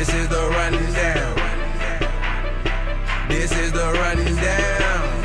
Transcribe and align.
This 0.00 0.14
is 0.14 0.28
the 0.28 0.48
rundown. 0.48 1.36
This 3.28 3.52
is 3.52 3.70
the 3.70 3.92
rundown. 4.00 5.20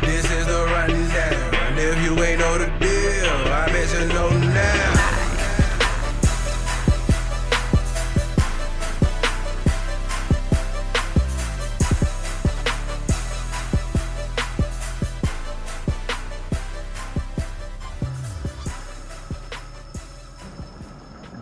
This 0.00 0.28
is 0.32 0.46
the 0.46 0.64
rundown. 0.66 1.54
And 1.54 1.78
if 1.78 2.02
you 2.02 2.20
ain't 2.24 2.40
know 2.40 2.58
the 2.58 2.66
deal, 2.80 3.30
I 3.52 3.68
bet 3.68 3.88
you 4.00 4.08
know 4.08 4.30
now. 4.30 4.96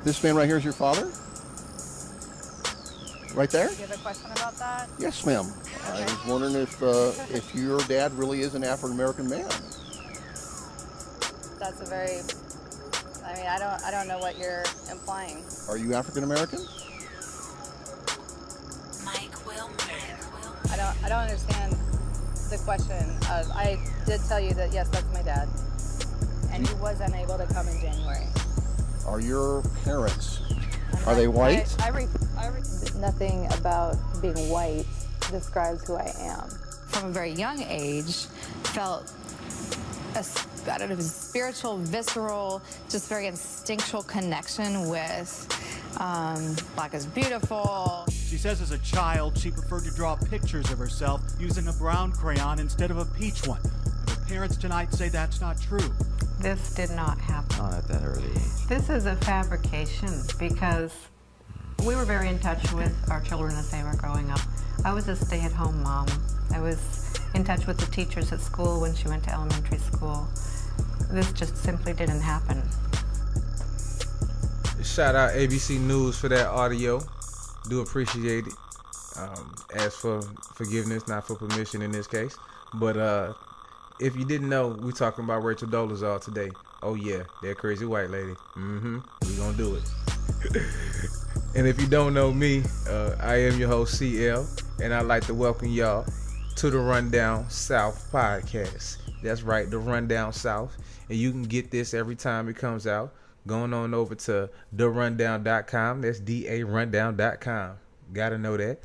This 0.04 0.22
man 0.22 0.36
right 0.36 0.46
here 0.46 0.58
is 0.58 0.64
your 0.64 0.74
father? 0.74 1.10
Right 3.38 3.48
there? 3.50 3.68
Do 3.68 3.74
you 3.74 3.86
have 3.86 3.92
a 3.92 4.02
question 4.02 4.32
about 4.32 4.58
that? 4.58 4.88
Yes, 4.98 5.24
ma'am. 5.24 5.46
I 5.92 6.00
was 6.02 6.26
wondering 6.26 6.56
if 6.56 6.82
uh, 6.82 7.12
if 7.30 7.54
your 7.54 7.78
dad 7.82 8.12
really 8.14 8.40
is 8.40 8.56
an 8.56 8.64
African 8.64 8.94
American 8.94 9.30
man. 9.30 9.46
That's 11.60 11.80
a 11.80 11.86
very. 11.86 12.18
I 13.24 13.36
mean, 13.36 13.46
I 13.46 13.60
don't. 13.60 13.80
I 13.84 13.92
don't 13.92 14.08
know 14.08 14.18
what 14.18 14.36
you're 14.38 14.64
implying. 14.90 15.44
Are 15.68 15.76
you 15.76 15.94
African 15.94 16.24
American? 16.24 16.66
Mike 19.04 19.46
Wilmer. 19.46 19.76
I 20.72 20.76
don't. 20.76 21.04
I 21.04 21.08
don't 21.08 21.22
understand 21.22 21.76
the 22.50 22.58
question. 22.64 23.06
Of, 23.30 23.52
I 23.52 23.78
did 24.04 24.20
tell 24.26 24.40
you 24.40 24.52
that 24.54 24.72
yes, 24.72 24.88
that's 24.88 25.14
my 25.14 25.22
dad, 25.22 25.48
and 26.50 26.66
he 26.66 26.74
was 26.74 27.00
unable 27.00 27.38
to 27.38 27.46
come 27.54 27.68
in 27.68 27.80
January. 27.80 28.26
Are 29.06 29.20
your 29.20 29.62
parents? 29.84 30.40
Are 31.06 31.14
they 31.14 31.28
white? 31.28 31.76
I, 31.78 31.84
I, 31.84 31.86
I 31.86 31.90
re, 31.90 32.08
nothing 32.98 33.46
about 33.54 33.96
being 34.20 34.48
white 34.48 34.84
describes 35.30 35.86
who 35.86 35.94
I 35.94 36.12
am. 36.18 36.48
from 36.88 37.06
a 37.10 37.12
very 37.12 37.32
young 37.32 37.62
age 37.62 38.24
felt 38.74 39.12
a, 40.14 40.18
s- 40.18 40.46
I 40.66 40.78
don't 40.78 40.88
know, 40.88 40.94
it 40.96 41.02
spiritual, 41.02 41.76
visceral, 41.78 42.62
just 42.88 43.08
very 43.08 43.26
instinctual 43.26 44.02
connection 44.02 44.88
with 44.88 45.46
um, 46.00 46.56
Black 46.74 46.94
is 46.94 47.06
beautiful. 47.06 48.04
She 48.10 48.36
says 48.38 48.60
as 48.60 48.70
a 48.72 48.78
child, 48.78 49.36
she 49.38 49.50
preferred 49.50 49.84
to 49.84 49.90
draw 49.90 50.16
pictures 50.16 50.70
of 50.70 50.78
herself 50.78 51.20
using 51.38 51.68
a 51.68 51.72
brown 51.74 52.12
crayon 52.12 52.58
instead 52.58 52.90
of 52.90 52.98
a 52.98 53.04
peach 53.04 53.46
one. 53.46 53.60
And 53.62 54.10
her 54.10 54.24
parents 54.26 54.56
tonight 54.56 54.92
say 54.92 55.08
that's 55.08 55.40
not 55.40 55.60
true. 55.60 55.90
This 56.40 56.74
did 56.74 56.90
not 56.90 57.18
happen. 57.18 57.58
Not 57.58 57.74
at 57.74 57.88
that 57.88 58.02
early 58.04 58.30
age. 58.30 58.66
This 58.68 58.88
is 58.90 59.06
a 59.06 59.16
fabrication 59.16 60.22
because 60.38 60.92
we 61.84 61.94
were 61.94 62.04
very 62.04 62.28
in 62.28 62.38
touch 62.38 62.72
with 62.72 62.94
our 63.10 63.20
children 63.20 63.54
as 63.54 63.70
they 63.70 63.82
were 63.82 63.96
growing 63.96 64.30
up. 64.30 64.40
I 64.84 64.92
was 64.92 65.08
a 65.08 65.16
stay 65.16 65.40
at 65.40 65.52
home 65.52 65.82
mom. 65.82 66.06
I 66.52 66.60
was 66.60 67.14
in 67.34 67.44
touch 67.44 67.66
with 67.66 67.78
the 67.78 67.86
teachers 67.86 68.32
at 68.32 68.40
school 68.40 68.80
when 68.80 68.94
she 68.94 69.08
went 69.08 69.24
to 69.24 69.32
elementary 69.32 69.78
school. 69.78 70.28
This 71.10 71.32
just 71.32 71.56
simply 71.56 71.92
didn't 71.92 72.20
happen. 72.20 72.62
Shout 74.82 75.14
out 75.14 75.32
ABC 75.32 75.80
News 75.80 76.18
for 76.18 76.28
that 76.28 76.46
audio. 76.46 77.00
Do 77.68 77.80
appreciate 77.80 78.46
it. 78.46 78.52
Um, 79.16 79.54
ask 79.74 79.98
for 79.98 80.22
forgiveness, 80.54 81.08
not 81.08 81.26
for 81.26 81.34
permission 81.34 81.82
in 81.82 81.90
this 81.90 82.06
case. 82.06 82.36
But 82.74 82.96
uh, 82.96 83.34
if 84.00 84.16
you 84.16 84.24
didn't 84.24 84.48
know, 84.48 84.68
we're 84.68 84.92
talking 84.92 85.24
about 85.24 85.42
Rachel 85.42 85.68
Dolezal 85.68 86.22
today. 86.22 86.50
Oh 86.82 86.94
yeah, 86.94 87.24
that 87.42 87.58
crazy 87.58 87.84
white 87.84 88.10
lady. 88.10 88.34
Mm-hmm. 88.56 88.98
We 89.26 89.36
gonna 89.36 89.56
do 89.56 89.74
it. 89.74 89.82
and 91.54 91.66
if 91.66 91.80
you 91.80 91.86
don't 91.86 92.14
know 92.14 92.32
me, 92.32 92.62
uh, 92.88 93.16
I 93.20 93.36
am 93.36 93.58
your 93.58 93.68
host 93.68 93.98
CL, 93.98 94.46
and 94.82 94.92
I'd 94.92 95.06
like 95.06 95.26
to 95.26 95.34
welcome 95.34 95.68
y'all 95.68 96.06
to 96.56 96.70
the 96.70 96.78
Rundown 96.78 97.48
South 97.48 98.10
podcast. 98.12 98.98
That's 99.22 99.42
right, 99.42 99.70
the 99.70 99.78
Rundown 99.78 100.32
South, 100.32 100.76
and 101.08 101.18
you 101.18 101.30
can 101.30 101.42
get 101.42 101.70
this 101.70 101.94
every 101.94 102.16
time 102.16 102.48
it 102.48 102.56
comes 102.56 102.86
out. 102.86 103.14
Going 103.46 103.72
on 103.72 103.94
over 103.94 104.14
to 104.14 104.50
therundown.com. 104.76 106.02
That's 106.02 106.20
D-A 106.20 106.64
rundown.com. 106.64 107.76
Gotta 108.12 108.36
know 108.36 108.56
that. 108.56 108.80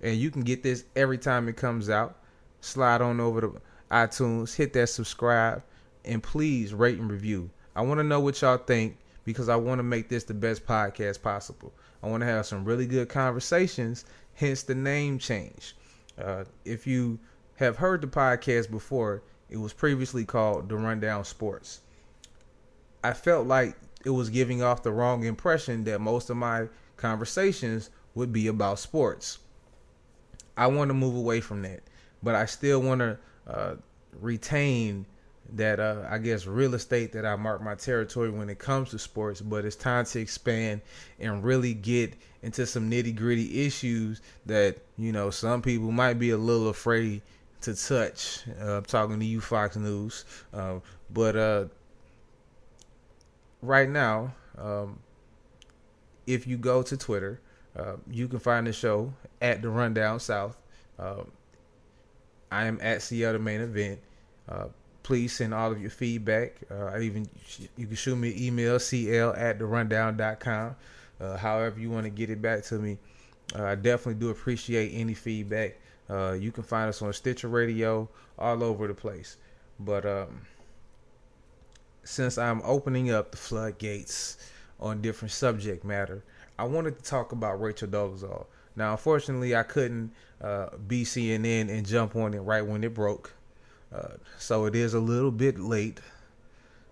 And 0.00 0.16
you 0.16 0.30
can 0.30 0.42
get 0.42 0.62
this 0.62 0.84
every 0.96 1.18
time 1.18 1.48
it 1.48 1.56
comes 1.56 1.90
out. 1.90 2.16
Slide 2.60 3.02
on 3.02 3.20
over 3.20 3.40
to 3.42 3.60
iTunes, 3.90 4.54
hit 4.54 4.72
that 4.72 4.88
subscribe, 4.88 5.62
and 6.04 6.22
please 6.22 6.72
rate 6.72 6.98
and 6.98 7.10
review. 7.10 7.50
I 7.76 7.82
want 7.82 7.98
to 7.98 8.04
know 8.04 8.20
what 8.20 8.40
y'all 8.40 8.56
think 8.56 8.96
because 9.24 9.48
I 9.48 9.56
want 9.56 9.78
to 9.78 9.82
make 9.82 10.08
this 10.08 10.24
the 10.24 10.34
best 10.34 10.64
podcast 10.66 11.20
possible. 11.22 11.72
I 12.02 12.08
want 12.08 12.22
to 12.22 12.26
have 12.26 12.46
some 12.46 12.64
really 12.64 12.86
good 12.86 13.08
conversations, 13.08 14.04
hence 14.34 14.62
the 14.62 14.74
name 14.74 15.18
change. 15.18 15.74
Uh, 16.16 16.44
if 16.64 16.86
you 16.86 17.18
have 17.56 17.76
heard 17.76 18.00
the 18.00 18.06
podcast 18.06 18.70
before, 18.70 19.22
it 19.50 19.56
was 19.56 19.72
previously 19.72 20.24
called 20.24 20.68
The 20.68 20.76
Rundown 20.76 21.24
Sports. 21.24 21.80
I 23.02 23.12
felt 23.12 23.46
like 23.46 23.76
it 24.04 24.10
was 24.10 24.30
giving 24.30 24.62
off 24.62 24.82
the 24.82 24.92
wrong 24.92 25.24
impression 25.24 25.84
that 25.84 26.00
most 26.00 26.30
of 26.30 26.36
my 26.36 26.68
conversations 26.96 27.90
would 28.14 28.32
be 28.32 28.46
about 28.46 28.78
sports. 28.78 29.38
I 30.56 30.66
want 30.66 30.88
to 30.88 30.94
move 30.94 31.14
away 31.14 31.40
from 31.40 31.62
that, 31.62 31.82
but 32.22 32.34
I 32.34 32.46
still 32.46 32.80
want 32.80 33.00
to 33.00 33.18
uh, 33.46 33.74
retain 34.20 35.06
that 35.54 35.80
uh, 35.80 36.06
I 36.08 36.18
guess 36.18 36.46
real 36.46 36.74
estate 36.74 37.12
that 37.12 37.24
I 37.24 37.36
mark 37.36 37.62
my 37.62 37.74
territory 37.74 38.30
when 38.30 38.50
it 38.50 38.58
comes 38.58 38.90
to 38.90 38.98
sports. 38.98 39.40
But 39.40 39.64
it's 39.64 39.76
time 39.76 40.04
to 40.06 40.20
expand 40.20 40.82
and 41.18 41.42
really 41.42 41.74
get 41.74 42.14
into 42.42 42.66
some 42.66 42.90
nitty 42.90 43.16
gritty 43.16 43.64
issues 43.64 44.20
that 44.46 44.78
you 44.96 45.12
know 45.12 45.30
some 45.30 45.62
people 45.62 45.90
might 45.90 46.14
be 46.14 46.30
a 46.30 46.36
little 46.36 46.68
afraid 46.68 47.22
to 47.62 47.74
touch. 47.74 48.44
Uh, 48.60 48.78
I'm 48.78 48.84
talking 48.84 49.18
to 49.18 49.24
you, 49.24 49.40
Fox 49.40 49.76
News, 49.76 50.24
uh, 50.52 50.78
but 51.10 51.36
uh, 51.36 51.64
right 53.62 53.88
now, 53.88 54.34
um, 54.56 54.98
if 56.26 56.46
you 56.46 56.56
go 56.56 56.82
to 56.82 56.96
Twitter, 56.96 57.40
uh, 57.76 57.96
you 58.10 58.28
can 58.28 58.38
find 58.38 58.66
the 58.66 58.72
show 58.72 59.12
at 59.40 59.62
the 59.62 59.68
Rundown 59.68 60.20
South. 60.20 60.56
Uh, 60.98 61.22
I 62.50 62.66
am 62.66 62.78
at 62.80 63.02
Seattle 63.02 63.40
Main 63.40 63.60
Event. 63.60 64.00
Please 65.08 65.32
send 65.32 65.54
all 65.54 65.72
of 65.72 65.80
your 65.80 65.88
feedback. 65.88 66.60
Uh, 66.70 66.90
I 66.92 67.00
even 67.00 67.26
you 67.78 67.86
can 67.86 67.96
shoot 67.96 68.14
me 68.14 68.30
an 68.30 68.42
email 68.42 68.78
cl 68.78 69.32
at 69.34 69.58
the 69.58 69.64
rundown.com. 69.64 70.76
Uh, 71.18 71.34
however 71.38 71.80
you 71.80 71.88
want 71.88 72.04
to 72.04 72.10
get 72.10 72.28
it 72.28 72.42
back 72.42 72.62
to 72.64 72.74
me. 72.74 72.98
Uh, 73.58 73.64
I 73.64 73.74
definitely 73.74 74.20
do 74.20 74.28
appreciate 74.28 74.90
any 74.90 75.14
feedback. 75.14 75.78
Uh, 76.10 76.32
you 76.32 76.52
can 76.52 76.62
find 76.62 76.90
us 76.90 77.00
on 77.00 77.10
Stitcher 77.14 77.48
Radio, 77.48 78.06
all 78.38 78.62
over 78.62 78.86
the 78.86 78.92
place. 78.92 79.38
But 79.80 80.04
um, 80.04 80.42
since 82.04 82.36
I'm 82.36 82.60
opening 82.62 83.10
up 83.10 83.30
the 83.30 83.38
floodgates 83.38 84.36
on 84.78 85.00
different 85.00 85.32
subject 85.32 85.86
matter, 85.86 86.22
I 86.58 86.64
wanted 86.64 86.98
to 86.98 87.02
talk 87.02 87.32
about 87.32 87.62
Rachel 87.62 87.88
Dolezal. 87.88 88.44
Now, 88.76 88.92
unfortunately, 88.92 89.56
I 89.56 89.62
couldn't 89.62 90.12
uh, 90.42 90.76
be 90.86 91.04
CNN 91.04 91.70
and 91.70 91.86
jump 91.86 92.14
on 92.14 92.34
it 92.34 92.40
right 92.40 92.60
when 92.60 92.84
it 92.84 92.92
broke, 92.92 93.32
uh, 93.92 94.16
so 94.38 94.66
it 94.66 94.74
is 94.74 94.94
a 94.94 95.00
little 95.00 95.30
bit 95.30 95.58
late. 95.58 96.00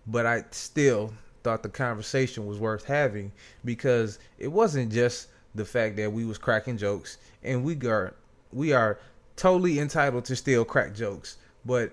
But 0.07 0.27
I 0.27 0.45
still 0.51 1.13
thought 1.43 1.63
the 1.63 1.69
conversation 1.69 2.47
was 2.47 2.59
worth 2.59 2.85
having 2.85 3.33
because 3.65 4.19
it 4.39 4.49
wasn't 4.49 4.93
just 4.93 5.29
the 5.55 5.65
fact 5.65 5.97
that 5.97 6.13
we 6.13 6.25
was 6.25 6.39
cracking 6.39 6.77
jokes, 6.77 7.19
and 7.43 7.65
we 7.65 7.75
are 7.87 8.15
we 8.53 8.73
are 8.73 8.99
totally 9.37 9.79
entitled 9.79 10.25
to 10.27 10.37
still 10.37 10.65
crack 10.65 10.95
jokes, 10.95 11.37
but 11.65 11.93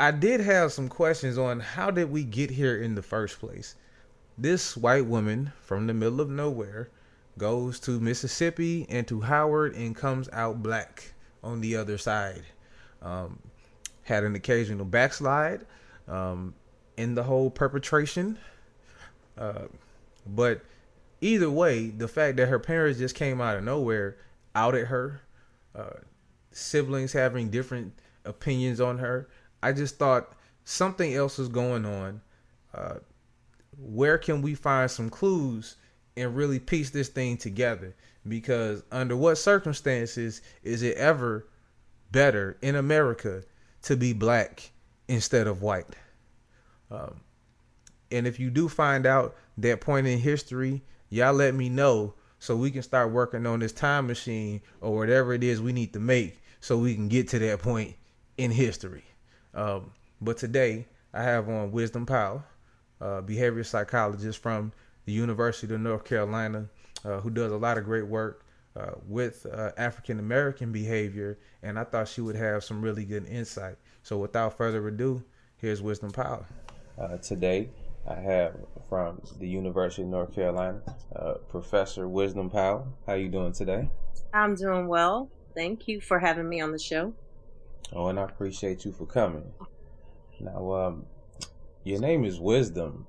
I 0.00 0.10
did 0.10 0.40
have 0.40 0.72
some 0.72 0.88
questions 0.88 1.38
on 1.38 1.60
how 1.60 1.90
did 1.90 2.10
we 2.10 2.24
get 2.24 2.50
here 2.50 2.82
in 2.82 2.94
the 2.94 3.02
first 3.02 3.38
place. 3.38 3.76
This 4.36 4.76
white 4.76 5.06
woman 5.06 5.52
from 5.60 5.86
the 5.86 5.94
middle 5.94 6.20
of 6.20 6.28
nowhere 6.28 6.88
goes 7.38 7.78
to 7.80 8.00
Mississippi 8.00 8.86
and 8.88 9.06
to 9.06 9.20
Howard 9.20 9.74
and 9.74 9.94
comes 9.94 10.28
out 10.32 10.62
black 10.62 11.14
on 11.42 11.60
the 11.60 11.76
other 11.76 11.98
side. 11.98 12.42
Um, 13.00 13.38
had 14.02 14.24
an 14.24 14.34
occasional 14.34 14.84
backslide 14.84 15.64
um, 16.08 16.54
in 16.96 17.14
the 17.14 17.22
whole 17.22 17.50
perpetration. 17.50 18.38
Uh, 19.38 19.66
but 20.26 20.62
either 21.20 21.50
way, 21.50 21.88
the 21.88 22.08
fact 22.08 22.36
that 22.36 22.48
her 22.48 22.58
parents 22.58 22.98
just 22.98 23.14
came 23.14 23.40
out 23.40 23.56
of 23.56 23.64
nowhere, 23.64 24.16
outed 24.54 24.86
her, 24.86 25.22
uh, 25.74 26.00
siblings 26.50 27.12
having 27.12 27.48
different 27.48 27.92
opinions 28.24 28.80
on 28.80 28.98
her, 28.98 29.28
I 29.62 29.72
just 29.72 29.96
thought 29.96 30.34
something 30.64 31.14
else 31.14 31.38
was 31.38 31.48
going 31.48 31.86
on. 31.86 32.20
Uh, 32.74 32.96
where 33.78 34.18
can 34.18 34.42
we 34.42 34.54
find 34.54 34.90
some 34.90 35.10
clues 35.10 35.76
and 36.16 36.36
really 36.36 36.58
piece 36.58 36.90
this 36.90 37.08
thing 37.08 37.36
together? 37.36 37.94
Because 38.28 38.82
under 38.92 39.16
what 39.16 39.36
circumstances 39.36 40.42
is 40.62 40.82
it 40.82 40.96
ever 40.96 41.48
better 42.12 42.58
in 42.60 42.76
America 42.76 43.42
to 43.82 43.96
be 43.96 44.12
black 44.12 44.70
instead 45.08 45.46
of 45.46 45.62
white? 45.62 45.96
Um, 46.90 47.20
and 48.10 48.26
if 48.26 48.38
you 48.38 48.50
do 48.50 48.68
find 48.68 49.06
out 49.06 49.34
that 49.58 49.80
point 49.80 50.06
in 50.06 50.18
history, 50.18 50.82
y'all 51.08 51.32
let 51.32 51.54
me 51.54 51.68
know 51.68 52.14
so 52.38 52.56
we 52.56 52.70
can 52.70 52.82
start 52.82 53.12
working 53.12 53.46
on 53.46 53.60
this 53.60 53.72
time 53.72 54.06
machine 54.06 54.60
or 54.80 54.94
whatever 54.96 55.32
it 55.32 55.44
is 55.44 55.60
we 55.60 55.72
need 55.72 55.92
to 55.92 56.00
make 56.00 56.42
so 56.60 56.76
we 56.76 56.94
can 56.94 57.08
get 57.08 57.28
to 57.28 57.38
that 57.38 57.60
point 57.60 57.94
in 58.36 58.50
history. 58.50 59.04
Um, 59.54 59.92
but 60.20 60.38
today 60.38 60.86
I 61.14 61.22
have 61.22 61.48
on 61.48 61.72
Wisdom 61.72 62.06
Powell, 62.06 62.44
uh, 63.00 63.20
behavior 63.20 63.64
psychologist 63.64 64.38
from 64.38 64.72
the 65.04 65.12
University 65.12 65.72
of 65.74 65.80
North 65.80 66.04
Carolina, 66.04 66.68
uh, 67.04 67.20
who 67.20 67.30
does 67.30 67.52
a 67.52 67.56
lot 67.56 67.78
of 67.78 67.84
great 67.84 68.06
work 68.06 68.41
uh, 68.76 68.92
with 69.06 69.46
uh, 69.46 69.70
African 69.76 70.18
American 70.18 70.72
behavior, 70.72 71.38
and 71.62 71.78
I 71.78 71.84
thought 71.84 72.08
she 72.08 72.20
would 72.20 72.36
have 72.36 72.64
some 72.64 72.82
really 72.82 73.04
good 73.04 73.26
insight. 73.26 73.76
So 74.02 74.18
without 74.18 74.56
further 74.56 74.86
ado, 74.88 75.22
here's 75.56 75.82
Wisdom 75.82 76.10
Powell. 76.10 76.46
Uh, 76.98 77.16
today, 77.18 77.70
I 78.08 78.14
have 78.14 78.56
from 78.88 79.20
the 79.38 79.48
University 79.48 80.02
of 80.02 80.08
North 80.08 80.34
Carolina, 80.34 80.80
uh, 81.14 81.34
Professor 81.48 82.08
Wisdom 82.08 82.50
Powell. 82.50 82.86
How 83.06 83.14
you 83.14 83.28
doing 83.28 83.52
today? 83.52 83.88
I'm 84.32 84.54
doing 84.54 84.88
well. 84.88 85.30
Thank 85.54 85.86
you 85.86 86.00
for 86.00 86.18
having 86.18 86.48
me 86.48 86.60
on 86.60 86.72
the 86.72 86.78
show. 86.78 87.14
Oh, 87.92 88.08
and 88.08 88.18
I 88.18 88.24
appreciate 88.24 88.84
you 88.84 88.92
for 88.92 89.06
coming. 89.06 89.52
Now, 90.40 90.72
um, 90.72 91.06
your 91.84 92.00
name 92.00 92.24
is 92.24 92.40
Wisdom. 92.40 93.06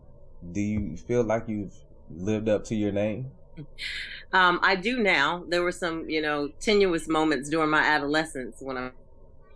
Do 0.51 0.59
you 0.59 0.97
feel 0.97 1.23
like 1.23 1.47
you've 1.47 1.75
lived 2.09 2.49
up 2.49 2.65
to 2.65 2.75
your 2.75 2.91
name? 2.91 3.31
Um, 4.33 4.59
I 4.63 4.75
do 4.75 4.99
now. 4.99 5.43
There 5.47 5.61
were 5.61 5.71
some, 5.71 6.09
you 6.09 6.21
know, 6.21 6.49
tenuous 6.59 7.07
moments 7.07 7.49
during 7.49 7.69
my 7.69 7.83
adolescence 7.83 8.57
when 8.59 8.77
I, 8.77 8.91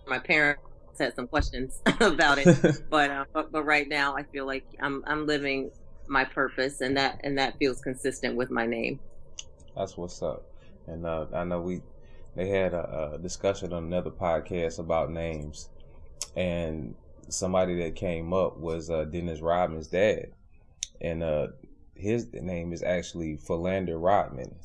my 0.06 0.20
parents 0.20 0.62
had 1.00 1.16
some 1.16 1.28
questions 1.28 1.82
about 2.00 2.38
it. 2.38 2.84
but, 2.90 3.10
uh, 3.10 3.26
but 3.34 3.52
but 3.52 3.64
right 3.64 3.90
now, 3.90 4.16
I 4.16 4.24
feel 4.24 4.46
like 4.46 4.66
I'm 4.80 5.04
I'm 5.08 5.26
living 5.26 5.72
my 6.08 6.24
purpose, 6.24 6.82
and 6.82 6.96
that 6.98 7.20
and 7.24 7.38
that 7.40 7.58
feels 7.58 7.82
consistent 7.82 8.36
with 8.36 8.52
my 8.52 8.66
name. 8.68 9.00
That's 9.76 9.98
what's 9.98 10.22
up. 10.22 10.46
And 10.86 11.06
uh, 11.06 11.26
I 11.34 11.44
know 11.44 11.60
we 11.60 11.82
they 12.36 12.48
had 12.48 12.74
a, 12.74 13.14
a 13.16 13.18
discussion 13.18 13.74
on 13.74 13.86
another 13.86 14.12
podcast 14.12 14.78
about 14.78 15.12
names, 15.12 15.70
and 16.36 16.94
somebody 17.30 17.76
that 17.82 17.96
came 17.96 18.32
up 18.32 18.58
was 18.58 18.92
uh, 18.92 19.06
Dennis 19.06 19.42
Rodman's 19.42 19.88
dad, 19.88 20.28
and 21.02 21.24
uh, 21.24 21.48
his 21.98 22.32
name 22.34 22.74
is 22.74 22.84
actually 22.84 23.38
Philander 23.38 23.98
Rodman, 23.98 24.56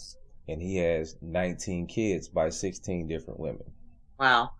and 0.48 0.60
he 0.60 0.76
has 0.76 1.16
19 1.20 1.86
kids 1.86 2.28
by 2.28 2.50
16 2.50 3.08
different 3.08 3.40
women. 3.40 3.70
Wow. 4.18 4.52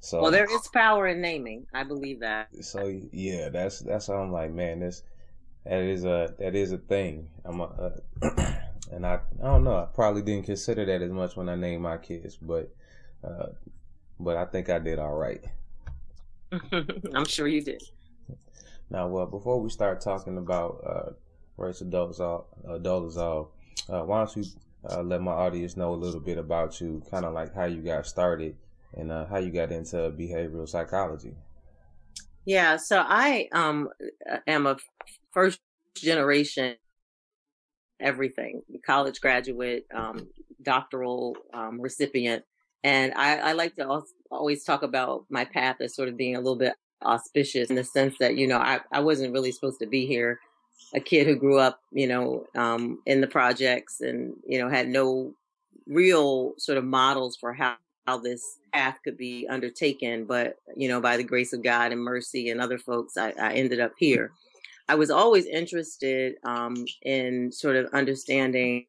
So 0.00 0.22
well, 0.22 0.30
there 0.30 0.44
is 0.44 0.68
power 0.68 1.08
in 1.08 1.20
naming. 1.20 1.66
I 1.74 1.82
believe 1.82 2.20
that. 2.20 2.48
So 2.60 3.00
yeah, 3.12 3.48
that's 3.48 3.80
that's 3.80 4.06
how 4.06 4.14
I'm 4.14 4.32
like, 4.32 4.52
man, 4.52 4.80
this 4.80 5.02
that 5.64 5.80
is 5.80 6.04
a 6.04 6.34
that 6.38 6.54
is 6.54 6.72
a 6.72 6.78
thing. 6.78 7.28
I'm 7.44 7.60
a, 7.60 7.64
uh, 8.22 8.30
and 8.92 9.04
I 9.04 9.20
I 9.42 9.44
don't 9.44 9.64
know. 9.64 9.76
I 9.76 9.86
probably 9.92 10.22
didn't 10.22 10.46
consider 10.46 10.84
that 10.84 11.02
as 11.02 11.10
much 11.10 11.36
when 11.36 11.48
I 11.48 11.56
named 11.56 11.82
my 11.82 11.96
kids, 11.96 12.36
but 12.36 12.72
uh, 13.24 13.48
but 14.20 14.36
I 14.36 14.44
think 14.44 14.70
I 14.70 14.78
did 14.78 15.00
all 15.00 15.14
right. 15.14 15.44
I'm 17.14 17.26
sure 17.26 17.48
you 17.48 17.62
did. 17.62 17.82
Now, 18.90 19.06
well, 19.08 19.26
before 19.26 19.60
we 19.60 19.68
start 19.68 20.00
talking 20.00 20.38
about 20.38 20.82
uh, 20.86 21.12
Rachel 21.58 21.88
Dolezal, 21.88 22.44
uh, 22.66 22.78
Dolezal 22.78 23.48
uh, 23.88 24.02
why 24.02 24.24
don't 24.24 24.36
you 24.36 24.44
uh, 24.88 25.02
let 25.02 25.22
my 25.22 25.32
audience 25.32 25.76
know 25.76 25.92
a 25.92 25.96
little 25.96 26.20
bit 26.20 26.38
about 26.38 26.80
you, 26.80 27.02
kind 27.10 27.24
of 27.24 27.32
like 27.32 27.54
how 27.54 27.64
you 27.64 27.80
got 27.80 28.06
started 28.06 28.56
and 28.94 29.10
uh, 29.10 29.26
how 29.26 29.38
you 29.38 29.50
got 29.50 29.72
into 29.72 29.96
behavioral 29.96 30.68
psychology? 30.68 31.34
Yeah, 32.44 32.76
so 32.76 33.02
I 33.06 33.48
um, 33.52 33.88
am 34.46 34.66
a 34.66 34.76
first 35.32 35.60
generation 35.96 36.76
everything 38.00 38.62
college 38.86 39.20
graduate, 39.20 39.84
um, 39.92 40.28
doctoral 40.62 41.36
um, 41.52 41.80
recipient. 41.80 42.44
And 42.84 43.12
I, 43.14 43.38
I 43.38 43.52
like 43.52 43.74
to 43.76 44.02
always 44.30 44.62
talk 44.62 44.82
about 44.84 45.24
my 45.30 45.44
path 45.44 45.80
as 45.80 45.96
sort 45.96 46.08
of 46.08 46.16
being 46.16 46.36
a 46.36 46.38
little 46.38 46.56
bit 46.56 46.74
auspicious 47.04 47.70
in 47.70 47.76
the 47.76 47.82
sense 47.82 48.14
that, 48.20 48.36
you 48.36 48.46
know, 48.46 48.58
I, 48.58 48.80
I 48.92 49.00
wasn't 49.00 49.32
really 49.32 49.50
supposed 49.50 49.80
to 49.80 49.86
be 49.86 50.06
here 50.06 50.38
a 50.94 51.00
kid 51.00 51.26
who 51.26 51.36
grew 51.36 51.58
up, 51.58 51.80
you 51.92 52.06
know, 52.06 52.46
um, 52.54 53.00
in 53.06 53.20
the 53.20 53.26
projects 53.26 54.00
and, 54.00 54.34
you 54.46 54.58
know, 54.58 54.68
had 54.68 54.88
no 54.88 55.32
real 55.86 56.54
sort 56.58 56.78
of 56.78 56.84
models 56.84 57.36
for 57.36 57.52
how, 57.52 57.76
how 58.06 58.18
this 58.18 58.58
path 58.72 58.98
could 59.04 59.16
be 59.16 59.46
undertaken. 59.48 60.24
But, 60.24 60.56
you 60.76 60.88
know, 60.88 61.00
by 61.00 61.16
the 61.16 61.24
grace 61.24 61.52
of 61.52 61.62
God 61.62 61.92
and 61.92 62.00
mercy 62.00 62.50
and 62.50 62.60
other 62.60 62.78
folks, 62.78 63.16
I, 63.16 63.32
I 63.40 63.52
ended 63.54 63.80
up 63.80 63.92
here. 63.98 64.32
I 64.88 64.94
was 64.94 65.10
always 65.10 65.44
interested 65.44 66.36
um, 66.44 66.86
in 67.02 67.52
sort 67.52 67.76
of 67.76 67.92
understanding 67.92 68.86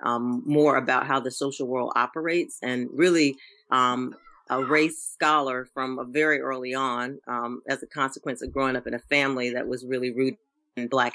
um, 0.00 0.42
more 0.46 0.76
about 0.76 1.06
how 1.06 1.18
the 1.18 1.30
social 1.30 1.66
world 1.66 1.92
operates 1.96 2.58
and 2.62 2.88
really 2.92 3.36
um, 3.70 4.14
a 4.50 4.62
race 4.62 5.02
scholar 5.02 5.66
from 5.72 5.98
a 5.98 6.04
very 6.04 6.40
early 6.40 6.74
on 6.74 7.18
um, 7.26 7.62
as 7.68 7.82
a 7.82 7.86
consequence 7.86 8.42
of 8.42 8.52
growing 8.52 8.76
up 8.76 8.86
in 8.86 8.94
a 8.94 8.98
family 8.98 9.50
that 9.50 9.66
was 9.66 9.84
really 9.84 10.12
rooted 10.12 10.38
black 10.88 11.14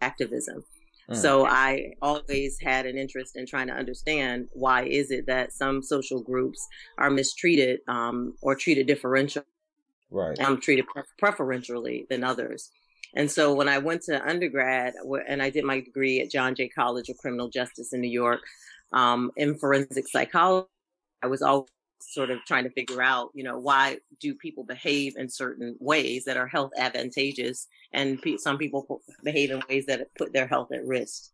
activism. 0.00 0.64
Mm. 1.10 1.16
So 1.16 1.46
I 1.46 1.92
always 2.02 2.58
had 2.60 2.86
an 2.86 2.98
interest 2.98 3.36
in 3.36 3.46
trying 3.46 3.68
to 3.68 3.72
understand 3.72 4.48
why 4.52 4.84
is 4.84 5.10
it 5.10 5.26
that 5.26 5.52
some 5.52 5.82
social 5.82 6.22
groups 6.22 6.66
are 6.98 7.10
mistreated 7.10 7.80
um, 7.88 8.34
or 8.42 8.54
treated 8.54 8.86
differential, 8.86 9.42
right? 10.10 10.38
Um, 10.40 10.60
treated 10.60 10.86
pre- 10.86 11.02
preferentially 11.18 12.06
than 12.10 12.24
others. 12.24 12.70
And 13.14 13.30
so 13.30 13.54
when 13.54 13.68
I 13.68 13.78
went 13.78 14.02
to 14.02 14.22
undergrad 14.28 14.94
and 15.26 15.42
I 15.42 15.48
did 15.48 15.64
my 15.64 15.80
degree 15.80 16.20
at 16.20 16.30
John 16.30 16.54
Jay 16.54 16.68
College 16.68 17.08
of 17.08 17.16
Criminal 17.16 17.48
Justice 17.48 17.94
in 17.94 18.02
New 18.02 18.10
York 18.10 18.40
um, 18.92 19.30
in 19.36 19.58
forensic 19.58 20.06
psychology, 20.08 20.68
I 21.22 21.26
was 21.26 21.40
always 21.40 21.70
sort 22.00 22.30
of 22.30 22.38
trying 22.44 22.64
to 22.64 22.70
figure 22.70 23.02
out, 23.02 23.30
you 23.34 23.44
know, 23.44 23.58
why 23.58 23.98
do 24.20 24.34
people 24.34 24.64
behave 24.64 25.16
in 25.16 25.28
certain 25.28 25.76
ways 25.80 26.24
that 26.24 26.36
are 26.36 26.46
health 26.46 26.72
advantageous, 26.78 27.66
and 27.92 28.20
pe- 28.20 28.36
some 28.36 28.58
people 28.58 29.02
behave 29.22 29.50
in 29.50 29.62
ways 29.68 29.86
that 29.86 30.08
put 30.16 30.32
their 30.32 30.46
health 30.46 30.72
at 30.72 30.84
risk. 30.86 31.30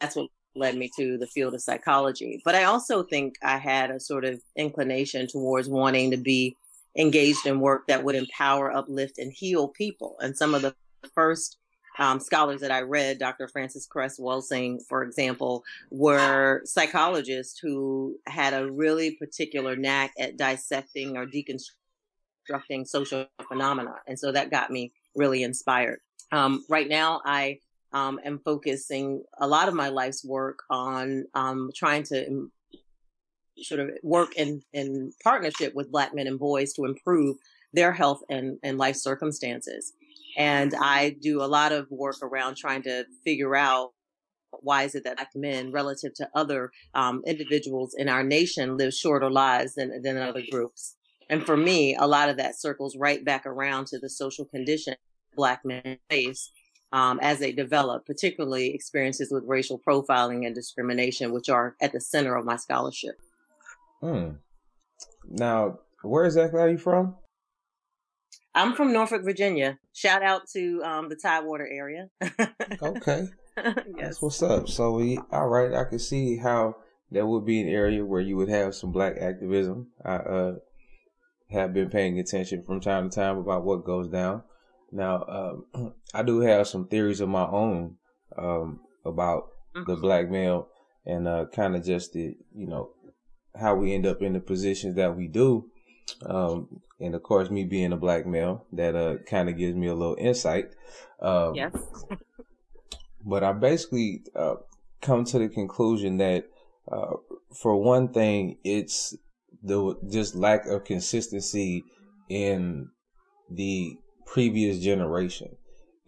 That's 0.00 0.16
what 0.16 0.28
led 0.54 0.76
me 0.76 0.90
to 0.96 1.18
the 1.18 1.26
field 1.26 1.54
of 1.54 1.62
psychology. 1.62 2.42
But 2.44 2.54
I 2.54 2.64
also 2.64 3.02
think 3.02 3.34
I 3.42 3.58
had 3.58 3.90
a 3.90 4.00
sort 4.00 4.24
of 4.24 4.40
inclination 4.56 5.26
towards 5.26 5.68
wanting 5.68 6.10
to 6.10 6.16
be 6.16 6.56
engaged 6.96 7.46
in 7.46 7.60
work 7.60 7.86
that 7.86 8.02
would 8.02 8.14
empower, 8.14 8.72
uplift, 8.72 9.18
and 9.18 9.32
heal 9.32 9.68
people. 9.68 10.16
And 10.20 10.36
some 10.36 10.54
of 10.54 10.62
the 10.62 10.74
first 11.14 11.58
um, 11.98 12.20
scholars 12.20 12.60
that 12.60 12.70
I 12.70 12.82
read, 12.82 13.18
Dr. 13.18 13.48
Frances 13.48 13.86
Cress 13.86 14.18
Welsing, 14.18 14.80
for 14.88 15.02
example, 15.02 15.64
were 15.90 16.62
psychologists 16.64 17.58
who 17.58 18.18
had 18.26 18.54
a 18.54 18.70
really 18.70 19.12
particular 19.12 19.76
knack 19.76 20.12
at 20.18 20.36
dissecting 20.36 21.16
or 21.16 21.26
deconstructing 21.26 22.86
social 22.86 23.26
phenomena. 23.48 23.96
And 24.06 24.18
so 24.18 24.32
that 24.32 24.50
got 24.50 24.70
me 24.70 24.92
really 25.14 25.42
inspired. 25.42 26.00
Um, 26.30 26.64
right 26.68 26.88
now, 26.88 27.20
I 27.24 27.60
um, 27.92 28.20
am 28.24 28.38
focusing 28.44 29.24
a 29.38 29.46
lot 29.46 29.68
of 29.68 29.74
my 29.74 29.88
life's 29.88 30.24
work 30.24 30.60
on 30.70 31.26
um, 31.34 31.70
trying 31.74 32.04
to 32.04 32.50
sort 33.56 33.80
of 33.80 33.90
work 34.02 34.36
in, 34.36 34.62
in 34.72 35.12
partnership 35.22 35.74
with 35.74 35.90
Black 35.90 36.14
men 36.14 36.26
and 36.26 36.38
boys 36.38 36.72
to 36.74 36.84
improve 36.84 37.38
their 37.72 37.92
health 37.92 38.22
and, 38.28 38.58
and 38.62 38.78
life 38.78 38.96
circumstances. 38.96 39.94
And 40.38 40.72
I 40.80 41.16
do 41.20 41.42
a 41.42 41.50
lot 41.50 41.72
of 41.72 41.90
work 41.90 42.22
around 42.22 42.56
trying 42.56 42.82
to 42.82 43.04
figure 43.24 43.56
out 43.56 43.90
why 44.60 44.84
is 44.84 44.94
it 44.94 45.04
that 45.04 45.16
black 45.16 45.30
men 45.34 45.72
relative 45.72 46.14
to 46.14 46.30
other 46.34 46.70
um, 46.94 47.22
individuals 47.26 47.94
in 47.98 48.08
our 48.08 48.22
nation 48.22 48.76
live 48.76 48.94
shorter 48.94 49.30
lives 49.30 49.74
than, 49.74 50.00
than 50.00 50.16
other 50.16 50.42
groups. 50.50 50.94
And 51.28 51.44
for 51.44 51.56
me, 51.56 51.96
a 51.96 52.06
lot 52.06 52.30
of 52.30 52.38
that 52.38 52.58
circles 52.58 52.96
right 52.96 53.22
back 53.22 53.44
around 53.44 53.88
to 53.88 53.98
the 53.98 54.08
social 54.08 54.44
condition 54.46 54.94
black 55.36 55.64
men 55.64 55.98
face 56.08 56.50
um, 56.92 57.18
as 57.20 57.38
they 57.40 57.52
develop, 57.52 58.06
particularly 58.06 58.74
experiences 58.74 59.30
with 59.30 59.44
racial 59.46 59.78
profiling 59.78 60.46
and 60.46 60.54
discrimination, 60.54 61.32
which 61.32 61.48
are 61.48 61.76
at 61.82 61.92
the 61.92 62.00
center 62.00 62.34
of 62.34 62.46
my 62.46 62.56
scholarship. 62.56 63.16
Hmm. 64.00 64.30
Now, 65.28 65.80
where 66.02 66.24
exactly 66.24 66.60
are 66.60 66.70
you 66.70 66.78
from? 66.78 67.16
I'm 68.58 68.74
from 68.74 68.92
Norfolk, 68.92 69.22
Virginia. 69.22 69.78
Shout 69.92 70.24
out 70.24 70.48
to 70.54 70.82
um, 70.82 71.08
the 71.08 71.14
Tidewater 71.14 71.68
area. 71.70 72.08
okay. 72.82 73.28
yes. 73.56 73.74
That's 73.96 74.22
what's 74.22 74.42
up. 74.42 74.68
So 74.68 74.92
we 74.92 75.20
all 75.30 75.46
right. 75.46 75.72
I 75.72 75.84
can 75.84 76.00
see 76.00 76.38
how 76.38 76.74
that 77.12 77.24
would 77.24 77.46
be 77.46 77.60
an 77.60 77.68
area 77.68 78.04
where 78.04 78.20
you 78.20 78.36
would 78.36 78.48
have 78.48 78.74
some 78.74 78.90
black 78.90 79.14
activism. 79.20 79.92
I 80.04 80.16
uh, 80.16 80.52
have 81.52 81.72
been 81.72 81.88
paying 81.88 82.18
attention 82.18 82.64
from 82.64 82.80
time 82.80 83.08
to 83.08 83.14
time 83.14 83.38
about 83.38 83.64
what 83.64 83.84
goes 83.84 84.08
down. 84.08 84.42
Now, 84.90 85.62
um, 85.74 85.94
I 86.14 86.24
do 86.24 86.40
have 86.40 86.66
some 86.66 86.88
theories 86.88 87.20
of 87.20 87.28
my 87.28 87.46
own 87.46 87.94
um, 88.36 88.80
about 89.04 89.50
mm-hmm. 89.76 89.88
the 89.88 89.96
black 89.98 90.30
male 90.30 90.66
and 91.06 91.28
uh, 91.28 91.46
kind 91.54 91.76
of 91.76 91.84
just 91.84 92.12
the 92.12 92.34
you 92.52 92.66
know 92.66 92.90
how 93.58 93.76
we 93.76 93.94
end 93.94 94.04
up 94.04 94.20
in 94.20 94.32
the 94.32 94.40
positions 94.40 94.96
that 94.96 95.16
we 95.16 95.28
do. 95.28 95.70
Um, 96.24 96.80
and 97.00 97.14
of 97.14 97.22
course, 97.22 97.50
me 97.50 97.64
being 97.64 97.92
a 97.92 97.96
black 97.96 98.26
male, 98.26 98.66
that 98.72 98.94
uh, 98.94 99.18
kind 99.28 99.48
of 99.48 99.56
gives 99.56 99.76
me 99.76 99.86
a 99.86 99.94
little 99.94 100.16
insight. 100.18 100.70
Um, 101.20 101.54
yes. 101.54 101.72
but 103.24 103.44
I 103.44 103.52
basically 103.52 104.22
uh, 104.34 104.56
come 105.00 105.24
to 105.26 105.38
the 105.38 105.48
conclusion 105.48 106.18
that, 106.18 106.48
uh, 106.90 107.14
for 107.54 107.76
one 107.76 108.08
thing, 108.08 108.58
it's 108.64 109.16
the 109.62 109.96
just 110.10 110.34
lack 110.34 110.66
of 110.66 110.84
consistency 110.84 111.84
in 112.28 112.88
the 113.50 113.96
previous 114.26 114.78
generation, 114.78 115.56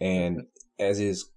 and 0.01 0.47
as 0.79 1.01
it's 1.01 1.31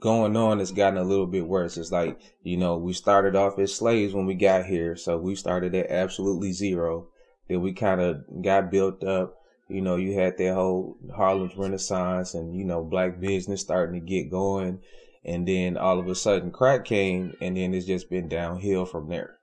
going 0.00 0.36
on, 0.36 0.60
it's 0.60 0.70
gotten 0.70 0.98
a 0.98 1.04
little 1.04 1.26
bit 1.26 1.46
worse. 1.46 1.76
It's 1.76 1.92
like 1.92 2.20
you 2.42 2.56
know 2.56 2.76
we 2.76 2.92
started 2.92 3.36
off 3.36 3.58
as 3.58 3.74
slaves 3.74 4.14
when 4.14 4.26
we 4.26 4.34
got 4.34 4.66
here, 4.66 4.96
so 4.96 5.18
we 5.18 5.34
started 5.34 5.74
at 5.74 5.90
absolutely 5.90 6.52
zero. 6.52 7.08
Then 7.48 7.60
we 7.60 7.72
kind 7.72 8.00
of 8.00 8.24
got 8.42 8.70
built 8.70 9.04
up. 9.04 9.40
You 9.68 9.80
know, 9.80 9.96
you 9.96 10.14
had 10.14 10.38
that 10.38 10.54
whole 10.54 10.96
Harlem's 11.14 11.56
Renaissance 11.56 12.34
and, 12.34 12.56
you 12.56 12.64
know, 12.64 12.84
black 12.84 13.20
business 13.20 13.60
starting 13.60 14.00
to 14.00 14.06
get 14.06 14.30
going. 14.30 14.80
And 15.24 15.46
then 15.46 15.76
all 15.76 15.98
of 15.98 16.06
a 16.06 16.14
sudden 16.14 16.52
crack 16.52 16.84
came 16.84 17.36
and 17.40 17.56
then 17.56 17.74
it's 17.74 17.86
just 17.86 18.08
been 18.08 18.28
downhill 18.28 18.86
from 18.86 19.08
there. 19.08 19.36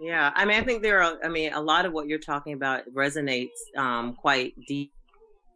Yeah, 0.00 0.32
I 0.34 0.46
mean, 0.46 0.58
I 0.58 0.64
think 0.64 0.82
there 0.82 1.02
are. 1.02 1.18
I 1.22 1.28
mean, 1.28 1.52
a 1.52 1.60
lot 1.60 1.84
of 1.84 1.92
what 1.92 2.08
you're 2.08 2.18
talking 2.18 2.54
about 2.54 2.82
resonates 2.94 3.48
um, 3.76 4.14
quite 4.14 4.54
deep 4.66 4.92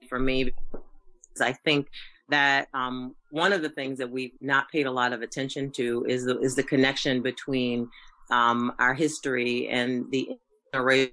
for 0.07 0.19
me. 0.19 0.45
Because 0.45 1.41
I 1.41 1.55
think 1.65 1.89
that 2.29 2.69
um, 2.75 3.15
one 3.31 3.55
of 3.55 3.63
the 3.63 3.71
things 3.71 3.99
that 3.99 4.11
we've 4.11 4.33
not 4.43 4.71
paid 4.71 4.85
a 4.85 4.91
lot 4.91 5.15
of 5.15 5.23
attention 5.23 5.71
to 5.73 6.05
is 6.07 6.27
the 6.27 6.39
is 6.41 6.57
the 6.57 6.63
connection 6.63 7.23
between 7.23 7.89
um, 8.31 8.73
our 8.79 8.93
history 8.93 9.69
and 9.69 10.11
the 10.11 10.29
generational 10.75 11.13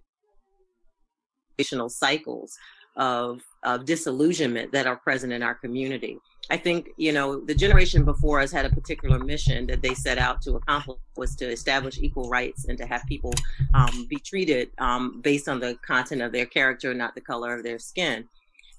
cycles 1.89 2.57
of 2.95 3.41
of 3.63 3.85
disillusionment 3.85 4.71
that 4.71 4.87
are 4.87 4.97
present 4.97 5.31
in 5.31 5.43
our 5.43 5.55
community. 5.55 6.17
I 6.49 6.57
think, 6.57 6.89
you 6.97 7.13
know, 7.13 7.39
the 7.39 7.53
generation 7.53 8.03
before 8.03 8.41
us 8.41 8.51
had 8.51 8.65
a 8.65 8.69
particular 8.69 9.19
mission 9.19 9.67
that 9.67 9.81
they 9.81 9.93
set 9.93 10.17
out 10.17 10.41
to 10.41 10.55
accomplish 10.55 10.97
was 11.15 11.35
to 11.35 11.45
establish 11.45 11.99
equal 11.99 12.29
rights 12.29 12.65
and 12.65 12.77
to 12.79 12.85
have 12.85 13.03
people 13.07 13.33
um, 13.75 14.07
be 14.09 14.17
treated 14.17 14.71
um, 14.79 15.21
based 15.21 15.47
on 15.47 15.59
the 15.59 15.77
content 15.85 16.21
of 16.21 16.31
their 16.31 16.47
character, 16.47 16.93
not 16.93 17.13
the 17.13 17.21
color 17.21 17.55
of 17.55 17.63
their 17.63 17.79
skin. 17.79 18.27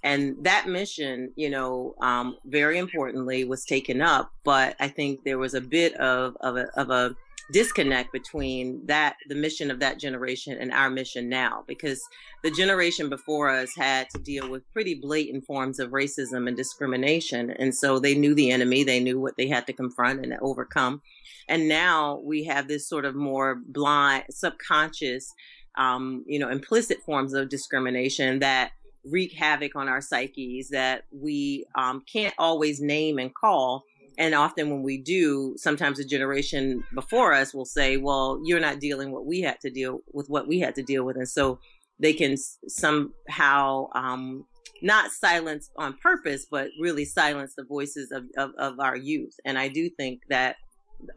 And 0.02 0.36
that 0.44 0.68
mission, 0.68 1.32
you 1.36 1.48
know, 1.48 1.94
um, 2.00 2.36
very 2.44 2.78
importantly 2.78 3.44
was 3.44 3.64
taken 3.64 4.02
up, 4.02 4.32
but 4.42 4.74
I 4.80 4.88
think 4.88 5.22
there 5.24 5.38
was 5.38 5.54
a 5.54 5.60
bit 5.60 5.94
of, 5.94 6.36
of 6.40 6.56
a, 6.56 6.66
of 6.76 6.90
a 6.90 7.14
disconnect 7.52 8.12
between 8.12 8.85
that 8.87 9.16
the 9.28 9.35
mission 9.35 9.71
of 9.71 9.78
that 9.78 9.99
generation 9.99 10.56
and 10.59 10.73
our 10.73 10.88
mission 10.88 11.28
now 11.28 11.62
because 11.68 12.02
the 12.42 12.50
generation 12.50 13.09
before 13.09 13.50
us 13.50 13.75
had 13.76 14.09
to 14.11 14.18
deal 14.18 14.49
with 14.50 14.71
pretty 14.73 14.94
blatant 14.94 15.44
forms 15.44 15.78
of 15.78 15.90
racism 15.90 16.49
and 16.49 16.56
discrimination 16.56 17.50
and 17.50 17.75
so 17.75 17.99
they 17.99 18.14
knew 18.14 18.35
the 18.35 18.50
enemy 18.50 18.82
they 18.82 19.00
knew 19.00 19.21
what 19.21 19.37
they 19.37 19.47
had 19.47 19.66
to 19.66 19.73
confront 19.73 20.25
and 20.25 20.35
overcome 20.40 21.02
and 21.49 21.68
now 21.68 22.21
we 22.25 22.42
have 22.42 22.68
this 22.68 22.88
sort 22.88 23.04
of 23.04 23.14
more 23.14 23.61
blind 23.66 24.25
subconscious 24.30 25.32
um, 25.76 26.25
you 26.26 26.38
know 26.38 26.49
implicit 26.49 27.02
forms 27.04 27.35
of 27.35 27.50
discrimination 27.50 28.38
that 28.38 28.73
wreak 29.04 29.32
havoc 29.32 29.76
on 29.76 29.88
our 29.88 30.00
psyches 30.00 30.71
that 30.71 31.04
we 31.11 31.66
um, 31.75 32.02
can't 32.11 32.35
always 32.38 32.80
name 32.80 33.18
and 33.18 33.35
call 33.35 33.85
and 34.19 34.35
often 34.35 34.71
when 34.71 34.83
we 34.83 34.99
do 34.99 35.54
sometimes 35.57 35.99
a 35.99 36.04
generation 36.04 36.83
before 36.95 37.33
us 37.33 37.54
will 37.54 37.64
say 37.64 37.97
well 37.97 38.40
you're 38.45 38.61
not 38.61 38.81
dealing 38.81 39.11
what 39.11 39.26
we 39.26 39.40
had 39.40 39.61
to 39.61 39.71
deal 39.71 40.00
with 40.12 40.28
what 40.28 40.47
we 40.47 40.61
had 40.61 40.75
to 40.75 40.83
deal 40.83 41.04
with. 41.04 41.16
And 41.16 41.28
so 41.28 41.59
they 41.99 42.12
can 42.12 42.37
somehow 42.69 43.88
um, 43.95 44.45
not 44.83 45.11
silence 45.11 45.71
on 45.76 45.97
purpose 46.02 46.47
but 46.50 46.71
really 46.81 47.04
silence 47.04 47.54
the 47.57 47.64
voices 47.64 48.11
of, 48.11 48.25
of, 48.37 48.50
of, 48.59 48.81
our 48.81 48.97
youth. 48.97 49.35
And 49.45 49.59
i 49.59 49.69
do 49.69 49.88
think 49.88 50.21
that 50.28 50.57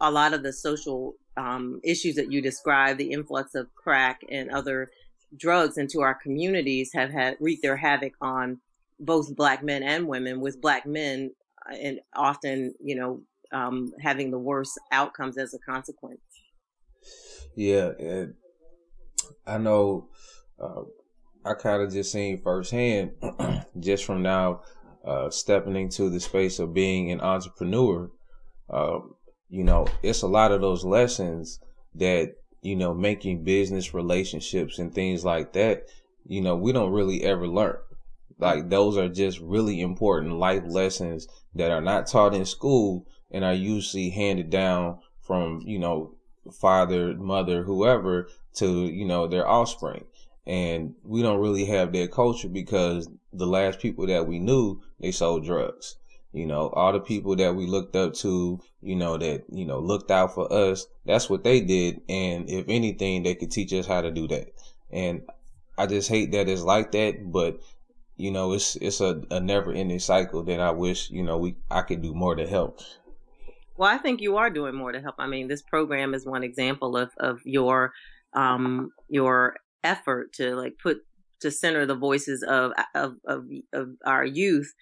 a 0.02 0.12
lot 0.12 0.34
of 0.34 0.44
the 0.44 0.54
social 0.54 1.16
um, 1.38 1.80
issues 1.84 2.16
that 2.16 2.32
you 2.32 2.42
describe 2.42 2.98
the 2.98 3.12
influx 3.12 3.56
of 3.56 3.74
crack 3.76 4.22
and 4.30 4.50
other 4.50 4.90
drugs 5.38 5.78
into 5.78 6.02
our 6.02 6.16
communities 6.16 6.92
have 6.94 7.12
had 7.12 7.38
wreaked 7.40 7.62
their 7.62 7.78
havoc 7.78 8.14
on 8.22 8.60
both 9.00 9.36
black 9.36 9.64
men 9.64 9.84
and 9.84 10.08
women 10.08 10.40
with 10.40 10.62
black 10.62 10.86
men 10.86 11.32
and 11.68 12.00
often, 12.16 12.74
you 12.80 12.96
know, 12.96 13.22
um, 13.52 13.92
having 14.02 14.32
the 14.32 14.40
worst 14.40 14.80
outcomes 14.92 15.38
as 15.38 15.54
a 15.54 15.60
consequence. 15.60 16.20
Yeah, 17.56 17.92
and 18.00 18.34
I 19.46 19.58
know 19.58 20.10
uh, 20.60 20.84
I 21.46 21.54
kind 21.54 21.82
of 21.82 21.92
just 21.92 22.12
seen 22.12 22.42
firsthand, 22.42 23.12
just 23.80 24.06
from 24.06 24.22
now 24.22 24.62
uh, 25.06 25.30
stepping 25.30 25.76
into 25.76 26.10
the 26.10 26.20
space 26.20 26.60
of 26.60 26.74
being 26.74 27.12
an 27.12 27.22
entrepreneur. 27.22 28.10
Um, 28.70 29.16
you 29.50 29.64
know, 29.64 29.88
it's 30.02 30.24
a 30.24 30.28
lot 30.28 30.52
of 30.52 30.62
those 30.62 30.84
lessons 30.84 31.60
that 31.94 32.34
you 32.62 32.76
know 32.76 32.94
making 32.94 33.44
business 33.44 33.94
relationships 33.94 34.80
and 34.80 34.94
things 34.94 35.24
like 35.24 35.54
that. 35.54 35.84
You 36.28 36.42
know, 36.42 36.56
we 36.56 36.72
don't 36.72 36.92
really 36.92 37.24
ever 37.24 37.48
learn. 37.48 37.78
Like 38.38 38.70
those 38.70 38.98
are 38.98 39.08
just 39.08 39.40
really 39.40 39.82
important 39.82 40.34
life 40.34 40.64
lessons 40.66 41.28
that 41.56 41.72
are 41.72 41.82
not 41.82 42.08
taught 42.08 42.34
in 42.34 42.46
school 42.46 43.06
and 43.32 43.44
are 43.44 43.54
usually 43.54 44.10
handed 44.10 44.50
down 44.50 45.00
from, 45.22 45.62
you 45.66 45.80
know, 45.80 46.16
father, 46.54 47.16
mother, 47.16 47.64
whoever 47.64 48.28
to, 48.56 48.86
you 48.86 49.06
know, 49.06 49.28
their 49.28 49.48
offspring. 49.48 50.06
And 50.46 50.94
we 51.04 51.22
don't 51.22 51.42
really 51.42 51.66
have 51.66 51.92
that 51.94 52.12
culture 52.12 52.50
because 52.50 53.10
the 53.34 53.48
last 53.48 53.80
people 53.80 54.06
that 54.08 54.28
we 54.28 54.40
knew, 54.40 54.82
they 55.00 55.12
sold 55.12 55.46
drugs. 55.46 55.96
You 56.32 56.46
know, 56.46 56.70
all 56.74 56.92
the 56.92 57.00
people 57.00 57.36
that 57.38 57.56
we 57.56 57.66
looked 57.66 57.96
up 57.96 58.14
to, 58.16 58.60
you 58.82 58.96
know, 58.96 59.18
that, 59.18 59.46
you 59.50 59.66
know, 59.66 59.80
looked 59.80 60.12
out 60.12 60.36
for 60.36 60.52
us, 60.52 60.86
that's 61.06 61.30
what 61.30 61.44
they 61.46 61.62
did. 61.62 62.02
And 62.10 62.50
if 62.50 62.66
anything, 62.68 63.24
they 63.24 63.36
could 63.36 63.52
teach 63.52 63.72
us 63.74 63.88
how 63.88 64.02
to 64.02 64.12
do 64.12 64.28
that. 64.28 64.50
And 64.92 65.22
I 65.78 65.88
just 65.88 66.10
hate 66.10 66.32
that 66.34 66.50
it's 66.50 66.62
like 66.62 66.92
that, 66.92 67.32
but 67.32 67.60
you 68.18 68.32
know, 68.32 68.54
it's 68.54 68.76
it's 68.78 69.02
a, 69.02 69.22
a 69.30 69.40
never 69.40 69.72
ending 69.72 70.00
cycle 70.00 70.44
that 70.44 70.60
I 70.60 70.72
wish, 70.72 71.10
you 71.10 71.24
know, 71.24 71.38
we 71.38 71.56
I 71.70 71.82
could 71.82 72.02
do 72.02 72.14
more 72.14 72.36
to 72.36 72.48
help. 72.48 72.82
Well, 73.78 73.90
I 73.90 73.98
think 73.98 74.22
you 74.22 74.38
are 74.38 74.50
doing 74.50 74.76
more 74.76 74.92
to 74.92 75.02
help. 75.02 75.16
I 75.20 75.28
mean, 75.28 75.48
this 75.48 75.62
program 75.62 76.14
is 76.14 76.26
one 76.26 76.44
example 76.44 76.96
of 76.96 77.12
of 77.18 77.42
your 77.44 77.94
um 78.34 78.92
your 79.10 79.58
effort 79.84 80.34
to 80.34 80.56
like 80.56 80.78
put 80.82 81.00
to 81.42 81.52
center 81.52 81.86
the 81.86 81.96
voices 81.96 82.42
of 82.44 82.72
of 82.94 83.16
of, 83.26 83.46
of 83.74 83.90
our 84.06 84.26
youth 84.26 84.74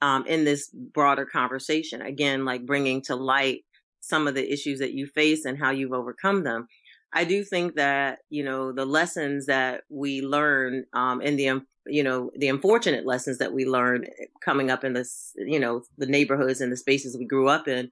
um 0.00 0.24
in 0.26 0.44
this 0.44 0.70
broader 0.70 1.26
conversation. 1.26 2.02
Again, 2.02 2.44
like 2.44 2.66
bringing 2.66 3.02
to 3.02 3.16
light 3.16 3.64
some 4.00 4.28
of 4.28 4.36
the 4.36 4.52
issues 4.52 4.78
that 4.78 4.92
you 4.92 5.08
face 5.08 5.44
and 5.44 5.58
how 5.58 5.70
you've 5.70 5.92
overcome 5.92 6.44
them. 6.44 6.68
I 7.12 7.24
do 7.24 7.42
think 7.42 7.74
that 7.74 8.20
you 8.30 8.44
know 8.44 8.70
the 8.70 8.86
lessons 8.86 9.46
that 9.46 9.82
we 9.88 10.22
learn 10.22 10.84
um, 10.92 11.20
in 11.20 11.34
the 11.34 11.46
you 11.88 12.02
know 12.02 12.30
the 12.36 12.48
unfortunate 12.48 13.06
lessons 13.06 13.38
that 13.38 13.52
we 13.52 13.64
learned 13.64 14.08
coming 14.44 14.70
up 14.70 14.84
in 14.84 14.92
this 14.92 15.32
you 15.36 15.58
know 15.58 15.82
the 15.98 16.06
neighborhoods 16.06 16.60
and 16.60 16.72
the 16.72 16.76
spaces 16.76 17.16
we 17.16 17.24
grew 17.24 17.48
up 17.48 17.68
in 17.68 17.90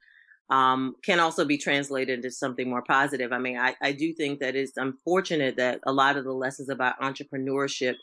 um, 0.50 0.94
can 1.02 1.20
also 1.20 1.44
be 1.44 1.56
translated 1.56 2.18
into 2.18 2.30
something 2.30 2.68
more 2.68 2.82
positive. 2.82 3.32
I 3.32 3.38
mean, 3.38 3.58
I, 3.58 3.74
I 3.80 3.92
do 3.92 4.12
think 4.12 4.40
that 4.40 4.54
it's 4.54 4.76
unfortunate 4.76 5.56
that 5.56 5.80
a 5.84 5.92
lot 5.92 6.16
of 6.16 6.24
the 6.24 6.32
lessons 6.32 6.68
about 6.68 7.00
entrepreneurship 7.00 7.94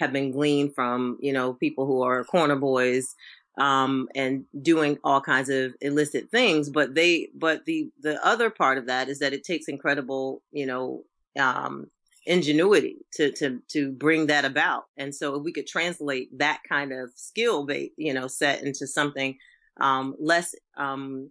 have 0.00 0.12
been 0.12 0.32
gleaned 0.32 0.74
from 0.74 1.18
you 1.20 1.32
know 1.32 1.54
people 1.54 1.86
who 1.86 2.02
are 2.02 2.24
corner 2.24 2.56
boys 2.56 3.14
um, 3.58 4.08
and 4.14 4.44
doing 4.60 4.98
all 5.04 5.20
kinds 5.20 5.48
of 5.48 5.74
illicit 5.80 6.30
things. 6.30 6.68
But 6.68 6.94
they, 6.94 7.28
but 7.34 7.64
the 7.64 7.90
the 8.00 8.24
other 8.26 8.50
part 8.50 8.78
of 8.78 8.86
that 8.86 9.08
is 9.08 9.20
that 9.20 9.32
it 9.32 9.44
takes 9.44 9.68
incredible, 9.68 10.42
you 10.52 10.66
know, 10.66 11.04
um, 11.38 11.90
ingenuity 12.26 13.04
to 13.14 13.32
to 13.32 13.60
to 13.68 13.92
bring 13.92 14.26
that 14.26 14.44
about. 14.44 14.84
And 14.96 15.14
so, 15.14 15.36
if 15.36 15.42
we 15.42 15.52
could 15.52 15.66
translate 15.66 16.36
that 16.38 16.60
kind 16.68 16.92
of 16.92 17.10
skill, 17.14 17.64
base, 17.64 17.90
you 17.96 18.14
know, 18.14 18.26
set 18.26 18.62
into 18.62 18.86
something 18.86 19.36
um, 19.80 20.14
less 20.18 20.54
um, 20.76 21.30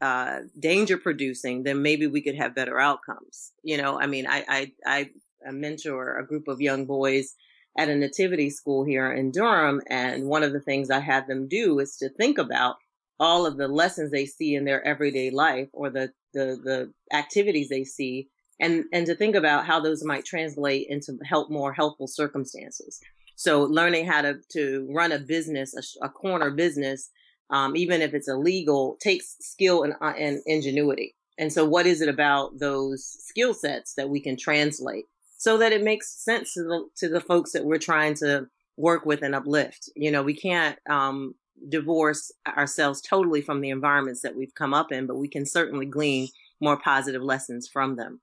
uh, 0.00 0.40
danger 0.58 0.96
producing, 0.96 1.62
then 1.62 1.82
maybe 1.82 2.06
we 2.06 2.22
could 2.22 2.36
have 2.36 2.54
better 2.54 2.80
outcomes. 2.80 3.52
You 3.62 3.78
know, 3.78 4.00
I 4.00 4.06
mean, 4.06 4.26
I 4.28 4.72
I 4.84 5.10
mentor 5.52 6.18
a 6.18 6.26
group 6.26 6.48
of 6.48 6.60
young 6.60 6.86
boys 6.86 7.34
at 7.78 7.88
a 7.88 7.94
nativity 7.94 8.50
school 8.50 8.84
here 8.84 9.12
in 9.12 9.30
Durham. 9.30 9.80
And 9.88 10.26
one 10.26 10.42
of 10.42 10.52
the 10.52 10.60
things 10.60 10.90
I 10.90 11.00
had 11.00 11.26
them 11.26 11.48
do 11.48 11.78
is 11.78 11.96
to 11.98 12.08
think 12.08 12.38
about 12.38 12.76
all 13.18 13.46
of 13.46 13.56
the 13.56 13.68
lessons 13.68 14.10
they 14.10 14.26
see 14.26 14.54
in 14.54 14.64
their 14.64 14.84
everyday 14.86 15.30
life 15.30 15.68
or 15.72 15.90
the, 15.90 16.12
the, 16.34 16.58
the 16.62 16.92
activities 17.16 17.68
they 17.68 17.84
see 17.84 18.28
and, 18.60 18.84
and 18.92 19.06
to 19.06 19.14
think 19.14 19.34
about 19.34 19.66
how 19.66 19.80
those 19.80 20.04
might 20.04 20.24
translate 20.24 20.86
into 20.88 21.18
help 21.24 21.50
more 21.50 21.72
helpful 21.72 22.06
circumstances. 22.06 23.00
So 23.36 23.64
learning 23.64 24.06
how 24.06 24.22
to, 24.22 24.38
to 24.52 24.88
run 24.90 25.12
a 25.12 25.18
business, 25.18 25.74
a, 26.02 26.06
a 26.06 26.08
corner 26.08 26.50
business, 26.50 27.10
um, 27.50 27.76
even 27.76 28.00
if 28.00 28.14
it's 28.14 28.28
illegal, 28.28 28.96
takes 29.00 29.36
skill 29.40 29.82
and, 29.82 29.94
uh, 30.00 30.14
and 30.18 30.40
ingenuity. 30.46 31.14
And 31.38 31.52
so 31.52 31.66
what 31.66 31.86
is 31.86 32.00
it 32.00 32.08
about 32.08 32.58
those 32.58 33.04
skill 33.04 33.52
sets 33.52 33.94
that 33.94 34.08
we 34.08 34.20
can 34.20 34.36
translate? 34.36 35.04
so 35.38 35.58
that 35.58 35.72
it 35.72 35.82
makes 35.82 36.24
sense 36.24 36.54
to 36.54 36.62
the 36.62 36.88
to 36.96 37.08
the 37.08 37.20
folks 37.20 37.52
that 37.52 37.64
we're 37.64 37.78
trying 37.78 38.14
to 38.14 38.46
work 38.76 39.06
with 39.06 39.22
and 39.22 39.34
uplift. 39.34 39.88
You 39.94 40.10
know, 40.10 40.22
we 40.22 40.34
can't 40.34 40.78
um, 40.88 41.34
divorce 41.68 42.32
ourselves 42.46 43.00
totally 43.00 43.40
from 43.40 43.60
the 43.60 43.70
environments 43.70 44.22
that 44.22 44.36
we've 44.36 44.54
come 44.54 44.74
up 44.74 44.92
in, 44.92 45.06
but 45.06 45.16
we 45.16 45.28
can 45.28 45.46
certainly 45.46 45.86
glean 45.86 46.28
more 46.60 46.76
positive 46.76 47.22
lessons 47.22 47.68
from 47.68 47.96
them. 47.96 48.20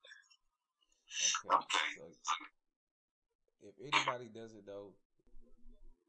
Okay. 1.46 1.66
So 3.62 3.70
if 3.70 3.94
anybody 3.94 4.30
doesn't 4.34 4.66
know 4.68 4.92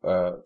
uh, 0.02 0.36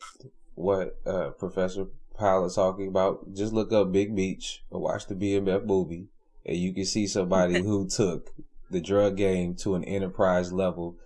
what 0.55 0.97
uh, 1.07 1.31
Professor 1.31 1.87
Powell 2.19 2.47
is 2.47 2.55
talking 2.55 2.89
about, 2.89 3.35
just 3.35 3.53
look 3.53 3.73
up 3.73 3.93
Big 3.93 4.13
Meech 4.13 4.63
or 4.71 4.81
watch 4.81 5.07
the 5.07 5.15
BMF 5.15 5.65
movie, 5.65 6.09
and 6.45 6.57
you 6.57 6.73
can 6.73 6.85
see 6.85 7.07
somebody 7.07 7.63
who 7.63 7.89
took 7.89 8.31
the 8.71 8.81
drug 8.81 9.17
game 9.17 9.55
to 9.57 9.75
an 9.75 9.85
enterprise 9.85 10.53
level. 10.53 10.97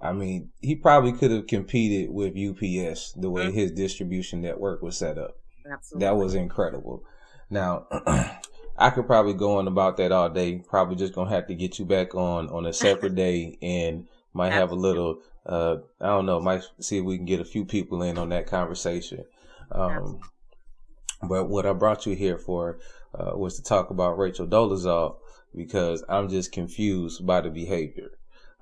I 0.00 0.12
mean, 0.12 0.50
he 0.60 0.74
probably 0.74 1.12
could 1.12 1.30
have 1.30 1.46
competed 1.46 2.10
with 2.10 2.36
UPS 2.36 3.12
the 3.12 3.30
way 3.30 3.46
mm-hmm. 3.46 3.54
his 3.54 3.70
distribution 3.70 4.42
network 4.42 4.82
was 4.82 4.98
set 4.98 5.16
up. 5.16 5.36
Absolutely. 5.70 6.06
That 6.06 6.16
was 6.16 6.34
incredible. 6.34 7.04
Now, 7.48 7.86
I 8.76 8.90
could 8.90 9.06
probably 9.06 9.34
go 9.34 9.58
on 9.58 9.68
about 9.68 9.96
that 9.98 10.12
all 10.12 10.28
day. 10.28 10.56
Probably 10.68 10.96
just 10.96 11.14
gonna 11.14 11.30
have 11.30 11.46
to 11.46 11.54
get 11.54 11.78
you 11.78 11.84
back 11.84 12.14
on 12.14 12.48
on 12.48 12.66
a 12.66 12.72
separate 12.84 13.14
day 13.14 13.58
and 13.62 14.06
might 14.32 14.52
have 14.52 14.70
a 14.70 14.76
little. 14.76 15.20
Uh, 15.46 15.76
I 16.00 16.06
don't 16.06 16.26
know. 16.26 16.40
Might 16.40 16.62
see 16.80 16.98
if 16.98 17.04
we 17.04 17.16
can 17.16 17.26
get 17.26 17.40
a 17.40 17.44
few 17.44 17.64
people 17.64 18.02
in 18.02 18.18
on 18.18 18.30
that 18.30 18.46
conversation. 18.46 19.24
Um, 19.70 20.20
but 21.22 21.48
what 21.48 21.66
I 21.66 21.72
brought 21.72 22.06
you 22.06 22.16
here 22.16 22.38
for 22.38 22.78
uh, 23.14 23.36
was 23.36 23.56
to 23.56 23.62
talk 23.62 23.90
about 23.90 24.18
Rachel 24.18 24.46
Dolezal 24.46 25.16
because 25.54 26.04
I'm 26.08 26.28
just 26.28 26.52
confused 26.52 27.26
by 27.26 27.40
the 27.40 27.50
behavior. 27.50 28.10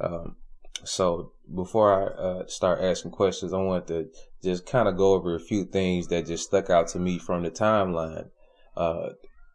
Um, 0.00 0.37
so 0.85 1.33
before 1.54 1.92
I 1.92 2.07
uh, 2.07 2.47
start 2.47 2.81
asking 2.83 3.12
questions, 3.12 3.52
I 3.52 3.59
want 3.59 3.87
to 3.88 4.11
just 4.42 4.66
kind 4.66 4.88
of 4.88 4.97
go 4.97 5.14
over 5.14 5.35
a 5.35 5.40
few 5.40 5.64
things 5.64 6.09
that 6.09 6.26
just 6.26 6.45
stuck 6.45 6.71
out 6.71 6.88
to 6.88 6.99
me 6.99 7.19
from 7.19 7.42
the 7.42 7.50
timeline. 7.50 8.28
Uh, 8.76 9.11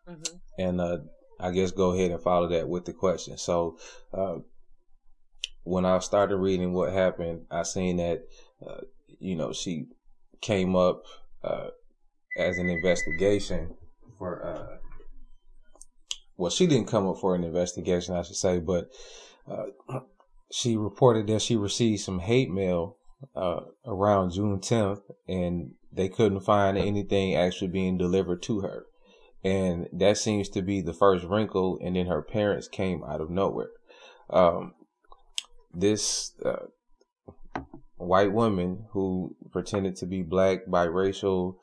mm-hmm. 0.07 0.35
And 0.57 0.81
uh, 0.81 0.97
I 1.39 1.51
guess 1.51 1.71
go 1.71 1.91
ahead 1.91 2.11
and 2.11 2.21
follow 2.21 2.47
that 2.49 2.67
with 2.67 2.85
the 2.85 2.93
question. 2.93 3.37
So 3.37 3.77
uh, 4.13 4.37
when 5.63 5.85
I 5.85 5.99
started 5.99 6.37
reading 6.37 6.73
what 6.73 6.93
happened, 6.93 7.45
I 7.51 7.63
seen 7.63 7.97
that, 7.97 8.23
uh, 8.65 8.81
you 9.19 9.35
know, 9.35 9.53
she 9.53 9.85
came 10.41 10.75
up 10.75 11.03
uh, 11.43 11.67
as 12.37 12.57
an 12.57 12.69
investigation 12.69 13.75
for, 14.17 14.79
well, 16.37 16.51
she 16.51 16.67
didn't 16.67 16.87
come 16.87 17.07
up 17.07 17.17
for 17.19 17.35
an 17.35 17.43
investigation, 17.43 18.15
I 18.15 18.21
should 18.21 18.35
say, 18.35 18.59
but 18.59 18.89
she 20.51 20.77
reported 20.77 21.27
that 21.27 21.41
she 21.41 21.55
received 21.55 22.01
some 22.01 22.19
hate 22.19 22.49
mail 22.49 22.97
uh, 23.35 23.61
around 23.85 24.31
June 24.31 24.59
10th, 24.59 25.01
and 25.27 25.71
they 25.91 26.09
couldn't 26.09 26.41
find 26.41 26.77
anything 26.77 27.35
actually 27.35 27.69
being 27.69 27.97
delivered 27.97 28.41
to 28.43 28.61
her. 28.61 28.85
And 29.43 29.87
that 29.93 30.17
seems 30.17 30.49
to 30.49 30.61
be 30.61 30.81
the 30.81 30.93
first 30.93 31.25
wrinkle. 31.25 31.79
And 31.81 31.95
then 31.95 32.07
her 32.07 32.21
parents 32.21 32.67
came 32.67 33.03
out 33.03 33.21
of 33.21 33.29
nowhere. 33.29 33.69
Um, 34.29 34.73
this 35.73 36.33
uh, 36.43 36.67
white 37.97 38.33
woman 38.33 38.85
who 38.91 39.35
pretended 39.51 39.95
to 39.97 40.05
be 40.05 40.21
black, 40.21 40.65
biracial, 40.67 41.55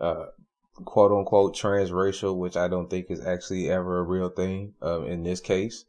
uh, 0.00 0.26
quote 0.84 1.12
unquote 1.12 1.56
transracial, 1.56 2.36
which 2.36 2.56
I 2.56 2.68
don't 2.68 2.88
think 2.88 3.06
is 3.10 3.24
actually 3.24 3.70
ever 3.70 3.98
a 3.98 4.02
real 4.02 4.28
thing 4.28 4.74
uh, 4.82 5.02
in 5.02 5.22
this 5.22 5.40
case 5.40 5.84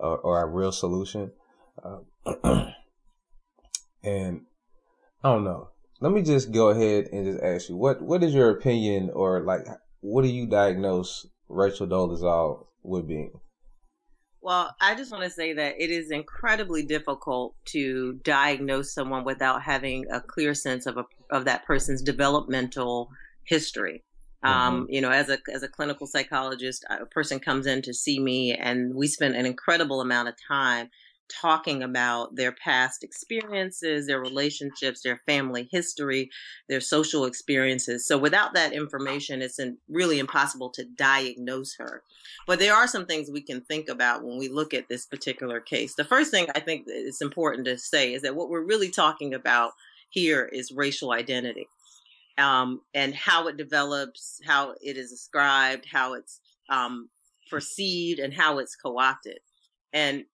uh, 0.00 0.14
or 0.14 0.42
a 0.42 0.46
real 0.46 0.72
solution. 0.72 1.32
Uh, 1.82 2.00
and 4.02 4.42
I 5.22 5.32
don't 5.32 5.44
know. 5.44 5.68
Let 6.00 6.12
me 6.12 6.22
just 6.22 6.50
go 6.50 6.70
ahead 6.70 7.08
and 7.12 7.24
just 7.24 7.42
ask 7.42 7.68
you 7.68 7.76
what 7.76 8.02
what 8.02 8.24
is 8.24 8.34
your 8.34 8.50
opinion 8.50 9.10
or 9.14 9.40
like 9.40 9.66
what 10.02 10.22
do 10.22 10.28
you 10.28 10.46
diagnose 10.46 11.26
Rachel 11.48 11.86
Dolezal 11.86 12.66
with 12.82 13.08
being? 13.08 13.32
Well, 14.42 14.74
I 14.80 14.96
just 14.96 15.12
want 15.12 15.22
to 15.22 15.30
say 15.30 15.52
that 15.52 15.76
it 15.78 15.90
is 15.90 16.10
incredibly 16.10 16.84
difficult 16.84 17.54
to 17.66 18.14
diagnose 18.24 18.92
someone 18.92 19.24
without 19.24 19.62
having 19.62 20.04
a 20.10 20.20
clear 20.20 20.52
sense 20.52 20.84
of 20.86 20.98
a, 20.98 21.04
of 21.30 21.44
that 21.44 21.64
person's 21.64 22.02
developmental 22.02 23.08
history. 23.44 24.02
Um, 24.42 24.52
mm-hmm. 24.52 24.74
Um, 24.74 24.86
you 24.90 25.00
know, 25.00 25.10
as 25.10 25.28
a 25.28 25.38
as 25.54 25.62
a 25.62 25.68
clinical 25.68 26.08
psychologist, 26.08 26.84
a 26.90 27.06
person 27.06 27.38
comes 27.38 27.66
in 27.66 27.82
to 27.82 27.94
see 27.94 28.18
me, 28.18 28.52
and 28.52 28.96
we 28.96 29.06
spend 29.06 29.36
an 29.36 29.46
incredible 29.46 30.00
amount 30.00 30.28
of 30.28 30.34
time 30.48 30.90
talking 31.40 31.82
about 31.82 32.36
their 32.36 32.52
past 32.52 33.02
experiences, 33.02 34.06
their 34.06 34.20
relationships, 34.20 35.02
their 35.02 35.20
family 35.26 35.68
history, 35.70 36.30
their 36.68 36.80
social 36.80 37.24
experiences. 37.24 38.06
So 38.06 38.18
without 38.18 38.54
that 38.54 38.72
information, 38.72 39.42
it's 39.42 39.58
really 39.88 40.18
impossible 40.18 40.70
to 40.70 40.84
diagnose 40.84 41.76
her. 41.78 42.02
But 42.46 42.58
there 42.58 42.74
are 42.74 42.86
some 42.86 43.06
things 43.06 43.30
we 43.30 43.42
can 43.42 43.60
think 43.62 43.88
about 43.88 44.24
when 44.24 44.38
we 44.38 44.48
look 44.48 44.74
at 44.74 44.88
this 44.88 45.06
particular 45.06 45.60
case. 45.60 45.94
The 45.94 46.04
first 46.04 46.30
thing 46.30 46.46
I 46.54 46.60
think 46.60 46.84
it's 46.86 47.22
important 47.22 47.66
to 47.66 47.78
say 47.78 48.14
is 48.14 48.22
that 48.22 48.34
what 48.36 48.50
we're 48.50 48.64
really 48.64 48.90
talking 48.90 49.34
about 49.34 49.72
here 50.10 50.44
is 50.44 50.72
racial 50.72 51.12
identity. 51.12 51.66
Um, 52.38 52.80
and 52.94 53.14
how 53.14 53.48
it 53.48 53.58
develops, 53.58 54.40
how 54.46 54.74
it 54.80 54.96
is 54.96 55.12
ascribed, 55.12 55.86
how 55.92 56.14
it's 56.14 56.40
um, 56.70 57.10
perceived, 57.50 58.20
and 58.20 58.32
how 58.32 58.58
it's 58.58 58.74
co-opted. 58.74 59.38
And 59.92 60.24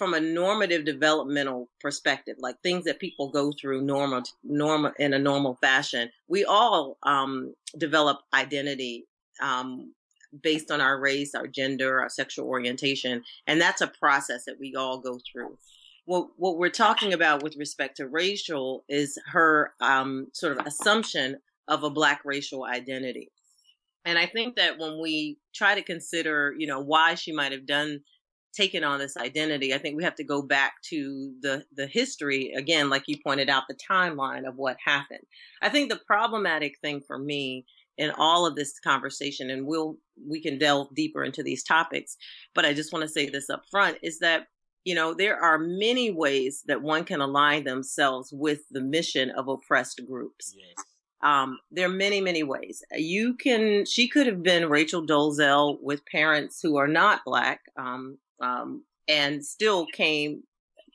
from 0.00 0.14
a 0.14 0.20
normative 0.20 0.86
developmental 0.86 1.68
perspective, 1.78 2.36
like 2.38 2.56
things 2.62 2.86
that 2.86 2.98
people 2.98 3.28
go 3.28 3.52
through 3.52 3.82
normal, 3.82 4.22
normal 4.42 4.92
in 4.98 5.12
a 5.12 5.18
normal 5.18 5.58
fashion, 5.60 6.08
we 6.26 6.42
all 6.42 6.96
um, 7.02 7.52
develop 7.76 8.20
identity 8.32 9.06
um, 9.42 9.92
based 10.42 10.70
on 10.70 10.80
our 10.80 10.98
race, 10.98 11.34
our 11.34 11.46
gender, 11.46 12.00
our 12.00 12.08
sexual 12.08 12.46
orientation, 12.46 13.22
and 13.46 13.60
that's 13.60 13.82
a 13.82 13.92
process 14.00 14.44
that 14.46 14.58
we 14.58 14.74
all 14.74 14.98
go 14.98 15.18
through. 15.30 15.58
What 16.06 16.28
what 16.36 16.56
we're 16.56 16.70
talking 16.70 17.12
about 17.12 17.42
with 17.42 17.56
respect 17.56 17.98
to 17.98 18.08
racial 18.08 18.84
is 18.88 19.18
her 19.26 19.74
um, 19.82 20.28
sort 20.32 20.58
of 20.58 20.66
assumption 20.66 21.36
of 21.68 21.84
a 21.84 21.90
black 21.90 22.22
racial 22.24 22.64
identity. 22.64 23.30
And 24.06 24.18
I 24.18 24.24
think 24.24 24.56
that 24.56 24.78
when 24.78 24.98
we 24.98 25.36
try 25.54 25.74
to 25.74 25.82
consider, 25.82 26.54
you 26.56 26.66
know, 26.66 26.80
why 26.80 27.16
she 27.16 27.32
might 27.32 27.52
have 27.52 27.66
done 27.66 28.00
taken 28.52 28.84
on 28.84 28.98
this 28.98 29.16
identity, 29.16 29.74
I 29.74 29.78
think 29.78 29.96
we 29.96 30.04
have 30.04 30.16
to 30.16 30.24
go 30.24 30.42
back 30.42 30.74
to 30.90 31.32
the 31.40 31.64
the 31.74 31.86
history 31.86 32.52
again, 32.56 32.90
like 32.90 33.04
you 33.06 33.16
pointed 33.24 33.48
out, 33.48 33.64
the 33.68 33.76
timeline 33.90 34.46
of 34.46 34.56
what 34.56 34.76
happened. 34.84 35.24
I 35.62 35.68
think 35.68 35.90
the 35.90 36.00
problematic 36.06 36.78
thing 36.80 37.00
for 37.06 37.18
me 37.18 37.66
in 37.98 38.10
all 38.12 38.46
of 38.46 38.56
this 38.56 38.78
conversation, 38.80 39.50
and 39.50 39.66
we'll 39.66 39.96
we 40.28 40.40
can 40.40 40.58
delve 40.58 40.94
deeper 40.94 41.24
into 41.24 41.42
these 41.42 41.62
topics, 41.62 42.16
but 42.54 42.64
I 42.64 42.74
just 42.74 42.92
want 42.92 43.02
to 43.02 43.08
say 43.08 43.28
this 43.28 43.50
up 43.50 43.62
front 43.70 43.98
is 44.02 44.18
that 44.20 44.46
you 44.84 44.94
know 44.94 45.14
there 45.14 45.36
are 45.36 45.58
many 45.58 46.10
ways 46.10 46.62
that 46.66 46.82
one 46.82 47.04
can 47.04 47.20
align 47.20 47.64
themselves 47.64 48.30
with 48.32 48.60
the 48.70 48.80
mission 48.80 49.30
of 49.30 49.48
oppressed 49.48 50.00
groups. 50.06 50.54
Yes. 50.56 50.84
Um, 51.22 51.58
there 51.70 51.86
are 51.86 51.90
many, 51.90 52.20
many 52.20 52.42
ways. 52.42 52.82
You 52.92 53.34
can, 53.34 53.84
she 53.84 54.08
could 54.08 54.26
have 54.26 54.42
been 54.42 54.70
Rachel 54.70 55.06
Dolezal 55.06 55.78
with 55.82 56.06
parents 56.06 56.60
who 56.62 56.76
are 56.76 56.88
not 56.88 57.20
black. 57.26 57.60
Um, 57.76 58.18
um, 58.40 58.84
and 59.08 59.44
still 59.44 59.86
came 59.86 60.42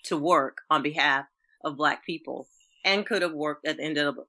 to 0.03 0.17
work 0.17 0.61
on 0.69 0.81
behalf 0.81 1.25
of 1.63 1.77
Black 1.77 2.05
people 2.05 2.47
and 2.83 3.05
could 3.05 3.21
have 3.21 3.33
worked 3.33 3.65
at 3.65 3.77
the 3.77 3.83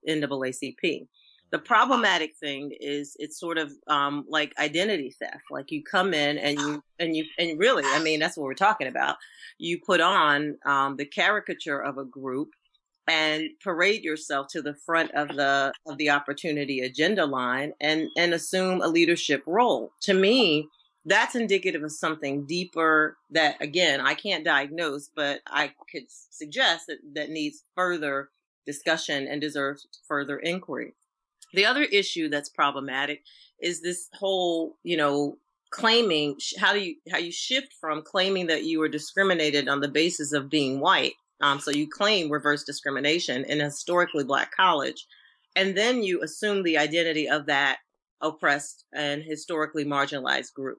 NAACP. 0.07 1.07
The 1.49 1.59
problematic 1.59 2.35
thing 2.35 2.73
is 2.77 3.15
it's 3.19 3.39
sort 3.39 3.57
of 3.57 3.71
um, 3.87 4.25
like 4.27 4.53
identity 4.59 5.15
theft. 5.17 5.45
Like 5.49 5.71
you 5.71 5.81
come 5.81 6.13
in 6.13 6.37
and 6.37 6.59
you 6.59 6.83
and 6.99 7.15
you 7.15 7.23
and 7.39 7.57
really, 7.57 7.83
I 7.85 7.99
mean, 7.99 8.19
that's 8.19 8.35
what 8.35 8.43
we're 8.43 8.53
talking 8.53 8.87
about. 8.87 9.15
You 9.57 9.79
put 9.79 10.01
on 10.01 10.57
um, 10.65 10.97
the 10.97 11.05
caricature 11.05 11.79
of 11.79 11.97
a 11.97 12.03
group 12.03 12.49
and 13.07 13.49
parade 13.63 14.03
yourself 14.03 14.47
to 14.49 14.61
the 14.61 14.73
front 14.73 15.11
of 15.11 15.29
the 15.29 15.71
of 15.85 15.97
the 15.97 16.09
opportunity 16.09 16.81
agenda 16.81 17.25
line 17.25 17.71
and 17.79 18.09
and 18.17 18.33
assume 18.33 18.81
a 18.81 18.87
leadership 18.87 19.41
role. 19.45 19.91
To 20.01 20.13
me, 20.13 20.67
that's 21.07 21.35
indicative 21.35 21.83
of 21.83 21.91
something 21.91 22.45
deeper 22.45 23.17
that 23.31 23.55
again 23.61 23.99
i 24.01 24.13
can't 24.13 24.45
diagnose 24.45 25.09
but 25.15 25.39
i 25.47 25.71
could 25.91 26.03
suggest 26.07 26.85
that 26.87 26.97
that 27.13 27.29
needs 27.29 27.63
further 27.75 28.29
discussion 28.67 29.27
and 29.27 29.41
deserves 29.41 29.87
further 30.07 30.37
inquiry. 30.37 30.93
The 31.53 31.65
other 31.65 31.83
issue 31.83 32.29
that's 32.29 32.49
problematic 32.49 33.23
is 33.59 33.81
this 33.81 34.09
whole 34.13 34.75
you 34.83 34.97
know 34.97 35.37
claiming 35.71 36.35
how 36.59 36.73
do 36.73 36.79
you 36.79 36.95
how 37.11 37.17
you 37.17 37.31
shift 37.31 37.73
from 37.81 38.03
claiming 38.03 38.47
that 38.47 38.65
you 38.65 38.79
were 38.79 38.89
discriminated 38.89 39.67
on 39.67 39.79
the 39.79 39.87
basis 39.87 40.31
of 40.31 40.49
being 40.49 40.79
white 40.79 41.13
um, 41.41 41.59
so 41.59 41.71
you 41.71 41.89
claim 41.89 42.29
reverse 42.29 42.63
discrimination 42.63 43.43
in 43.45 43.59
a 43.59 43.65
historically 43.65 44.23
black 44.23 44.55
college 44.55 45.07
and 45.55 45.75
then 45.75 46.03
you 46.03 46.21
assume 46.21 46.61
the 46.61 46.77
identity 46.77 47.27
of 47.27 47.47
that 47.47 47.79
oppressed 48.21 48.85
and 48.93 49.23
historically 49.23 49.83
marginalized 49.83 50.53
group 50.53 50.77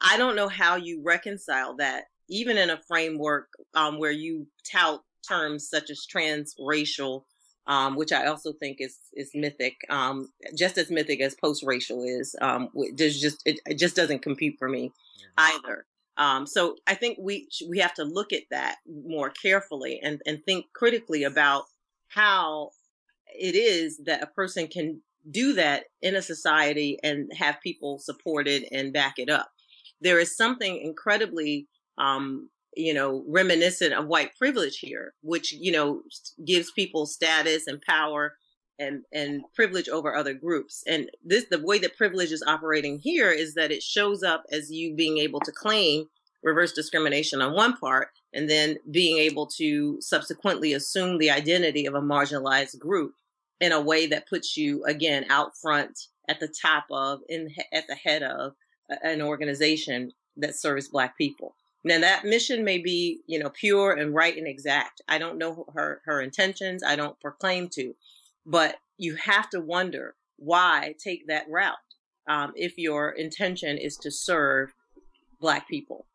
I 0.00 0.16
don't 0.16 0.36
know 0.36 0.48
how 0.48 0.76
you 0.76 1.02
reconcile 1.02 1.76
that, 1.76 2.04
even 2.28 2.58
in 2.58 2.70
a 2.70 2.80
framework 2.88 3.48
um, 3.74 3.98
where 3.98 4.10
you 4.10 4.46
tout 4.70 5.02
terms 5.26 5.68
such 5.68 5.90
as 5.90 6.06
transracial 6.06 7.22
um, 7.66 7.96
which 7.96 8.12
I 8.12 8.26
also 8.26 8.52
think 8.52 8.80
is 8.80 8.98
is 9.12 9.30
mythic, 9.34 9.76
um, 9.90 10.28
just 10.56 10.78
as 10.78 10.90
mythic 10.90 11.20
as 11.20 11.34
post 11.34 11.64
racial 11.64 12.04
is. 12.04 12.36
Um, 12.40 12.68
there's 12.94 13.20
just 13.20 13.42
it, 13.44 13.60
it, 13.66 13.78
just 13.78 13.96
doesn't 13.96 14.22
compute 14.22 14.56
for 14.58 14.68
me 14.68 14.92
either. 15.36 15.84
Um, 16.16 16.46
so 16.46 16.76
I 16.86 16.94
think 16.94 17.18
we 17.20 17.48
we 17.68 17.78
have 17.78 17.94
to 17.94 18.04
look 18.04 18.32
at 18.32 18.44
that 18.50 18.76
more 18.86 19.30
carefully 19.30 20.00
and 20.02 20.20
and 20.26 20.44
think 20.44 20.66
critically 20.74 21.24
about 21.24 21.64
how 22.08 22.70
it 23.26 23.56
is 23.56 24.00
that 24.06 24.22
a 24.22 24.28
person 24.28 24.68
can 24.68 25.00
do 25.28 25.54
that 25.54 25.86
in 26.02 26.14
a 26.14 26.22
society 26.22 26.98
and 27.02 27.32
have 27.36 27.60
people 27.60 27.98
support 27.98 28.46
it 28.46 28.68
and 28.70 28.92
back 28.92 29.14
it 29.18 29.28
up. 29.28 29.50
There 30.00 30.18
is 30.18 30.36
something 30.36 30.78
incredibly 30.78 31.68
um, 31.98 32.50
you 32.76 32.92
know, 32.92 33.24
reminiscent 33.26 33.94
of 33.94 34.06
white 34.06 34.36
privilege 34.36 34.78
here, 34.78 35.14
which, 35.22 35.52
you 35.52 35.72
know, 35.72 36.02
gives 36.44 36.70
people 36.70 37.06
status 37.06 37.66
and 37.66 37.80
power 37.80 38.36
and, 38.78 39.02
and 39.12 39.42
privilege 39.54 39.88
over 39.88 40.14
other 40.14 40.34
groups. 40.34 40.84
And 40.86 41.10
this, 41.24 41.46
the 41.50 41.62
way 41.62 41.78
that 41.78 41.96
privilege 41.96 42.32
is 42.32 42.44
operating 42.46 42.98
here 42.98 43.30
is 43.30 43.54
that 43.54 43.72
it 43.72 43.82
shows 43.82 44.22
up 44.22 44.44
as 44.52 44.70
you 44.70 44.94
being 44.94 45.16
able 45.16 45.40
to 45.40 45.52
claim 45.52 46.04
reverse 46.42 46.72
discrimination 46.72 47.40
on 47.40 47.54
one 47.54 47.76
part 47.78 48.08
and 48.34 48.48
then 48.48 48.76
being 48.90 49.16
able 49.16 49.46
to 49.46 49.96
subsequently 50.00 50.74
assume 50.74 51.16
the 51.18 51.30
identity 51.30 51.86
of 51.86 51.94
a 51.94 52.02
marginalized 52.02 52.78
group 52.78 53.14
in 53.58 53.72
a 53.72 53.80
way 53.80 54.06
that 54.06 54.28
puts 54.28 54.54
you 54.56 54.84
again 54.84 55.24
out 55.30 55.52
front 55.56 55.98
at 56.28 56.38
the 56.40 56.48
top 56.62 56.84
of 56.90 57.20
in 57.28 57.48
at 57.72 57.86
the 57.88 57.94
head 57.94 58.22
of 58.22 58.52
an 59.02 59.22
organization 59.22 60.12
that 60.36 60.54
serves 60.54 60.88
black 60.88 61.16
people 61.16 61.54
now 61.86 62.00
that 62.00 62.24
mission 62.24 62.64
may 62.64 62.78
be, 62.78 63.20
you 63.28 63.38
know, 63.38 63.48
pure 63.48 63.92
and 63.92 64.12
right 64.12 64.36
and 64.36 64.48
exact. 64.48 65.00
I 65.08 65.18
don't 65.18 65.38
know 65.38 65.66
her 65.72 66.02
her 66.04 66.20
intentions. 66.20 66.82
I 66.82 66.96
don't 66.96 67.18
proclaim 67.20 67.68
to, 67.74 67.94
but 68.44 68.74
you 68.98 69.14
have 69.14 69.48
to 69.50 69.60
wonder 69.60 70.16
why 70.36 70.96
take 71.02 71.28
that 71.28 71.46
route 71.48 71.76
um, 72.28 72.52
if 72.56 72.76
your 72.76 73.10
intention 73.10 73.78
is 73.78 73.96
to 73.98 74.10
serve 74.10 74.74
black 75.40 75.68
people. 75.68 76.06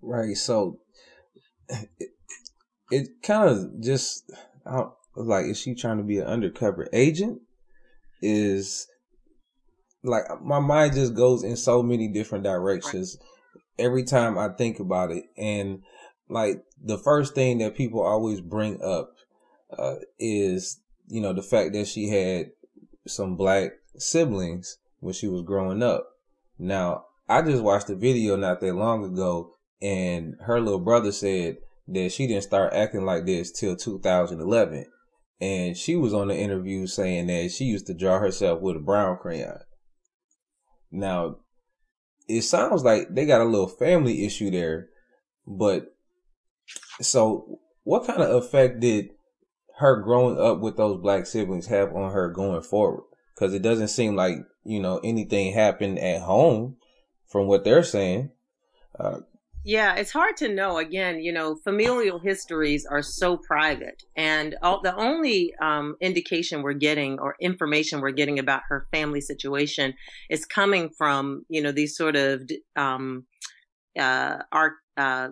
Right. 0.00 0.34
So 0.34 0.78
it, 1.68 2.08
it 2.90 3.08
kind 3.22 3.50
of 3.50 3.82
just 3.82 4.32
like 5.14 5.44
is 5.44 5.60
she 5.60 5.74
trying 5.74 5.98
to 5.98 6.04
be 6.04 6.20
an 6.20 6.26
undercover 6.26 6.88
agent? 6.94 7.42
Is 8.22 8.88
like 10.02 10.24
my 10.42 10.60
mind 10.60 10.94
just 10.94 11.14
goes 11.14 11.42
in 11.42 11.56
so 11.56 11.82
many 11.82 12.08
different 12.08 12.44
directions. 12.44 13.18
Every 13.78 14.04
time 14.04 14.38
I 14.38 14.48
think 14.48 14.80
about 14.80 15.10
it. 15.10 15.24
And 15.36 15.82
like 16.28 16.62
the 16.82 16.98
first 16.98 17.34
thing 17.34 17.58
that 17.58 17.76
people 17.76 18.02
always 18.02 18.40
bring 18.40 18.82
up 18.82 19.14
uh, 19.76 19.96
is, 20.18 20.80
you 21.08 21.20
know, 21.20 21.32
the 21.32 21.42
fact 21.42 21.72
that 21.72 21.86
she 21.86 22.08
had 22.08 22.50
some 23.06 23.36
black 23.36 23.72
siblings 23.96 24.78
when 25.00 25.14
she 25.14 25.28
was 25.28 25.42
growing 25.42 25.82
up. 25.82 26.06
Now, 26.58 27.04
I 27.28 27.42
just 27.42 27.62
watched 27.62 27.90
a 27.90 27.94
video 27.94 28.36
not 28.36 28.60
that 28.60 28.74
long 28.74 29.04
ago, 29.04 29.54
and 29.80 30.36
her 30.40 30.60
little 30.60 30.80
brother 30.80 31.12
said 31.12 31.58
that 31.88 32.12
she 32.12 32.26
didn't 32.26 32.42
start 32.42 32.72
acting 32.72 33.04
like 33.04 33.26
this 33.26 33.52
till 33.52 33.76
2011. 33.76 34.86
And 35.40 35.76
she 35.76 35.94
was 35.94 36.12
on 36.12 36.28
the 36.28 36.36
interview 36.36 36.86
saying 36.86 37.28
that 37.28 37.52
she 37.52 37.64
used 37.64 37.86
to 37.86 37.94
draw 37.94 38.18
herself 38.18 38.60
with 38.60 38.76
a 38.76 38.80
brown 38.80 39.18
crayon. 39.18 39.60
Now, 40.90 41.36
it 42.28 42.42
sounds 42.42 42.84
like 42.84 43.14
they 43.14 43.26
got 43.26 43.40
a 43.40 43.44
little 43.44 43.68
family 43.68 44.24
issue 44.24 44.50
there. 44.50 44.88
But 45.46 45.94
so 47.00 47.60
what 47.84 48.06
kind 48.06 48.22
of 48.22 48.30
effect 48.42 48.80
did 48.80 49.10
her 49.78 50.02
growing 50.02 50.38
up 50.38 50.60
with 50.60 50.76
those 50.76 51.00
black 51.00 51.26
siblings 51.26 51.66
have 51.66 51.94
on 51.94 52.12
her 52.12 52.28
going 52.28 52.62
forward? 52.62 53.04
Because 53.34 53.54
it 53.54 53.62
doesn't 53.62 53.88
seem 53.88 54.14
like, 54.16 54.36
you 54.64 54.80
know, 54.80 55.00
anything 55.02 55.54
happened 55.54 55.98
at 55.98 56.22
home 56.22 56.76
from 57.26 57.46
what 57.46 57.64
they're 57.64 57.84
saying. 57.84 58.30
Uh, 58.98 59.20
yeah, 59.64 59.96
it's 59.96 60.12
hard 60.12 60.36
to 60.38 60.48
know. 60.48 60.78
Again, 60.78 61.20
you 61.20 61.32
know, 61.32 61.56
familial 61.56 62.18
histories 62.18 62.86
are 62.86 63.02
so 63.02 63.36
private, 63.36 64.04
and 64.16 64.56
all, 64.62 64.80
the 64.82 64.94
only 64.96 65.52
um, 65.60 65.96
indication 66.00 66.62
we're 66.62 66.72
getting 66.72 67.18
or 67.18 67.36
information 67.40 68.00
we're 68.00 68.10
getting 68.12 68.38
about 68.38 68.62
her 68.68 68.86
family 68.92 69.20
situation 69.20 69.94
is 70.30 70.44
coming 70.44 70.90
from 70.96 71.44
you 71.48 71.60
know 71.62 71.72
these 71.72 71.96
sort 71.96 72.16
of 72.16 72.48
um, 72.76 73.26
uh, 73.98 74.38
art. 74.52 74.74
Uh, 74.96 75.28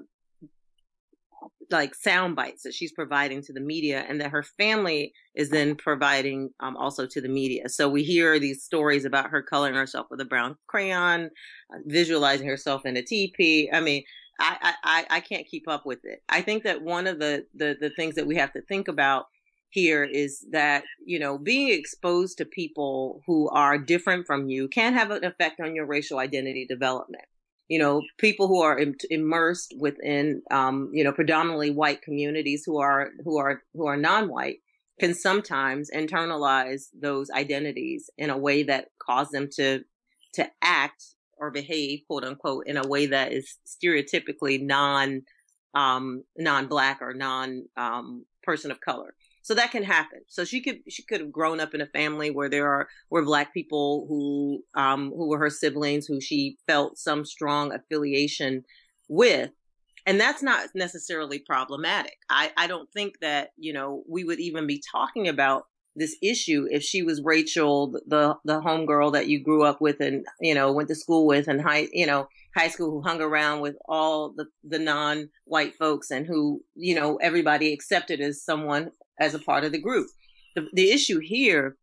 like 1.71 1.95
sound 1.95 2.37
bites 2.37 2.63
that 2.63 2.75
she's 2.75 2.93
providing 2.93 3.43
to 3.43 3.53
the 3.53 3.61
media 3.61 4.05
and 4.09 4.21
that 4.21 4.31
her 4.31 4.43
family 4.43 5.13
is 5.35 5.51
then 5.51 5.75
providing 5.75 6.51
um, 6.61 6.77
also 6.77 7.07
to 7.07 7.21
the 7.21 7.29
media. 7.29 7.69
So 7.69 7.89
we 7.89 8.03
hear 8.03 8.39
these 8.39 8.63
stories 8.63 9.05
about 9.05 9.31
her 9.31 9.43
coloring 9.43 9.75
herself 9.75 10.07
with 10.11 10.21
a 10.21 10.25
brown 10.25 10.57
crayon, 10.67 11.31
uh, 11.73 11.79
visualizing 11.87 12.49
herself 12.49 12.87
in 12.87 12.97
a 12.97 13.03
teepee. 13.03 13.71
I 13.73 13.81
mean, 13.81 14.05
I, 14.39 14.75
I, 14.85 15.07
I 15.11 15.21
can't 15.21 15.47
keep 15.47 15.67
up 15.69 15.87
with 15.87 16.01
it. 16.05 16.23
I 16.29 16.43
think 16.43 16.65
that 16.65 16.83
one 16.83 17.07
of 17.07 17.19
the, 17.19 17.47
the, 17.55 17.77
the 17.81 17.91
things 17.91 18.17
that 18.17 18.27
we 18.27 18.37
have 18.37 18.53
to 18.53 18.61
think 18.63 18.89
about 18.89 19.27
here 19.71 20.05
is 20.05 20.47
that, 20.53 20.85
you 21.05 21.19
know, 21.19 21.39
being 21.39 21.69
exposed 21.69 22.39
to 22.39 22.45
people 22.45 23.23
who 23.27 23.49
are 23.51 23.79
different 23.79 24.27
from 24.27 24.49
you 24.49 24.69
can 24.69 24.93
have 24.93 25.11
an 25.11 25.25
effect 25.25 25.61
on 25.61 25.75
your 25.75 25.87
racial 25.87 26.19
identity 26.19 26.67
development. 26.67 27.25
You 27.69 27.79
know, 27.79 28.03
people 28.19 28.49
who 28.49 28.63
are 28.63 28.79
Im- 28.79 28.95
immersed 29.11 29.75
within, 29.79 30.43
um, 30.51 30.91
you 30.93 31.03
know, 31.05 31.13
predominantly 31.13 31.71
white 31.71 32.03
communities 32.03 32.63
who 32.65 32.79
are, 32.79 33.11
who 33.25 33.39
are, 33.39 33.63
who 33.75 33.87
are 33.87 33.97
non-white 33.97 34.59
can 35.01 35.15
sometimes 35.15 35.91
internalize 35.95 36.85
those 36.99 37.31
identities 37.31 38.09
in 38.17 38.31
a 38.31 38.39
way 38.39 38.63
that 38.63 38.89
cause 38.99 39.29
them 39.31 39.49
to, 39.57 39.83
to 40.35 40.47
act 40.63 41.05
or 41.39 41.51
behave, 41.51 42.01
quote 42.07 42.25
unquote, 42.25 42.67
in 42.67 42.77
a 42.77 42.87
way 42.87 43.07
that 43.07 43.33
is 43.33 43.59
stereotypically 43.67 44.63
non 44.63 45.23
um, 45.75 46.23
non 46.37 46.67
black 46.67 47.03
or 47.03 47.13
non 47.15 47.65
um, 47.77 48.25
person 48.43 48.71
of 48.71 48.81
color. 48.81 49.15
So 49.47 49.55
that 49.55 49.71
can 49.71 49.85
happen. 49.85 50.23
So 50.27 50.45
she 50.45 50.61
could 50.61 50.81
she 50.89 51.05
could 51.05 51.21
have 51.21 51.31
grown 51.31 51.61
up 51.61 51.73
in 51.73 51.81
a 51.81 51.87
family 51.87 52.31
where 52.31 52.49
there 52.49 52.67
are 52.67 52.89
were 53.11 53.25
black 53.25 53.55
people 53.55 54.05
who 54.09 54.65
um, 54.75 55.13
who 55.17 55.29
were 55.29 55.39
her 55.39 55.51
siblings 55.51 56.05
who 56.05 56.21
she 56.21 56.59
felt 56.67 56.99
some 56.99 57.25
strong 57.25 57.73
affiliation 57.73 58.65
with. 59.09 59.51
And 60.05 60.21
that's 60.21 60.43
not 60.43 60.71
necessarily 60.75 61.39
problematic. 61.39 62.17
I, 62.29 62.51
I 62.57 62.67
don't 62.67 62.91
think 62.93 63.21
that, 63.21 63.51
you 63.57 63.73
know, 63.73 64.03
we 64.09 64.25
would 64.25 64.41
even 64.41 64.67
be 64.67 64.83
talking 64.93 65.29
about 65.29 65.67
this 65.95 66.17
issue 66.21 66.67
if 66.69 66.83
she 66.83 67.05
was 67.05 67.23
Rachel, 67.23 67.93
the 68.05 68.35
the 68.45 68.61
homegirl 68.61 69.13
that 69.13 69.29
you 69.29 69.41
grew 69.41 69.63
up 69.63 69.81
with 69.81 70.01
and 70.01 70.27
you 70.41 70.57
know 70.57 70.73
went 70.73 70.89
to 70.89 70.97
school 70.97 71.25
with 71.25 71.47
and 71.47 71.63
high 71.63 71.87
you 71.93 72.07
know 72.07 72.29
high 72.57 72.69
school 72.69 72.91
who 72.91 73.01
hung 73.01 73.21
around 73.21 73.61
with 73.61 73.77
all 73.89 74.33
the 74.37 74.47
the 74.65 74.79
non 74.79 75.29
white 75.45 75.75
folks 75.77 76.11
and 76.11 76.27
who 76.27 76.61
you 76.75 76.97
know 76.97 77.17
everybody 77.17 77.73
accepted 77.73 78.21
as 78.21 78.43
someone 78.43 78.91
as 79.21 79.35
a 79.35 79.39
part 79.39 79.65
of 79.65 79.73
the 79.73 79.81
group. 79.81 80.09
The 80.55 80.69
the 80.73 80.91
issue 80.91 81.19
here 81.21 81.77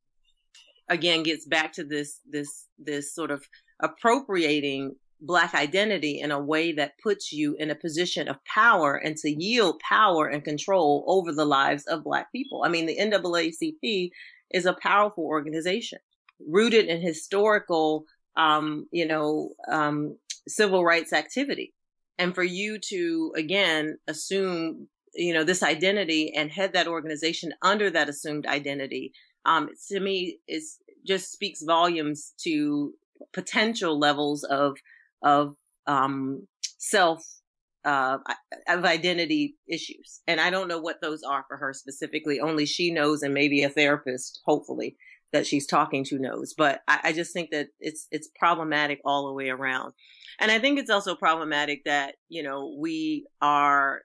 again 0.90 1.24
gets 1.24 1.46
back 1.46 1.74
to 1.74 1.84
this 1.84 2.20
this 2.30 2.68
this 2.78 3.14
sort 3.14 3.32
of 3.32 3.44
appropriating 3.82 4.96
black 5.24 5.54
identity 5.56 6.20
in 6.20 6.32
a 6.32 6.40
way 6.40 6.74
that 6.74 7.00
puts 7.02 7.32
you 7.32 7.56
in 7.58 7.72
a 7.72 7.76
position 7.76 8.28
of 8.28 8.44
power 8.44 8.96
and 8.96 9.16
to 9.16 9.30
yield 9.30 9.80
power 9.80 10.28
and 10.28 10.44
control 10.44 11.06
over 11.08 11.32
the 11.32 11.46
lives 11.46 11.86
of 11.88 12.04
black 12.04 12.32
people. 12.32 12.64
I 12.66 12.70
mean, 12.70 12.86
the 12.86 12.98
NAACP 12.98 14.10
is 14.52 14.66
a 14.66 14.78
powerful 14.82 15.24
organization 15.24 16.00
rooted 16.46 16.88
in 16.88 17.02
historical, 17.02 18.04
um, 18.36 18.88
you 18.92 19.08
know, 19.08 19.52
um, 19.72 20.18
civil 20.48 20.84
rights 20.84 21.14
activity. 21.14 21.74
And 22.18 22.36
for 22.36 22.44
you 22.44 22.78
to, 22.90 23.34
again, 23.36 23.98
assume, 24.08 24.88
you 25.16 25.34
know, 25.34 25.44
this 25.44 25.64
identity 25.64 26.34
and 26.36 26.52
head 26.52 26.74
that 26.74 26.88
organization 26.88 27.54
under 27.62 27.90
that 27.90 28.10
assumed 28.10 28.46
identity, 28.46 29.14
um, 29.46 29.70
to 29.90 30.00
me 30.00 30.40
is 30.48 30.78
just 31.06 31.32
speaks 31.32 31.64
volumes 31.64 32.34
to 32.44 32.94
potential 33.34 34.00
levels 34.00 34.44
of 34.44 34.78
of 35.22 35.56
um, 35.88 36.48
self 36.78 37.24
uh, 37.86 38.18
of 38.68 38.86
identity 38.86 39.58
issues. 39.68 40.22
And 40.28 40.40
I 40.40 40.50
don't 40.50 40.68
know 40.68 40.80
what 40.80 41.02
those 41.02 41.22
are 41.24 41.44
for 41.48 41.58
her 41.58 41.74
specifically. 41.74 42.40
Only 42.40 42.66
she 42.66 42.92
knows, 42.92 43.24
and 43.24 43.34
maybe 43.34 43.64
a 43.64 43.70
therapist, 43.70 44.42
hopefully, 44.46 44.96
that 45.34 45.46
she's 45.46 45.68
talking 45.68 46.04
to 46.06 46.20
knows. 46.20 46.54
But 46.58 46.82
I, 46.88 47.00
I 47.06 47.14
just 47.14 47.34
think 47.34 47.52
that 47.52 47.68
it's 47.80 48.08
it's 48.12 48.30
problematic 48.40 49.02
all 49.04 49.28
the 49.28 49.34
way 49.34 49.50
around. 49.50 49.94
And 50.40 50.52
I 50.52 50.60
think 50.60 50.80
it's 50.80 50.90
also 50.90 51.16
problematic 51.16 51.84
that 51.86 52.16
you 52.30 52.44
know 52.44 52.76
we 52.80 53.28
are 53.42 54.02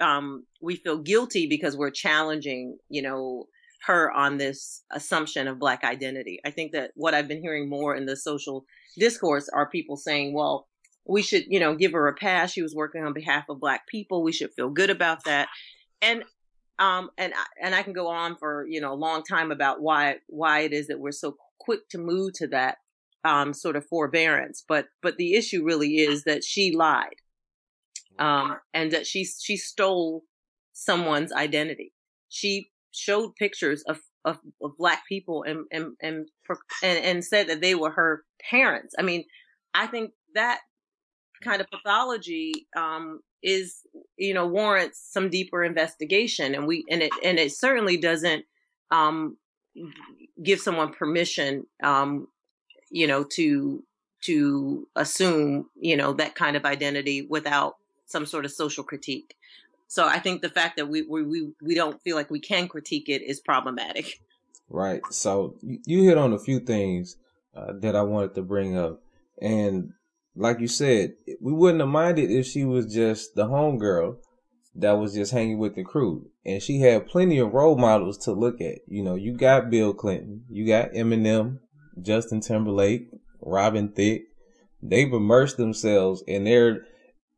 um, 0.00 0.44
we 0.60 0.76
feel 0.76 0.98
guilty 0.98 1.46
because 1.46 1.76
we're 1.76 1.90
challenging 1.90 2.78
you 2.88 3.02
know 3.02 3.46
her 3.86 4.10
on 4.12 4.38
this 4.38 4.82
assumption 4.92 5.46
of 5.46 5.58
black 5.58 5.84
identity. 5.84 6.40
I 6.44 6.50
think 6.50 6.72
that 6.72 6.92
what 6.94 7.14
I've 7.14 7.28
been 7.28 7.42
hearing 7.42 7.68
more 7.68 7.94
in 7.94 8.06
the 8.06 8.16
social 8.16 8.64
discourse 8.98 9.48
are 9.52 9.68
people 9.68 9.96
saying, 9.96 10.32
well, 10.32 10.68
we 11.06 11.20
should, 11.20 11.44
you 11.48 11.60
know, 11.60 11.74
give 11.74 11.92
her 11.92 12.08
a 12.08 12.14
pass. 12.14 12.52
She 12.52 12.62
was 12.62 12.74
working 12.74 13.04
on 13.04 13.12
behalf 13.12 13.44
of 13.50 13.60
black 13.60 13.86
people. 13.86 14.22
We 14.22 14.32
should 14.32 14.54
feel 14.54 14.70
good 14.70 14.88
about 14.88 15.24
that. 15.24 15.48
And 16.00 16.24
um, 16.78 17.10
and 17.18 17.32
and 17.62 17.74
I 17.74 17.82
can 17.82 17.92
go 17.92 18.08
on 18.08 18.36
for 18.36 18.66
you 18.66 18.80
know 18.80 18.92
a 18.92 18.94
long 18.94 19.22
time 19.22 19.52
about 19.52 19.80
why 19.80 20.16
why 20.26 20.60
it 20.60 20.72
is 20.72 20.88
that 20.88 20.98
we're 20.98 21.12
so 21.12 21.36
quick 21.60 21.88
to 21.90 21.98
move 21.98 22.32
to 22.34 22.48
that 22.48 22.78
um, 23.24 23.52
sort 23.52 23.76
of 23.76 23.86
forbearance. 23.86 24.64
But 24.66 24.86
but 25.02 25.16
the 25.16 25.34
issue 25.34 25.64
really 25.64 25.98
is 25.98 26.24
that 26.24 26.42
she 26.42 26.74
lied, 26.74 27.16
um, 28.18 28.56
and 28.72 28.92
that 28.92 29.06
she 29.06 29.24
she 29.24 29.56
stole 29.56 30.22
someone's 30.72 31.32
identity. 31.32 31.92
She 32.28 32.70
showed 32.92 33.34
pictures 33.36 33.82
of 33.88 34.00
of, 34.24 34.38
of 34.62 34.76
black 34.78 35.02
people 35.08 35.42
and, 35.42 35.66
and 35.70 35.96
and 36.00 36.28
and 36.82 36.98
and 36.98 37.24
said 37.24 37.48
that 37.48 37.60
they 37.60 37.74
were 37.74 37.90
her 37.90 38.24
parents. 38.50 38.94
I 38.98 39.02
mean, 39.02 39.24
I 39.74 39.86
think 39.86 40.12
that 40.34 40.60
kind 41.42 41.60
of 41.60 41.68
pathology 41.70 42.66
um, 42.76 43.20
is 43.42 43.80
you 44.16 44.34
know 44.34 44.46
warrants 44.46 45.06
some 45.10 45.28
deeper 45.30 45.62
investigation, 45.62 46.54
and 46.54 46.66
we 46.66 46.84
and 46.90 47.02
it 47.02 47.12
and 47.22 47.38
it 47.38 47.52
certainly 47.52 47.96
doesn't 47.96 48.44
um, 48.90 49.36
give 50.42 50.60
someone 50.60 50.92
permission, 50.92 51.66
um, 51.82 52.28
you 52.90 53.06
know, 53.06 53.24
to 53.24 53.82
to 54.22 54.88
assume 54.96 55.68
you 55.76 55.96
know 55.96 56.12
that 56.14 56.34
kind 56.34 56.56
of 56.56 56.64
identity 56.64 57.26
without 57.28 57.74
some 58.06 58.26
sort 58.26 58.44
of 58.44 58.52
social 58.52 58.84
critique. 58.84 59.36
So 59.88 60.06
I 60.06 60.18
think 60.18 60.42
the 60.42 60.48
fact 60.48 60.76
that 60.76 60.88
we 60.88 61.02
we 61.02 61.52
we 61.62 61.74
don't 61.74 62.02
feel 62.02 62.16
like 62.16 62.30
we 62.30 62.40
can 62.40 62.68
critique 62.68 63.08
it 63.08 63.22
is 63.22 63.40
problematic. 63.40 64.20
Right. 64.68 65.02
So 65.10 65.56
you 65.62 66.02
hit 66.04 66.18
on 66.18 66.32
a 66.32 66.38
few 66.38 66.58
things 66.58 67.16
uh, 67.54 67.74
that 67.80 67.94
I 67.94 68.02
wanted 68.02 68.34
to 68.34 68.42
bring 68.42 68.76
up, 68.76 69.02
and 69.40 69.92
like 70.34 70.58
you 70.58 70.68
said, 70.68 71.14
we 71.40 71.52
wouldn't 71.52 71.80
have 71.80 71.88
minded 71.88 72.30
if 72.30 72.46
she 72.46 72.64
was 72.64 72.92
just 72.92 73.34
the 73.34 73.46
homegirl 73.46 74.16
that 74.74 74.92
was 74.92 75.14
just 75.14 75.32
hanging 75.32 75.58
with 75.58 75.76
the 75.76 75.84
crew, 75.84 76.30
and 76.44 76.62
she 76.62 76.80
had 76.80 77.06
plenty 77.06 77.38
of 77.38 77.52
role 77.52 77.76
models 77.76 78.18
to 78.24 78.32
look 78.32 78.60
at. 78.60 78.78
You 78.88 79.02
know, 79.04 79.14
you 79.14 79.32
got 79.36 79.70
Bill 79.70 79.94
Clinton, 79.94 80.44
you 80.48 80.66
got 80.66 80.92
Eminem, 80.92 81.60
Justin 82.00 82.40
Timberlake, 82.40 83.08
Robin 83.40 83.90
Thicke. 83.90 84.24
They've 84.82 85.12
immersed 85.12 85.56
themselves 85.56 86.24
in 86.26 86.44
their 86.44 86.86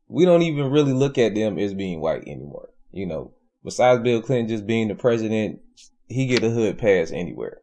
we 0.07 0.25
don't 0.25 0.41
even 0.41 0.71
really 0.71 0.93
look 0.93 1.17
at 1.17 1.35
them 1.35 1.57
as 1.57 1.73
being 1.73 1.99
white 1.99 2.23
anymore. 2.27 2.69
You 2.91 3.05
know, 3.05 3.33
besides 3.63 4.01
Bill 4.01 4.21
Clinton 4.21 4.47
just 4.47 4.65
being 4.65 4.87
the 4.87 4.95
president, 4.95 5.59
he 6.07 6.25
get 6.25 6.43
a 6.43 6.49
hood 6.49 6.77
pass 6.77 7.11
anywhere. 7.11 7.61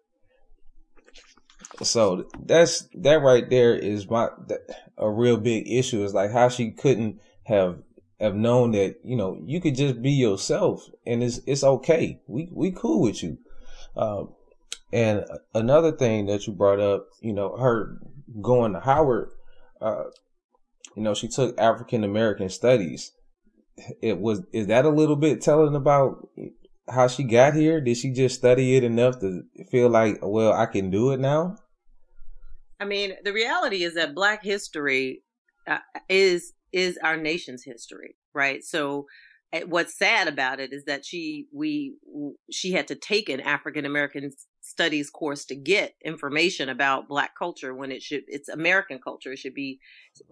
So 1.82 2.28
that's 2.38 2.88
that 2.94 3.22
right 3.22 3.48
there 3.48 3.74
is 3.74 4.08
my 4.08 4.28
a 4.96 5.10
real 5.10 5.36
big 5.36 5.68
issue 5.68 6.04
is 6.04 6.14
like 6.14 6.30
how 6.30 6.48
she 6.48 6.70
couldn't 6.70 7.20
have 7.44 7.78
have 8.20 8.36
known 8.36 8.72
that 8.72 8.96
you 9.02 9.16
know 9.16 9.42
you 9.44 9.60
could 9.60 9.74
just 9.74 10.00
be 10.00 10.12
yourself 10.12 10.88
and 11.04 11.22
it's 11.22 11.40
it's 11.46 11.64
okay. 11.64 12.20
We 12.28 12.48
we 12.52 12.70
cool 12.70 13.00
with 13.00 13.22
you. 13.22 13.38
Um, 13.96 14.34
and 14.92 15.24
another 15.54 15.90
thing 15.90 16.26
that 16.26 16.46
you 16.46 16.52
brought 16.52 16.78
up, 16.78 17.08
you 17.20 17.32
know, 17.32 17.56
her 17.56 17.98
going 18.40 18.74
to 18.74 18.80
Howard, 18.80 19.30
uh, 19.80 20.04
you 20.96 21.02
know, 21.02 21.14
she 21.14 21.28
took 21.28 21.58
African 21.58 22.04
American 22.04 22.48
studies. 22.48 23.12
It 24.00 24.18
was 24.18 24.42
is 24.52 24.68
that 24.68 24.84
a 24.84 24.90
little 24.90 25.16
bit 25.16 25.40
telling 25.40 25.74
about 25.74 26.28
how 26.88 27.08
she 27.08 27.24
got 27.24 27.54
here? 27.54 27.80
Did 27.80 27.96
she 27.96 28.12
just 28.12 28.36
study 28.36 28.76
it 28.76 28.84
enough 28.84 29.20
to 29.20 29.42
feel 29.70 29.88
like, 29.88 30.18
well, 30.22 30.52
I 30.52 30.66
can 30.66 30.90
do 30.90 31.10
it 31.12 31.20
now? 31.20 31.56
I 32.78 32.84
mean, 32.84 33.14
the 33.24 33.32
reality 33.32 33.82
is 33.84 33.94
that 33.94 34.14
Black 34.14 34.42
history 34.42 35.22
uh, 35.66 35.78
is 36.08 36.52
is 36.72 36.98
our 37.02 37.16
nation's 37.16 37.64
history, 37.64 38.16
right? 38.34 38.62
So, 38.64 39.06
eh, 39.52 39.62
what's 39.66 39.96
sad 39.96 40.28
about 40.28 40.60
it 40.60 40.72
is 40.72 40.84
that 40.84 41.04
she 41.04 41.46
we 41.52 41.94
she 42.50 42.72
had 42.72 42.88
to 42.88 42.94
take 42.94 43.28
an 43.28 43.40
African 43.40 43.84
American 43.84 44.30
studies 44.64 45.10
course 45.10 45.44
to 45.44 45.54
get 45.54 45.94
information 46.04 46.70
about 46.70 47.06
black 47.06 47.36
culture 47.36 47.74
when 47.74 47.92
it 47.92 48.02
should 48.02 48.22
it's 48.28 48.48
american 48.48 48.98
culture 48.98 49.32
it 49.32 49.38
should 49.38 49.54
be 49.54 49.78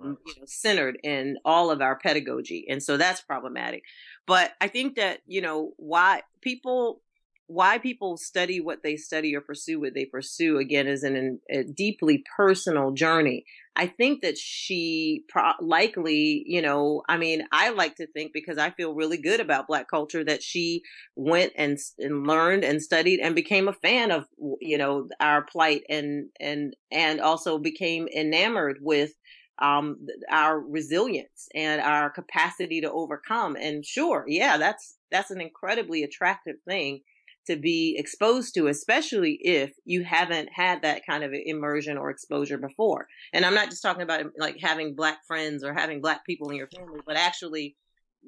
mm, 0.01 0.17
you 0.27 0.35
know, 0.39 0.47
centered 0.47 0.99
in 1.03 1.37
all 1.45 1.71
of 1.71 1.83
our 1.83 1.97
pedagogy 1.99 2.65
and 2.69 2.83
so 2.83 2.97
that's 2.97 3.21
problematic 3.21 3.83
but 4.27 4.53
i 4.61 4.69
think 4.69 4.97
that 4.97 5.21
you 5.27 5.43
know 5.43 5.73
why 5.77 6.23
people 6.41 7.03
why 7.47 7.77
people 7.77 8.17
study 8.17 8.61
what 8.61 8.83
they 8.83 8.97
study 8.97 9.37
or 9.37 9.41
pursue 9.43 9.79
what 9.79 9.95
they 9.95 10.07
pursue 10.07 10.59
again 10.59 10.87
is 10.87 11.03
an, 11.03 11.39
a 11.51 11.65
deeply 11.65 12.25
personal 12.37 12.93
journey. 12.93 13.45
I 13.75 13.87
think 13.87 14.21
that 14.21 14.37
she 14.37 15.25
pro- 15.29 15.53
likely, 15.61 16.45
you 16.47 16.61
know, 16.61 17.03
I 17.09 17.17
mean, 17.17 17.47
I 17.53 17.71
like 17.71 17.97
to 17.97 18.07
think 18.07 18.33
because 18.35 18.59
I 18.59 18.71
feel 18.71 18.95
really 18.95 19.17
good 19.17 19.41
about 19.41 19.67
black 19.67 19.89
culture 19.89 20.23
that 20.25 20.43
she 20.43 20.83
went 21.17 21.53
and 21.57 21.79
and 21.99 22.27
learned 22.27 22.65
and 22.65 22.83
studied 22.83 23.21
and 23.21 23.35
became 23.35 23.69
a 23.69 23.73
fan 23.73 24.11
of, 24.11 24.27
you 24.61 24.77
know, 24.77 25.09
our 25.21 25.43
plight 25.45 25.85
and 25.89 26.29
and 26.39 26.75
and 26.91 27.21
also 27.21 27.59
became 27.59 28.09
enamored 28.09 28.79
with 28.83 29.13
um 29.59 29.97
our 30.31 30.61
resilience 30.61 31.49
and 31.55 31.81
our 31.81 32.11
capacity 32.11 32.81
to 32.81 32.91
overcome. 32.91 33.57
And 33.57 33.85
sure 33.85 34.25
yeah 34.27 34.57
that's 34.57 34.97
that's 35.11 35.31
an 35.31 35.41
incredibly 35.41 36.03
attractive 36.03 36.57
thing 36.67 37.01
to 37.47 37.57
be 37.57 37.97
exposed 37.99 38.55
to, 38.55 38.69
especially 38.69 39.39
if 39.41 39.73
you 39.85 40.05
haven't 40.05 40.49
had 40.53 40.83
that 40.83 41.03
kind 41.05 41.25
of 41.25 41.33
immersion 41.33 41.99
or 41.99 42.11
exposure 42.11 42.59
before. 42.59 43.07
And 43.33 43.45
I'm 43.45 43.55
not 43.55 43.71
just 43.71 43.83
talking 43.83 44.03
about 44.03 44.27
like 44.39 44.59
having 44.61 44.95
black 44.95 45.19
friends 45.27 45.65
or 45.65 45.75
having 45.75 46.01
black 46.01 46.25
people 46.25 46.51
in 46.51 46.57
your 46.57 46.69
family, 46.69 47.01
but 47.07 47.17
actually 47.17 47.77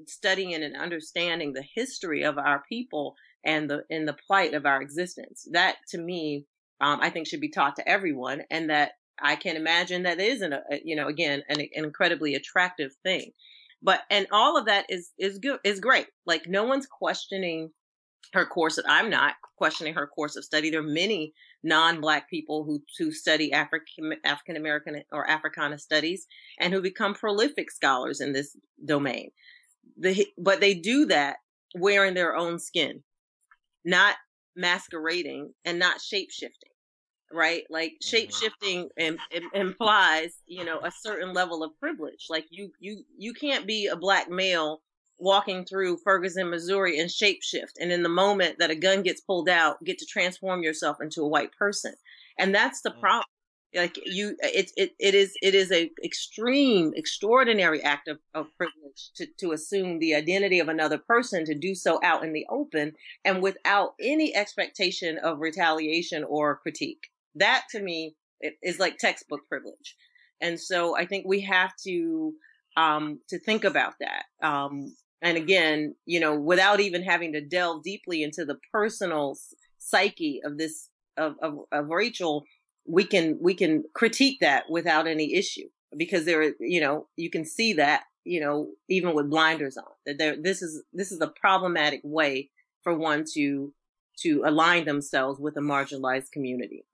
studying 0.07 0.55
and 0.55 0.77
understanding 0.77 1.53
the 1.53 1.65
history 1.75 2.25
of 2.25 2.39
our 2.39 2.63
people 2.69 3.15
and 3.45 3.71
the 3.71 3.85
in 3.91 4.07
the 4.07 4.17
plight 4.27 4.55
of 4.55 4.67
our 4.67 4.83
existence. 4.83 5.47
That 5.53 5.77
to 5.91 5.99
me, 5.99 6.47
um, 6.81 6.99
I 7.01 7.11
think 7.11 7.27
should 7.27 7.41
be 7.41 7.51
taught 7.51 7.77
to 7.77 7.89
everyone, 7.89 8.43
and 8.51 8.71
that 8.71 8.93
I 9.21 9.37
can 9.37 9.57
imagine 9.57 10.03
that 10.05 10.21
isn't 10.21 10.53
a, 10.53 10.61
you 10.85 10.97
know 10.97 11.07
again 11.07 11.43
an, 11.49 11.61
an 11.61 11.85
incredibly 11.85 12.35
attractive 12.35 12.93
thing. 13.03 13.33
But 13.83 14.01
and 14.11 14.27
all 14.33 14.57
of 14.57 14.67
that 14.67 14.87
is 14.89 15.11
is 15.19 15.39
good 15.39 15.61
is 15.65 15.79
great. 15.81 16.07
Like 16.27 16.47
no 16.49 16.65
one's 16.65 16.87
questioning 16.87 17.71
her 18.33 18.47
course. 18.47 18.79
I'm 18.87 19.11
not 19.11 19.35
questioning 19.57 19.95
her 19.95 20.07
course 20.07 20.37
of 20.37 20.45
study. 20.45 20.71
There 20.71 20.81
are 20.81 20.83
many 20.83 21.33
non-black 21.63 22.29
people 22.29 22.65
who 22.65 22.83
who 22.99 23.13
study 23.13 23.53
African 23.53 24.15
African 24.25 24.57
American 24.57 25.03
or 25.13 25.29
Africana 25.29 25.79
studies 25.79 26.27
and 26.59 26.73
who 26.73 26.83
become 26.83 27.15
prolific 27.15 27.71
scholars 27.71 28.21
in 28.21 28.33
this 28.33 28.57
domain. 28.85 29.31
The, 29.99 30.27
but 30.39 30.61
they 30.61 30.75
do 30.75 31.07
that 31.07 31.37
wearing 31.75 32.15
their 32.15 32.37
own 32.37 32.59
skin, 32.59 33.03
not 33.85 34.17
masquerading 34.57 35.53
and 35.65 35.79
not 35.79 36.01
shape 36.01 36.31
shifting. 36.31 36.71
Right, 37.33 37.65
like 37.69 37.93
mm-hmm. 37.93 38.09
shape 38.09 38.33
shifting 38.33 38.91
Im- 38.97 39.19
Im- 39.33 39.51
implies, 39.55 40.35
you 40.47 40.65
know, 40.65 40.79
a 40.85 40.93
certain 40.93 41.33
level 41.33 41.65
of 41.65 41.77
privilege. 41.81 42.27
Like 42.31 42.47
you, 42.51 42.71
you, 42.79 43.03
you 43.19 43.33
can't 43.33 43.67
be 43.67 43.89
a 43.89 43.97
black 43.97 44.31
male 44.31 44.83
walking 45.19 45.65
through 45.65 45.99
Ferguson, 45.99 46.51
Missouri 46.51 46.99
and 46.99 47.09
shapeshift. 47.09 47.75
And 47.81 47.93
in 47.93 48.03
the 48.03 48.09
moment 48.09 48.59
that 48.59 48.71
a 48.71 48.75
gun 48.75 49.03
gets 49.03 49.21
pulled 49.21 49.49
out, 49.49 49.83
get 49.85 49.99
to 49.99 50.07
transform 50.07 50.63
yourself 50.63 50.99
into 51.01 51.23
a 51.23 51.29
white 51.29 51.53
person. 51.53 51.95
And 52.39 52.55
that's 52.55 52.83
the 52.83 52.91
mm. 52.91 53.01
problem. 53.01 53.25
Like 53.77 53.99
you, 54.05 54.37
it, 54.41 54.71
it, 54.77 54.93
it 55.01 55.15
is, 55.17 55.35
it 55.43 55.55
is 55.55 55.73
a 55.73 55.91
extreme, 56.05 56.93
extraordinary 56.95 57.83
act 57.83 58.07
of, 58.07 58.19
of 58.33 58.47
privilege 58.57 59.11
to, 59.17 59.27
to 59.41 59.51
assume 59.51 59.99
the 59.99 60.15
identity 60.15 60.61
of 60.61 60.69
another 60.69 60.99
person, 60.99 61.45
to 61.47 61.57
do 61.57 61.75
so 61.75 61.99
out 62.05 62.25
in 62.25 62.33
the 62.33 62.47
open 62.49 62.93
and 63.25 63.43
without 63.43 63.95
any 64.01 64.35
expectation 64.35 65.19
of 65.19 65.41
retaliation 65.41 66.23
or 66.23 66.57
critique. 66.57 67.09
That 67.35 67.65
to 67.73 67.83
me 67.83 68.15
is 68.63 68.79
like 68.79 68.99
textbook 68.99 69.41
privilege. 69.49 69.97
And 70.41 70.61
so 70.61 70.97
I 70.97 71.07
think 71.07 71.25
we 71.27 71.41
have 71.41 71.73
to, 71.85 72.33
um, 72.77 73.21
to 73.31 73.41
think 73.41 73.65
about 73.65 73.95
that. 73.99 74.25
Um, 74.41 74.95
and 75.25 75.39
again, 75.39 75.95
you 76.05 76.21
know, 76.21 76.39
without 76.39 76.81
even 76.81 77.03
having 77.03 77.33
to 77.33 77.41
delve 77.41 77.83
deeply 77.83 78.23
into 78.23 78.45
the 78.45 78.59
personal 78.71 79.39
psyche 79.79 80.43
of 80.45 80.59
this 80.59 80.91
of, 81.17 81.37
of, 81.41 81.61
of 81.73 81.89
Rachel, 81.89 82.45
we 82.87 83.05
can 83.05 83.39
we 83.41 83.55
can 83.55 83.85
critique 83.95 84.39
that 84.41 84.65
without 84.69 85.07
any 85.07 85.35
issue 85.35 85.67
because 85.97 86.27
there, 86.27 86.53
you 86.61 86.79
know, 86.79 87.07
you 87.17 87.31
can 87.31 87.47
see 87.47 87.73
that, 87.73 88.03
you 88.25 88.39
know, 88.39 88.69
even 88.91 89.15
with 89.15 89.31
blinders 89.31 89.79
on, 89.79 89.85
that 90.05 90.19
there 90.19 90.37
this 90.41 90.61
is 90.61 90.83
this 90.93 91.11
is 91.11 91.23
a 91.23 91.29
problematic 91.29 92.03
way 92.05 92.51
for 92.83 92.95
one 92.95 93.25
to 93.33 93.73
to 94.19 94.43
align 94.45 94.85
themselves 94.85 95.41
with 95.41 95.57
a 95.57 95.61
marginalized 95.61 96.33
community. 96.33 96.85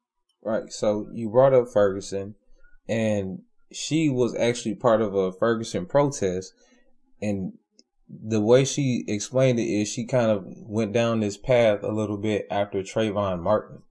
Right. 0.41 0.73
So 0.73 1.09
you 1.13 1.31
brought 1.31 1.53
up 1.53 1.67
Ferguson, 1.73 2.37
and 2.89 3.41
she 3.73 4.09
was 4.09 4.37
actually 4.37 4.77
part 4.77 5.03
of 5.03 5.17
a 5.17 5.33
Ferguson 5.33 5.85
protest, 5.85 6.55
and 7.21 7.55
the 8.11 8.41
way 8.41 8.65
she 8.65 9.05
explained 9.07 9.59
it 9.59 9.65
is 9.65 9.89
she 9.89 10.05
kind 10.05 10.31
of 10.31 10.45
went 10.47 10.93
down 10.93 11.21
this 11.21 11.37
path 11.37 11.83
a 11.83 11.93
little 11.93 12.17
bit 12.17 12.47
after 12.51 12.83
Trayvon 12.83 13.41
Martin. 13.41 13.83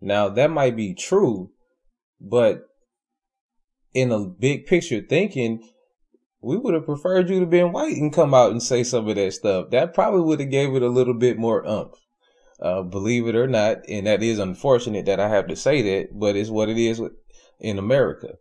Now 0.00 0.28
that 0.28 0.50
might 0.50 0.76
be 0.76 0.94
true, 0.94 1.50
but 2.20 2.66
in 3.94 4.10
a 4.10 4.26
big 4.26 4.66
picture 4.66 5.00
thinking, 5.00 5.68
we 6.40 6.56
would 6.56 6.74
have 6.74 6.86
preferred 6.86 7.28
you 7.28 7.38
to 7.40 7.46
be 7.46 7.62
white 7.62 7.96
and 7.96 8.12
come 8.12 8.34
out 8.34 8.50
and 8.50 8.62
say 8.62 8.82
some 8.82 9.08
of 9.08 9.16
that 9.16 9.32
stuff. 9.34 9.70
That 9.70 9.94
probably 9.94 10.22
would 10.22 10.40
have 10.40 10.50
gave 10.50 10.74
it 10.74 10.82
a 10.82 10.88
little 10.88 11.14
bit 11.14 11.38
more 11.38 11.66
umph. 11.66 11.94
Uh, 12.60 12.82
believe 12.82 13.26
it 13.26 13.34
or 13.34 13.46
not, 13.46 13.78
and 13.88 14.06
that 14.06 14.22
is 14.22 14.38
unfortunate 14.38 15.06
that 15.06 15.20
I 15.20 15.28
have 15.28 15.46
to 15.48 15.56
say 15.56 15.80
that, 15.80 16.18
but 16.18 16.36
it's 16.36 16.50
what 16.50 16.68
it 16.68 16.76
is 16.76 17.00
in 17.58 17.78
America. 17.78 18.34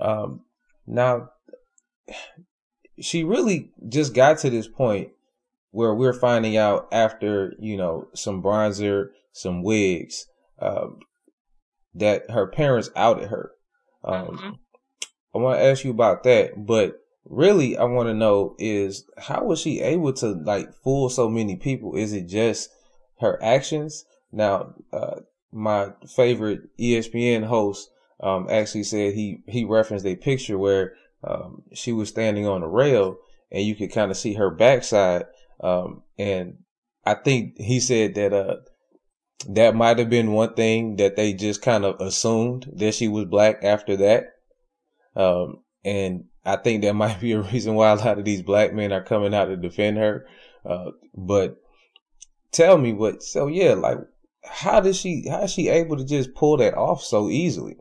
Um, 0.00 0.42
now, 0.86 1.30
she 3.00 3.24
really 3.24 3.72
just 3.88 4.14
got 4.14 4.38
to 4.38 4.50
this 4.50 4.68
point 4.68 5.10
where 5.70 5.94
we're 5.94 6.12
finding 6.12 6.56
out 6.56 6.88
after, 6.90 7.52
you 7.58 7.76
know, 7.76 8.08
some 8.14 8.42
bronzer, 8.42 9.08
some 9.32 9.62
wigs, 9.62 10.26
um, 10.60 10.98
that 11.94 12.30
her 12.30 12.46
parents 12.46 12.90
outed 12.96 13.28
her. 13.28 13.52
Um, 14.04 14.26
mm-hmm. 14.28 14.50
I 15.34 15.38
want 15.38 15.58
to 15.58 15.64
ask 15.64 15.84
you 15.84 15.90
about 15.90 16.22
that, 16.22 16.66
but 16.66 16.94
really 17.24 17.76
I 17.76 17.84
want 17.84 18.08
to 18.08 18.14
know 18.14 18.54
is 18.58 19.04
how 19.18 19.44
was 19.44 19.60
she 19.60 19.80
able 19.80 20.12
to 20.14 20.28
like 20.28 20.72
fool 20.82 21.08
so 21.08 21.28
many 21.28 21.56
people? 21.56 21.94
Is 21.94 22.12
it 22.12 22.26
just 22.26 22.70
her 23.20 23.42
actions? 23.42 24.04
Now, 24.32 24.74
uh, 24.92 25.20
my 25.52 25.90
favorite 26.14 26.60
ESPN 26.78 27.44
host, 27.44 27.90
um, 28.20 28.46
actually 28.50 28.84
said 28.84 29.14
he, 29.14 29.42
he 29.46 29.64
referenced 29.64 30.06
a 30.06 30.16
picture 30.16 30.56
where, 30.58 30.94
um, 31.26 31.62
she 31.72 31.92
was 31.92 32.08
standing 32.08 32.46
on 32.46 32.62
a 32.62 32.68
rail 32.68 33.18
and 33.50 33.64
you 33.64 33.74
could 33.74 33.92
kind 33.92 34.10
of 34.10 34.16
see 34.16 34.34
her 34.34 34.50
backside. 34.50 35.24
Um, 35.60 36.02
and 36.18 36.58
I 37.04 37.14
think 37.14 37.58
he 37.58 37.80
said 37.80 38.14
that, 38.14 38.32
uh, 38.32 38.56
that 39.48 39.74
might 39.74 39.98
have 39.98 40.10
been 40.10 40.32
one 40.32 40.54
thing 40.54 40.96
that 40.96 41.16
they 41.16 41.32
just 41.32 41.62
kind 41.62 41.84
of 41.84 42.00
assumed 42.00 42.70
that 42.76 42.94
she 42.94 43.08
was 43.08 43.26
black 43.26 43.62
after 43.62 43.96
that. 43.96 44.34
Um, 45.14 45.62
and 45.84 46.24
I 46.44 46.56
think 46.56 46.82
that 46.82 46.94
might 46.94 47.20
be 47.20 47.32
a 47.32 47.42
reason 47.42 47.74
why 47.74 47.90
a 47.90 47.96
lot 47.96 48.18
of 48.18 48.24
these 48.24 48.42
black 48.42 48.72
men 48.72 48.92
are 48.92 49.02
coming 49.02 49.34
out 49.34 49.46
to 49.46 49.56
defend 49.56 49.98
her. 49.98 50.26
Uh, 50.64 50.92
but 51.14 51.56
tell 52.50 52.78
me 52.78 52.92
what, 52.92 53.22
so 53.22 53.46
yeah, 53.46 53.74
like, 53.74 53.98
how 54.44 54.80
does 54.80 54.96
she, 54.96 55.28
how 55.28 55.42
is 55.42 55.52
she 55.52 55.68
able 55.68 55.96
to 55.96 56.04
just 56.04 56.34
pull 56.34 56.56
that 56.56 56.74
off 56.74 57.02
so 57.02 57.28
easily? 57.28 57.76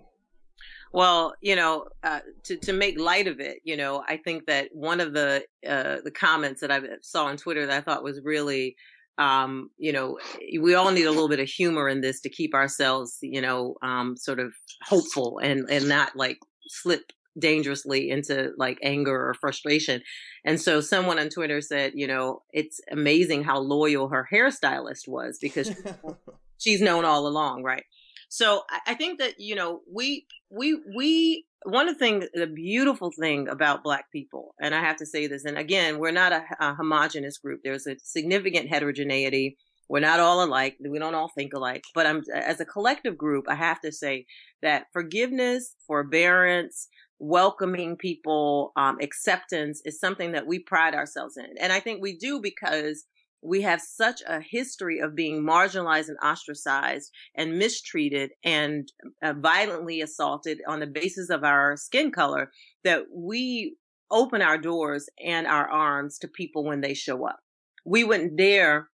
Well, 0.95 1.35
you 1.41 1.57
know, 1.57 1.87
uh, 2.03 2.21
to 2.45 2.55
to 2.55 2.71
make 2.73 2.97
light 2.97 3.27
of 3.27 3.41
it, 3.41 3.57
you 3.65 3.75
know, 3.75 4.03
I 4.07 4.15
think 4.15 4.45
that 4.45 4.69
one 4.71 5.01
of 5.01 5.13
the 5.13 5.43
uh, 5.67 5.97
the 6.03 6.11
comments 6.11 6.61
that 6.61 6.71
I 6.71 6.79
saw 7.01 7.25
on 7.25 7.35
Twitter 7.35 7.65
that 7.65 7.77
I 7.77 7.81
thought 7.81 8.01
was 8.01 8.21
really 8.23 8.77
um, 9.17 9.69
you 9.77 9.91
know, 9.93 10.17
we 10.61 10.73
all 10.73 10.91
need 10.91 11.05
a 11.05 11.11
little 11.11 11.29
bit 11.29 11.39
of 11.39 11.47
humor 11.47 11.87
in 11.87 12.01
this 12.01 12.21
to 12.21 12.29
keep 12.29 12.53
ourselves, 12.53 13.17
you 13.21 13.41
know, 13.41 13.75
um, 13.81 14.17
sort 14.17 14.39
of 14.39 14.53
hopeful 14.83 15.39
and, 15.41 15.69
and 15.69 15.87
not 15.87 16.15
like 16.15 16.37
slip 16.67 17.11
dangerously 17.37 18.09
into 18.09 18.51
like 18.57 18.77
anger 18.83 19.29
or 19.29 19.33
frustration. 19.33 20.01
And 20.45 20.59
so 20.59 20.81
someone 20.81 21.19
on 21.19 21.29
Twitter 21.29 21.61
said, 21.61 21.93
you 21.95 22.07
know, 22.07 22.41
it's 22.51 22.79
amazing 22.91 23.43
how 23.43 23.59
loyal 23.59 24.09
her 24.09 24.27
hairstylist 24.31 25.07
was 25.07 25.37
because 25.41 25.71
she's 26.57 26.81
known 26.81 27.05
all 27.05 27.27
along, 27.27 27.63
right? 27.63 27.83
So 28.29 28.63
I 28.87 28.93
think 28.95 29.19
that, 29.19 29.35
you 29.39 29.55
know, 29.55 29.81
we, 29.91 30.25
we, 30.49 30.79
we 30.95 31.45
one 31.65 31.87
of 31.87 31.95
the 31.95 31.99
things, 31.99 32.25
the 32.33 32.47
beautiful 32.47 33.11
thing 33.19 33.47
about 33.47 33.83
Black 33.83 34.11
people, 34.11 34.53
and 34.61 34.75
I 34.75 34.81
have 34.81 34.97
to 34.97 35.05
say 35.05 35.27
this, 35.27 35.45
and 35.45 35.57
again, 35.57 35.97
we're 35.97 36.11
not 36.11 36.31
a, 36.31 36.43
a 36.59 36.75
homogenous 36.75 37.37
group. 37.39 37.61
There's 37.63 37.87
a 37.87 37.95
significant 38.03 38.69
heterogeneity. 38.69 39.57
We're 39.89 39.99
not 39.99 40.19
all 40.19 40.43
alike. 40.43 40.77
We 40.79 40.99
don't 40.99 41.15
all 41.15 41.31
think 41.35 41.53
alike. 41.53 41.83
But 41.93 42.05
I'm, 42.05 42.23
as 42.33 42.59
a 42.59 42.65
collective 42.65 43.17
group, 43.17 43.45
I 43.47 43.55
have 43.55 43.81
to 43.81 43.91
say 43.91 44.25
that 44.61 44.87
forgiveness, 44.93 45.75
forbearance, 45.87 46.87
welcoming 47.19 47.95
people, 47.95 48.71
um, 48.75 48.97
acceptance 49.01 49.81
is 49.85 49.99
something 49.99 50.33
that 50.33 50.47
we 50.47 50.59
pride 50.59 50.95
ourselves 50.95 51.37
in. 51.37 51.55
And 51.59 51.71
I 51.71 51.79
think 51.79 52.01
we 52.01 52.17
do 52.17 52.41
because 52.41 53.05
we 53.45 53.61
have 53.61 53.81
such 53.81 54.21
a 54.27 54.41
history 54.41 54.99
of 54.99 55.15
being 55.15 55.43
marginalized 55.43 56.09
and 56.09 56.17
ostracized 56.23 57.11
and 57.35 57.57
mistreated 57.57 58.31
and 58.43 58.91
uh, 59.23 59.33
violently 59.33 60.01
assaulted 60.01 60.61
on 60.67 60.79
the 60.79 60.87
basis 60.87 61.29
of 61.29 61.43
our 61.43 61.77
skin 61.77 62.11
color 62.11 62.51
that 62.83 63.03
we 63.13 63.75
open 64.11 64.41
our 64.41 64.57
doors 64.57 65.07
and 65.23 65.47
our 65.47 65.69
arms 65.69 66.17
to 66.19 66.27
people 66.27 66.63
when 66.63 66.81
they 66.81 66.93
show 66.93 67.25
up. 67.27 67.39
We 67.85 68.03
wouldn't 68.03 68.35
dare 68.35 68.89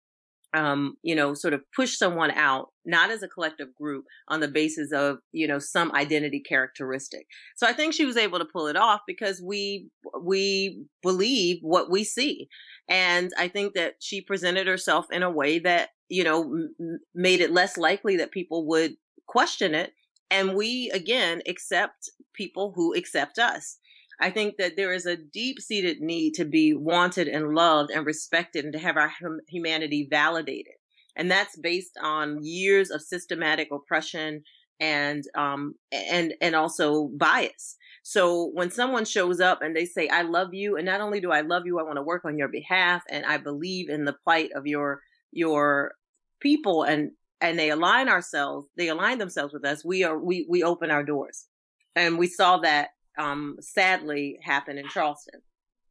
um, 0.53 0.95
you 1.01 1.15
know, 1.15 1.33
sort 1.33 1.53
of 1.53 1.61
push 1.75 1.97
someone 1.97 2.31
out, 2.31 2.69
not 2.85 3.09
as 3.09 3.23
a 3.23 3.27
collective 3.27 3.73
group 3.73 4.05
on 4.27 4.39
the 4.39 4.47
basis 4.47 4.91
of, 4.91 5.19
you 5.31 5.47
know, 5.47 5.59
some 5.59 5.91
identity 5.93 6.41
characteristic. 6.41 7.25
So 7.55 7.67
I 7.67 7.73
think 7.73 7.93
she 7.93 8.05
was 8.05 8.17
able 8.17 8.39
to 8.39 8.45
pull 8.45 8.67
it 8.67 8.75
off 8.75 9.01
because 9.07 9.41
we, 9.41 9.89
we 10.21 10.83
believe 11.01 11.59
what 11.61 11.89
we 11.89 12.03
see. 12.03 12.47
And 12.89 13.31
I 13.37 13.47
think 13.47 13.73
that 13.75 13.95
she 13.99 14.21
presented 14.21 14.67
herself 14.67 15.05
in 15.11 15.23
a 15.23 15.31
way 15.31 15.59
that, 15.59 15.89
you 16.09 16.23
know, 16.23 16.41
m- 16.43 16.99
made 17.15 17.39
it 17.39 17.51
less 17.51 17.77
likely 17.77 18.17
that 18.17 18.31
people 18.31 18.67
would 18.67 18.95
question 19.27 19.73
it. 19.73 19.93
And 20.29 20.55
we, 20.55 20.89
again, 20.91 21.41
accept 21.47 22.09
people 22.33 22.73
who 22.75 22.93
accept 22.93 23.37
us. 23.37 23.77
I 24.21 24.29
think 24.29 24.57
that 24.57 24.77
there 24.77 24.93
is 24.93 25.07
a 25.07 25.17
deep 25.17 25.59
seated 25.59 25.99
need 25.99 26.35
to 26.35 26.45
be 26.45 26.75
wanted 26.75 27.27
and 27.27 27.55
loved 27.55 27.89
and 27.89 28.05
respected 28.05 28.63
and 28.63 28.73
to 28.73 28.79
have 28.79 28.95
our 28.95 29.09
hum- 29.09 29.41
humanity 29.49 30.07
validated. 30.09 30.75
And 31.15 31.29
that's 31.29 31.57
based 31.57 31.97
on 32.01 32.43
years 32.43 32.91
of 32.91 33.01
systematic 33.01 33.69
oppression 33.71 34.43
and, 34.79 35.23
um, 35.35 35.73
and, 35.91 36.35
and 36.39 36.55
also 36.55 37.07
bias. 37.17 37.75
So 38.03 38.51
when 38.53 38.69
someone 38.69 39.05
shows 39.05 39.39
up 39.39 39.63
and 39.63 39.75
they 39.75 39.85
say, 39.85 40.07
I 40.07 40.21
love 40.21 40.53
you, 40.53 40.77
and 40.77 40.85
not 40.85 41.01
only 41.01 41.19
do 41.19 41.31
I 41.31 41.41
love 41.41 41.63
you, 41.65 41.79
I 41.79 41.83
want 41.83 41.97
to 41.97 42.03
work 42.03 42.23
on 42.23 42.37
your 42.37 42.47
behalf 42.47 43.03
and 43.09 43.25
I 43.25 43.37
believe 43.37 43.89
in 43.89 44.05
the 44.05 44.15
plight 44.23 44.51
of 44.55 44.67
your, 44.67 45.01
your 45.31 45.95
people 46.39 46.83
and, 46.83 47.11
and 47.41 47.57
they 47.57 47.71
align 47.71 48.07
ourselves, 48.07 48.67
they 48.77 48.89
align 48.89 49.17
themselves 49.17 49.51
with 49.51 49.65
us, 49.65 49.83
we 49.83 50.03
are, 50.03 50.17
we, 50.17 50.45
we 50.47 50.63
open 50.63 50.91
our 50.91 51.03
doors. 51.03 51.45
And 51.95 52.17
we 52.17 52.27
saw 52.27 52.57
that 52.59 52.89
um, 53.17 53.57
sadly 53.59 54.39
happened 54.41 54.79
in 54.79 54.87
Charleston. 54.87 55.41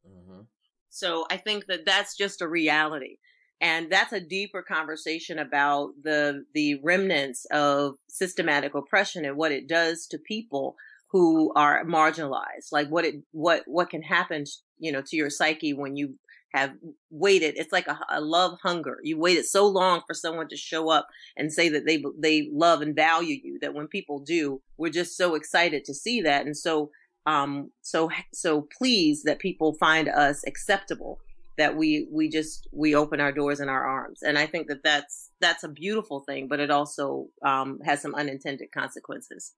Mm-hmm. 0.07 0.41
So 0.89 1.25
I 1.29 1.37
think 1.37 1.67
that 1.67 1.85
that's 1.85 2.17
just 2.17 2.41
a 2.41 2.47
reality. 2.47 3.17
And 3.59 3.91
that's 3.91 4.11
a 4.11 4.19
deeper 4.19 4.63
conversation 4.63 5.37
about 5.37 5.91
the, 6.03 6.45
the 6.53 6.79
remnants 6.83 7.45
of 7.51 7.95
systematic 8.09 8.73
oppression 8.73 9.23
and 9.23 9.37
what 9.37 9.51
it 9.51 9.67
does 9.67 10.07
to 10.07 10.17
people 10.17 10.75
who 11.11 11.53
are 11.55 11.85
marginalized. 11.85 12.71
Like 12.71 12.89
what 12.89 13.05
it, 13.05 13.15
what, 13.31 13.63
what 13.67 13.91
can 13.91 14.01
happen, 14.01 14.45
you 14.79 14.91
know, 14.91 15.03
to 15.05 15.15
your 15.15 15.29
psyche 15.29 15.73
when 15.73 15.95
you 15.95 16.15
have 16.53 16.71
waited. 17.09 17.55
It's 17.57 17.71
like 17.71 17.87
a, 17.87 17.99
a, 18.09 18.21
love 18.21 18.57
hunger. 18.61 18.97
You 19.03 19.17
waited 19.17 19.45
so 19.45 19.67
long 19.67 20.01
for 20.05 20.13
someone 20.13 20.49
to 20.49 20.57
show 20.57 20.89
up 20.89 21.07
and 21.37 21.51
say 21.51 21.69
that 21.69 21.85
they 21.85 22.03
they 22.17 22.49
love 22.51 22.81
and 22.81 22.95
value 22.95 23.37
you 23.41 23.59
that 23.61 23.73
when 23.73 23.87
people 23.87 24.19
do, 24.19 24.61
we're 24.77 24.89
just 24.89 25.15
so 25.15 25.35
excited 25.35 25.85
to 25.85 25.93
see 25.93 26.21
that. 26.21 26.45
And 26.45 26.57
so 26.57 26.91
um, 27.25 27.71
so 27.81 28.09
so 28.33 28.67
pleased 28.77 29.25
that 29.25 29.39
people 29.39 29.73
find 29.73 30.09
us 30.09 30.43
acceptable 30.47 31.19
that 31.57 31.75
we 31.75 32.07
we 32.11 32.29
just 32.29 32.67
we 32.71 32.95
open 32.95 33.19
our 33.19 33.31
doors 33.31 33.59
and 33.59 33.69
our 33.69 33.85
arms. 33.85 34.21
And 34.23 34.37
i 34.37 34.45
think 34.45 34.67
that 34.67 34.83
that's 34.83 35.29
that's 35.39 35.63
a 35.63 35.69
beautiful 35.69 36.21
thing 36.21 36.47
but 36.47 36.59
it 36.59 36.71
also 36.71 37.27
um, 37.45 37.79
has 37.85 38.01
some 38.01 38.15
unintended 38.15 38.71
consequences. 38.71 39.53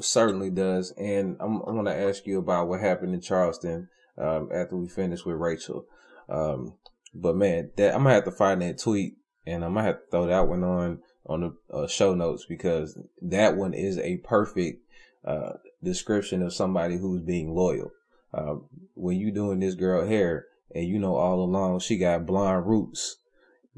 Certainly 0.00 0.50
does. 0.50 0.92
And 0.92 1.36
i'm, 1.40 1.60
I'm 1.62 1.74
going 1.74 1.86
to 1.86 2.08
ask 2.08 2.26
you 2.26 2.38
about 2.38 2.68
what 2.68 2.80
happened 2.80 3.14
in 3.14 3.20
charleston 3.20 3.88
um, 4.18 4.50
after 4.54 4.76
we 4.76 4.88
finish 4.88 5.24
with 5.24 5.36
rachel. 5.36 5.86
Um, 6.28 6.74
but 7.12 7.34
man 7.34 7.70
that 7.76 7.92
i'm 7.92 8.04
gonna 8.04 8.14
have 8.14 8.24
to 8.24 8.30
find 8.30 8.62
that 8.62 8.78
tweet 8.78 9.14
and 9.44 9.64
i'm 9.64 9.74
gonna 9.74 9.86
have 9.86 9.96
to 9.96 10.10
throw 10.12 10.26
that 10.26 10.46
one 10.46 10.62
on 10.62 11.00
on 11.26 11.40
the 11.40 11.74
uh, 11.74 11.88
show 11.88 12.14
notes 12.14 12.46
because 12.48 12.96
that 13.20 13.56
one 13.56 13.74
is 13.74 13.98
a 13.98 14.18
perfect 14.18 14.84
uh, 15.24 15.54
description 15.82 16.42
of 16.42 16.54
somebody 16.54 16.96
who's 16.96 17.22
being 17.22 17.54
loyal. 17.54 17.92
Uh, 18.32 18.56
when 18.94 19.18
you 19.18 19.30
doing 19.30 19.60
this 19.60 19.74
girl 19.74 20.06
hair 20.06 20.46
and 20.74 20.86
you 20.86 20.98
know 20.98 21.16
all 21.16 21.42
along 21.42 21.80
she 21.80 21.96
got 21.98 22.26
blonde 22.26 22.66
roots, 22.66 23.16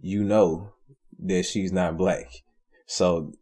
you 0.00 0.22
know 0.22 0.72
that 1.18 1.44
she's 1.44 1.72
not 1.72 1.96
black. 1.96 2.26
So 2.86 3.32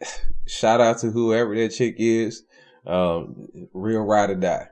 shout 0.46 0.80
out 0.80 0.98
to 0.98 1.10
whoever 1.10 1.54
that 1.56 1.70
chick 1.70 1.96
is. 1.98 2.44
Um, 2.84 3.68
real 3.72 4.00
ride 4.00 4.30
or 4.30 4.34
die. 4.34 4.68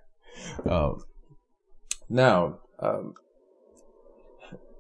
Um, 0.68 1.04
now, 2.08 2.58
um, 2.80 3.14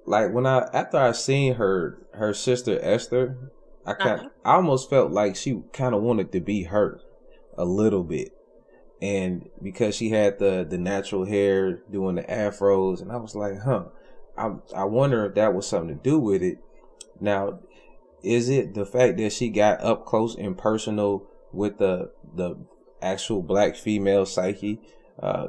like 0.04 0.32
when 0.32 0.46
I 0.46 0.68
after 0.72 0.98
I 0.98 1.12
seen 1.12 1.54
her 1.54 1.98
her 2.14 2.34
sister 2.34 2.78
Esther, 2.82 3.38
I 3.86 3.94
kind 3.94 4.20
uh-huh. 4.20 4.28
I 4.44 4.54
almost 4.56 4.90
felt 4.90 5.12
like 5.12 5.36
she 5.36 5.62
kind 5.72 5.94
of 5.94 6.02
wanted 6.02 6.32
to 6.32 6.40
be 6.40 6.64
her 6.64 7.00
a 7.56 7.64
little 7.64 8.02
bit 8.02 8.32
and 9.02 9.48
because 9.62 9.94
she 9.94 10.10
had 10.10 10.38
the 10.38 10.66
the 10.68 10.78
natural 10.78 11.24
hair 11.24 11.76
doing 11.90 12.16
the 12.16 12.22
afros 12.24 13.00
and 13.00 13.10
i 13.10 13.16
was 13.16 13.34
like 13.34 13.58
huh 13.60 13.84
i 14.36 14.50
i 14.76 14.84
wonder 14.84 15.24
if 15.26 15.34
that 15.34 15.54
was 15.54 15.66
something 15.66 15.96
to 15.96 16.02
do 16.02 16.18
with 16.18 16.42
it. 16.42 16.58
Now 17.20 17.60
is 18.22 18.48
it 18.48 18.74
the 18.74 18.84
fact 18.84 19.16
that 19.16 19.32
she 19.32 19.48
got 19.48 19.80
up 19.82 20.04
close 20.04 20.36
and 20.36 20.56
personal 20.56 21.26
with 21.52 21.78
the 21.78 22.10
the 22.34 22.56
actual 23.00 23.42
black 23.42 23.76
female 23.76 24.26
psyche? 24.26 24.80
Uh, 25.22 25.48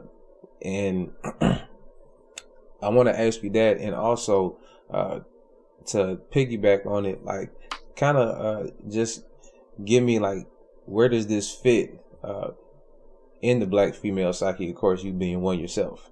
And 0.63 1.11
I 1.41 2.89
want 2.89 3.09
to 3.09 3.19
ask 3.19 3.41
you 3.43 3.49
that, 3.51 3.77
and 3.77 3.95
also 3.95 4.57
uh, 4.89 5.19
to 5.87 6.19
piggyback 6.31 6.85
on 6.85 7.05
it, 7.05 7.23
like 7.25 7.51
kind 7.95 8.17
of 8.17 8.27
uh, 8.67 8.71
just 8.89 9.23
give 9.83 10.03
me 10.03 10.19
like 10.19 10.47
where 10.85 11.09
does 11.09 11.27
this 11.27 11.51
fit? 11.51 11.99
Uh, 12.23 12.51
in 13.41 13.59
the 13.59 13.65
black 13.65 13.93
female 13.93 14.33
psyche? 14.33 14.69
Of 14.69 14.75
course, 14.75 15.03
you 15.03 15.11
being 15.11 15.41
one 15.41 15.59
yourself. 15.59 16.11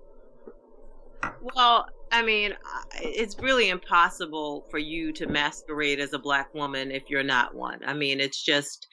Well, 1.55 1.85
I 2.11 2.21
mean, 2.21 2.55
it's 3.01 3.37
really 3.39 3.69
impossible 3.69 4.65
for 4.69 4.79
you 4.79 5.11
to 5.13 5.27
masquerade 5.27 5.99
as 5.99 6.13
a 6.13 6.19
black 6.19 6.53
woman 6.53 6.91
if 6.91 7.03
you're 7.09 7.23
not 7.23 7.53
one. 7.53 7.79
I 7.85 7.93
mean, 7.93 8.19
it's 8.19 8.43
just, 8.43 8.87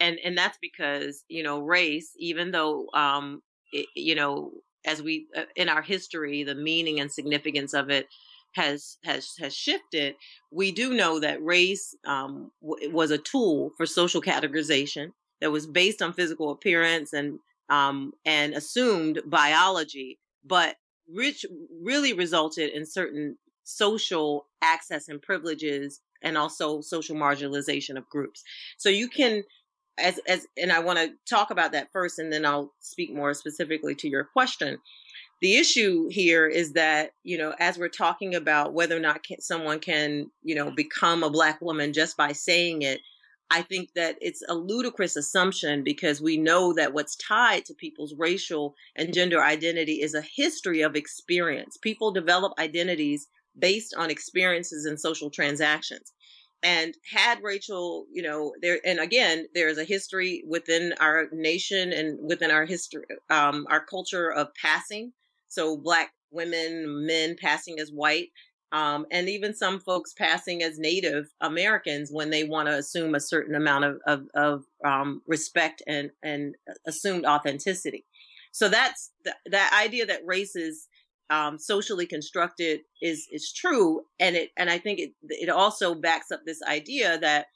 and 0.00 0.18
and 0.24 0.36
that's 0.36 0.58
because 0.60 1.24
you 1.28 1.42
know 1.42 1.60
race, 1.60 2.12
even 2.18 2.50
though 2.50 2.88
um, 2.94 3.42
it, 3.72 3.86
you 3.94 4.14
know, 4.14 4.52
as 4.86 5.02
we 5.02 5.26
uh, 5.36 5.44
in 5.54 5.68
our 5.68 5.82
history, 5.82 6.44
the 6.44 6.54
meaning 6.54 7.00
and 7.00 7.12
significance 7.12 7.74
of 7.74 7.90
it 7.90 8.06
has 8.52 8.98
has 9.04 9.34
has 9.38 9.54
shifted. 9.54 10.14
We 10.50 10.72
do 10.72 10.94
know 10.94 11.20
that 11.20 11.42
race 11.42 11.94
um, 12.06 12.52
w- 12.62 12.90
was 12.90 13.10
a 13.10 13.18
tool 13.18 13.72
for 13.76 13.86
social 13.86 14.22
categorization 14.22 15.12
that 15.40 15.52
was 15.52 15.66
based 15.66 16.00
on 16.02 16.12
physical 16.12 16.50
appearance 16.50 17.12
and 17.12 17.38
um, 17.72 18.12
and 18.26 18.52
assumed 18.52 19.22
biology, 19.24 20.18
but 20.44 20.76
which 21.08 21.46
really 21.82 22.12
resulted 22.12 22.70
in 22.70 22.84
certain 22.84 23.38
social 23.64 24.46
access 24.60 25.08
and 25.08 25.22
privileges 25.22 26.00
and 26.22 26.36
also 26.36 26.82
social 26.82 27.16
marginalization 27.16 27.96
of 27.96 28.08
groups. 28.10 28.42
So 28.76 28.90
you 28.90 29.08
can 29.08 29.42
as 29.98 30.20
as 30.28 30.46
and 30.60 30.70
I 30.70 30.80
want 30.80 30.98
to 30.98 31.12
talk 31.28 31.50
about 31.50 31.72
that 31.72 31.88
first 31.92 32.18
and 32.18 32.30
then 32.30 32.44
I'll 32.44 32.72
speak 32.80 33.14
more 33.14 33.32
specifically 33.32 33.94
to 33.96 34.08
your 34.08 34.24
question. 34.24 34.78
The 35.40 35.56
issue 35.56 36.08
here 36.08 36.46
is 36.46 36.74
that, 36.74 37.12
you 37.24 37.38
know, 37.38 37.54
as 37.58 37.78
we're 37.78 37.88
talking 37.88 38.34
about 38.34 38.74
whether 38.74 38.96
or 38.96 39.00
not 39.00 39.24
can, 39.24 39.40
someone 39.40 39.80
can, 39.80 40.30
you 40.42 40.54
know, 40.54 40.70
become 40.70 41.22
a 41.22 41.30
black 41.30 41.60
woman 41.60 41.92
just 41.92 42.16
by 42.16 42.32
saying 42.32 42.82
it, 42.82 43.00
I 43.52 43.60
think 43.60 43.90
that 43.96 44.16
it's 44.22 44.42
a 44.48 44.54
ludicrous 44.54 45.14
assumption 45.14 45.84
because 45.84 46.22
we 46.22 46.38
know 46.38 46.72
that 46.72 46.94
what's 46.94 47.16
tied 47.16 47.66
to 47.66 47.74
people's 47.74 48.14
racial 48.16 48.74
and 48.96 49.12
gender 49.12 49.42
identity 49.44 50.00
is 50.00 50.14
a 50.14 50.22
history 50.22 50.80
of 50.80 50.96
experience. 50.96 51.76
People 51.76 52.12
develop 52.12 52.54
identities 52.58 53.28
based 53.58 53.94
on 53.94 54.10
experiences 54.10 54.86
and 54.86 54.98
social 54.98 55.28
transactions. 55.28 56.14
And 56.62 56.96
had 57.12 57.42
Rachel, 57.42 58.06
you 58.10 58.22
know, 58.22 58.54
there, 58.62 58.80
and 58.86 58.98
again, 58.98 59.46
there 59.54 59.68
is 59.68 59.76
a 59.76 59.84
history 59.84 60.42
within 60.48 60.94
our 60.98 61.26
nation 61.30 61.92
and 61.92 62.18
within 62.26 62.50
our 62.50 62.64
history, 62.64 63.04
um, 63.28 63.66
our 63.68 63.84
culture 63.84 64.32
of 64.32 64.54
passing. 64.54 65.12
So 65.48 65.76
black 65.76 66.14
women, 66.30 67.04
men 67.06 67.36
passing 67.38 67.78
as 67.80 67.90
white 67.90 68.30
um, 68.72 69.06
and 69.10 69.28
even 69.28 69.54
some 69.54 69.78
folks 69.78 70.14
passing 70.14 70.62
as 70.62 70.78
Native 70.78 71.28
Americans 71.40 72.10
when 72.10 72.30
they 72.30 72.44
want 72.44 72.68
to 72.68 72.74
assume 72.74 73.14
a 73.14 73.20
certain 73.20 73.54
amount 73.54 73.84
of 73.84 73.98
of, 74.06 74.26
of 74.34 74.64
um, 74.84 75.22
respect 75.26 75.82
and 75.86 76.10
and 76.22 76.54
assumed 76.86 77.26
authenticity. 77.26 78.06
So 78.52 78.68
that's 78.68 79.12
the, 79.24 79.34
that 79.50 79.78
idea 79.78 80.06
that 80.06 80.26
race 80.26 80.56
is 80.56 80.88
um, 81.30 81.58
socially 81.58 82.06
constructed 82.06 82.80
is 83.00 83.28
is 83.30 83.52
true, 83.52 84.02
and 84.18 84.36
it 84.36 84.50
and 84.56 84.70
I 84.70 84.78
think 84.78 84.98
it 84.98 85.12
it 85.28 85.50
also 85.50 85.94
backs 85.94 86.30
up 86.30 86.40
this 86.44 86.62
idea 86.62 87.18
that 87.18 87.46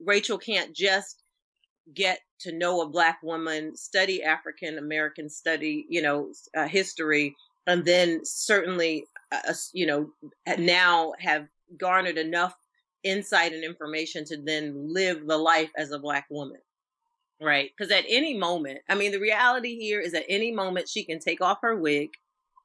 Rachel 0.00 0.38
can't 0.38 0.74
just 0.74 1.22
get 1.94 2.20
to 2.40 2.52
know 2.52 2.80
a 2.80 2.88
black 2.88 3.18
woman, 3.22 3.76
study 3.76 4.22
African 4.22 4.78
American 4.78 5.28
study, 5.28 5.86
you 5.88 6.00
know, 6.00 6.32
uh, 6.56 6.66
history, 6.66 7.34
and 7.66 7.84
then 7.84 8.20
certainly 8.24 9.04
uh, 9.32 9.52
you 9.72 9.86
know, 9.86 10.10
now 10.58 11.12
have 11.18 11.48
garnered 11.76 12.18
enough 12.18 12.54
insight 13.02 13.52
and 13.52 13.64
information 13.64 14.24
to 14.24 14.36
then 14.36 14.92
live 14.92 15.26
the 15.26 15.36
life 15.36 15.70
as 15.76 15.90
a 15.90 15.98
black 15.98 16.26
woman. 16.30 16.58
Right. 17.40 17.70
Because 17.76 17.92
at 17.92 18.04
any 18.08 18.36
moment, 18.36 18.80
I 18.88 18.94
mean, 18.94 19.12
the 19.12 19.20
reality 19.20 19.78
here 19.78 20.00
is 20.00 20.14
at 20.14 20.24
any 20.28 20.52
moment 20.52 20.88
she 20.88 21.04
can 21.04 21.18
take 21.18 21.40
off 21.40 21.58
her 21.62 21.76
wig, 21.76 22.10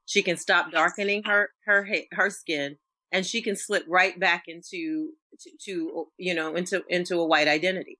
she 0.06 0.22
can 0.22 0.38
stop 0.38 0.72
darkening 0.72 1.24
her, 1.24 1.50
her, 1.66 1.88
her 2.14 2.30
skin, 2.30 2.78
and 3.12 3.26
she 3.26 3.42
can 3.42 3.56
slip 3.56 3.84
right 3.88 4.18
back 4.18 4.44
into, 4.48 5.10
to, 5.40 5.50
to 5.66 6.08
you 6.18 6.34
know, 6.34 6.56
into, 6.56 6.84
into 6.88 7.20
a 7.20 7.26
white 7.26 7.50
identity. 7.50 8.00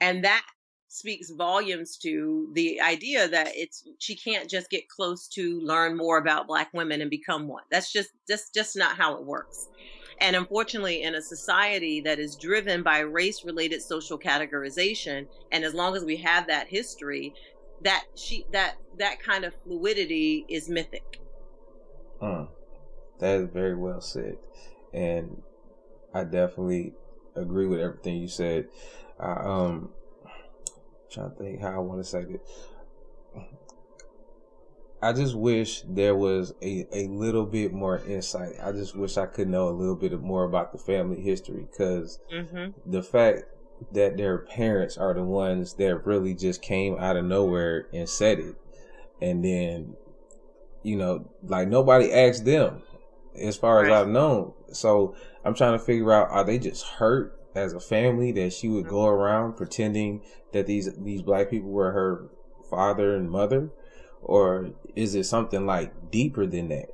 And 0.00 0.24
that 0.24 0.44
speaks 0.92 1.30
volumes 1.30 1.96
to 1.96 2.50
the 2.54 2.80
idea 2.80 3.28
that 3.28 3.52
it's 3.54 3.84
she 3.98 4.16
can't 4.16 4.50
just 4.50 4.68
get 4.68 4.88
close 4.88 5.28
to 5.28 5.60
learn 5.60 5.96
more 5.96 6.18
about 6.18 6.48
black 6.48 6.68
women 6.74 7.00
and 7.00 7.08
become 7.08 7.46
one. 7.46 7.62
That's 7.70 7.92
just 7.92 8.10
just 8.26 8.52
just 8.52 8.76
not 8.76 8.96
how 8.96 9.16
it 9.16 9.24
works. 9.24 9.68
And 10.20 10.34
unfortunately 10.34 11.02
in 11.02 11.14
a 11.14 11.22
society 11.22 12.00
that 12.00 12.18
is 12.18 12.34
driven 12.34 12.82
by 12.82 12.98
race 12.98 13.44
related 13.44 13.82
social 13.82 14.18
categorization 14.18 15.28
and 15.52 15.62
as 15.62 15.74
long 15.74 15.94
as 15.94 16.04
we 16.04 16.16
have 16.16 16.48
that 16.48 16.66
history 16.66 17.32
that 17.82 18.04
she 18.16 18.44
that 18.50 18.74
that 18.98 19.22
kind 19.22 19.44
of 19.44 19.54
fluidity 19.62 20.44
is 20.48 20.68
mythic. 20.68 21.20
Hmm. 22.20 22.46
that 23.20 23.42
is 23.42 23.48
very 23.48 23.76
well 23.76 24.00
said. 24.00 24.38
And 24.92 25.40
i 26.12 26.24
definitely 26.24 26.94
agree 27.36 27.68
with 27.68 27.78
everything 27.78 28.16
you 28.16 28.28
said. 28.28 28.66
I, 29.20 29.34
um 29.34 29.90
trying 31.10 31.30
to 31.30 31.36
think 31.36 31.60
how 31.60 31.74
I 31.74 31.78
want 31.78 32.02
to 32.02 32.08
say 32.08 32.20
it. 32.20 32.46
I 35.02 35.12
just 35.14 35.34
wish 35.34 35.82
there 35.88 36.14
was 36.14 36.52
a, 36.62 36.86
a 36.92 37.08
little 37.08 37.46
bit 37.46 37.72
more 37.72 38.04
insight. 38.04 38.52
I 38.62 38.72
just 38.72 38.94
wish 38.94 39.16
I 39.16 39.26
could 39.26 39.48
know 39.48 39.68
a 39.68 39.70
little 39.70 39.96
bit 39.96 40.12
more 40.20 40.44
about 40.44 40.72
the 40.72 40.78
family 40.78 41.22
history 41.22 41.66
because 41.70 42.18
mm-hmm. 42.32 42.72
the 42.90 43.02
fact 43.02 43.44
that 43.92 44.18
their 44.18 44.38
parents 44.38 44.98
are 44.98 45.14
the 45.14 45.24
ones 45.24 45.74
that 45.74 46.04
really 46.04 46.34
just 46.34 46.60
came 46.60 46.98
out 46.98 47.16
of 47.16 47.24
nowhere 47.24 47.86
and 47.94 48.06
said 48.06 48.40
it. 48.40 48.56
And 49.22 49.42
then, 49.42 49.96
you 50.82 50.96
know, 50.96 51.30
like 51.42 51.68
nobody 51.68 52.12
asked 52.12 52.44
them 52.44 52.82
as 53.40 53.56
far 53.56 53.76
right. 53.76 53.86
as 53.86 54.02
I've 54.02 54.08
known. 54.08 54.52
So 54.72 55.14
I'm 55.46 55.54
trying 55.54 55.78
to 55.78 55.84
figure 55.84 56.12
out, 56.12 56.28
are 56.28 56.44
they 56.44 56.58
just 56.58 56.84
hurt 56.84 57.39
as 57.54 57.72
a 57.72 57.80
family 57.80 58.32
that 58.32 58.52
she 58.52 58.68
would 58.68 58.86
go 58.86 59.06
around 59.06 59.54
pretending 59.54 60.22
that 60.52 60.66
these 60.66 60.90
these 60.98 61.22
black 61.22 61.50
people 61.50 61.70
were 61.70 61.92
her 61.92 62.28
father 62.68 63.16
and 63.16 63.30
mother 63.30 63.70
or 64.22 64.70
is 64.94 65.14
it 65.14 65.24
something 65.24 65.66
like 65.66 66.10
deeper 66.10 66.46
than 66.46 66.68
that 66.68 66.88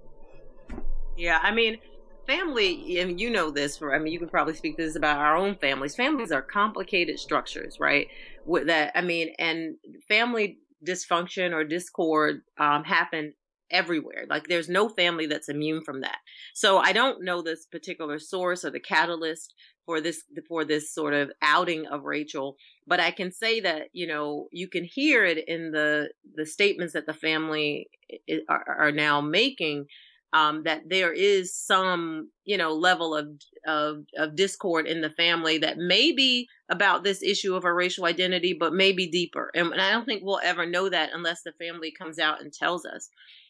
yeah 1.16 1.38
i 1.42 1.50
mean 1.50 1.78
family 2.26 2.98
and 2.98 3.20
you 3.20 3.30
know 3.30 3.50
this 3.50 3.76
for 3.76 3.94
i 3.94 3.98
mean 3.98 4.12
you 4.12 4.18
can 4.18 4.28
probably 4.28 4.54
speak 4.54 4.76
this 4.76 4.96
about 4.96 5.18
our 5.18 5.36
own 5.36 5.54
families 5.56 5.94
families 5.94 6.32
are 6.32 6.42
complicated 6.42 7.18
structures 7.18 7.76
right 7.78 8.08
with 8.44 8.66
that 8.66 8.90
i 8.94 9.00
mean 9.00 9.32
and 9.38 9.76
family 10.08 10.58
dysfunction 10.86 11.52
or 11.52 11.64
discord 11.64 12.42
um, 12.58 12.84
happen 12.84 13.32
everywhere. 13.70 14.26
Like 14.28 14.46
there's 14.46 14.68
no 14.68 14.88
family 14.88 15.26
that's 15.26 15.48
immune 15.48 15.82
from 15.82 16.00
that. 16.02 16.18
So 16.54 16.78
I 16.78 16.92
don't 16.92 17.24
know 17.24 17.42
this 17.42 17.66
particular 17.66 18.18
source 18.18 18.64
or 18.64 18.70
the 18.70 18.80
catalyst 18.80 19.54
for 19.86 20.00
this 20.00 20.24
for 20.48 20.64
this 20.64 20.92
sort 20.92 21.14
of 21.14 21.30
outing 21.40 21.86
of 21.86 22.04
Rachel, 22.04 22.56
but 22.86 23.00
I 23.00 23.12
can 23.12 23.32
say 23.32 23.60
that 23.60 23.88
you 23.92 24.06
know 24.06 24.48
you 24.52 24.68
can 24.68 24.84
hear 24.84 25.24
it 25.24 25.48
in 25.48 25.70
the 25.70 26.10
the 26.34 26.44
statements 26.44 26.92
that 26.92 27.06
the 27.06 27.14
family 27.14 27.88
are, 28.48 28.64
are 28.78 28.92
now 28.92 29.20
making. 29.20 29.86
Um, 30.32 30.64
that 30.64 30.90
there 30.90 31.12
is 31.12 31.54
some, 31.54 32.30
you 32.44 32.58
know, 32.58 32.74
level 32.74 33.14
of, 33.14 33.28
of 33.66 34.04
of 34.18 34.36
discord 34.36 34.86
in 34.86 35.00
the 35.00 35.08
family 35.08 35.56
that 35.58 35.78
may 35.78 36.12
be 36.12 36.48
about 36.68 37.04
this 37.04 37.22
issue 37.22 37.54
of 37.54 37.62
her 37.62 37.74
racial 37.74 38.04
identity, 38.04 38.52
but 38.52 38.74
maybe 38.74 39.06
deeper. 39.08 39.50
And, 39.54 39.68
and 39.68 39.80
I 39.80 39.92
don't 39.92 40.04
think 40.04 40.22
we'll 40.22 40.40
ever 40.42 40.66
know 40.66 40.90
that 40.90 41.10
unless 41.14 41.42
the 41.42 41.52
family 41.52 41.90
comes 41.96 42.18
out 42.18 42.42
and 42.42 42.52
tells 42.52 42.84
us, 42.84 43.08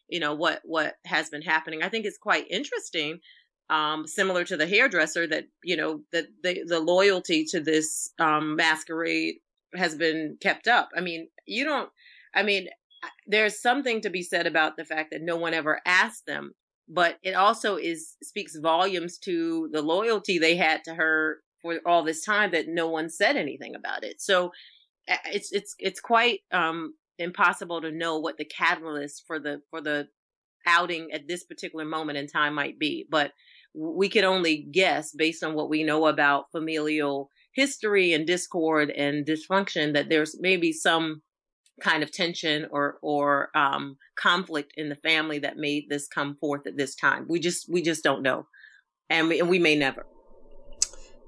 you 0.08 0.20
know, 0.20 0.34
what 0.34 0.60
what 0.64 0.96
has 1.06 1.28
been 1.30 1.42
happening. 1.42 1.82
I 1.82 1.88
think 1.88 2.04
it's 2.04 2.18
quite 2.18 2.46
interesting 2.50 3.20
um, 3.68 4.06
similar 4.06 4.44
to 4.44 4.56
the 4.56 4.66
hairdresser 4.66 5.26
that 5.26 5.46
you 5.64 5.76
know 5.76 6.02
that 6.12 6.26
the 6.42 6.62
the 6.66 6.80
loyalty 6.80 7.44
to 7.46 7.60
this 7.60 8.10
um, 8.18 8.56
masquerade 8.56 9.36
has 9.74 9.94
been 9.94 10.36
kept 10.40 10.68
up. 10.68 10.90
I 10.96 11.00
mean, 11.00 11.28
you 11.46 11.64
don't. 11.64 11.90
I 12.34 12.42
mean, 12.42 12.68
there's 13.26 13.60
something 13.60 14.00
to 14.02 14.10
be 14.10 14.22
said 14.22 14.46
about 14.46 14.76
the 14.76 14.84
fact 14.84 15.10
that 15.10 15.22
no 15.22 15.36
one 15.36 15.54
ever 15.54 15.80
asked 15.86 16.26
them, 16.26 16.52
but 16.88 17.18
it 17.22 17.32
also 17.32 17.76
is 17.76 18.16
speaks 18.22 18.56
volumes 18.56 19.18
to 19.18 19.68
the 19.72 19.82
loyalty 19.82 20.38
they 20.38 20.56
had 20.56 20.84
to 20.84 20.94
her 20.94 21.40
for 21.60 21.80
all 21.86 22.04
this 22.04 22.24
time 22.24 22.52
that 22.52 22.68
no 22.68 22.88
one 22.88 23.10
said 23.10 23.36
anything 23.36 23.74
about 23.74 24.04
it. 24.04 24.20
So 24.20 24.52
it's 25.26 25.52
it's 25.52 25.74
it's 25.78 26.00
quite 26.00 26.40
um, 26.52 26.94
impossible 27.18 27.80
to 27.80 27.90
know 27.90 28.18
what 28.18 28.38
the 28.38 28.44
catalyst 28.44 29.24
for 29.26 29.38
the 29.38 29.62
for 29.70 29.80
the 29.80 30.08
outing 30.66 31.12
at 31.12 31.28
this 31.28 31.44
particular 31.44 31.84
moment 31.84 32.18
in 32.18 32.26
time 32.26 32.54
might 32.54 32.78
be, 32.78 33.06
but 33.08 33.32
we 33.76 34.08
can 34.08 34.24
only 34.24 34.66
guess 34.70 35.12
based 35.12 35.44
on 35.44 35.54
what 35.54 35.68
we 35.68 35.84
know 35.84 36.06
about 36.06 36.50
familial 36.50 37.30
history 37.52 38.12
and 38.12 38.26
discord 38.26 38.90
and 38.90 39.26
dysfunction 39.26 39.92
that 39.94 40.08
there's 40.08 40.36
maybe 40.40 40.72
some 40.72 41.22
kind 41.80 42.02
of 42.02 42.10
tension 42.10 42.66
or 42.70 42.98
or 43.02 43.50
um, 43.56 43.96
conflict 44.16 44.72
in 44.76 44.88
the 44.88 44.96
family 44.96 45.38
that 45.38 45.56
made 45.56 45.84
this 45.88 46.08
come 46.08 46.36
forth 46.40 46.66
at 46.66 46.76
this 46.76 46.94
time. 46.94 47.26
We 47.28 47.38
just 47.38 47.70
we 47.70 47.82
just 47.82 48.02
don't 48.02 48.22
know, 48.22 48.46
and 49.10 49.28
we, 49.28 49.40
and 49.40 49.48
we 49.48 49.58
may 49.58 49.76
never. 49.76 50.06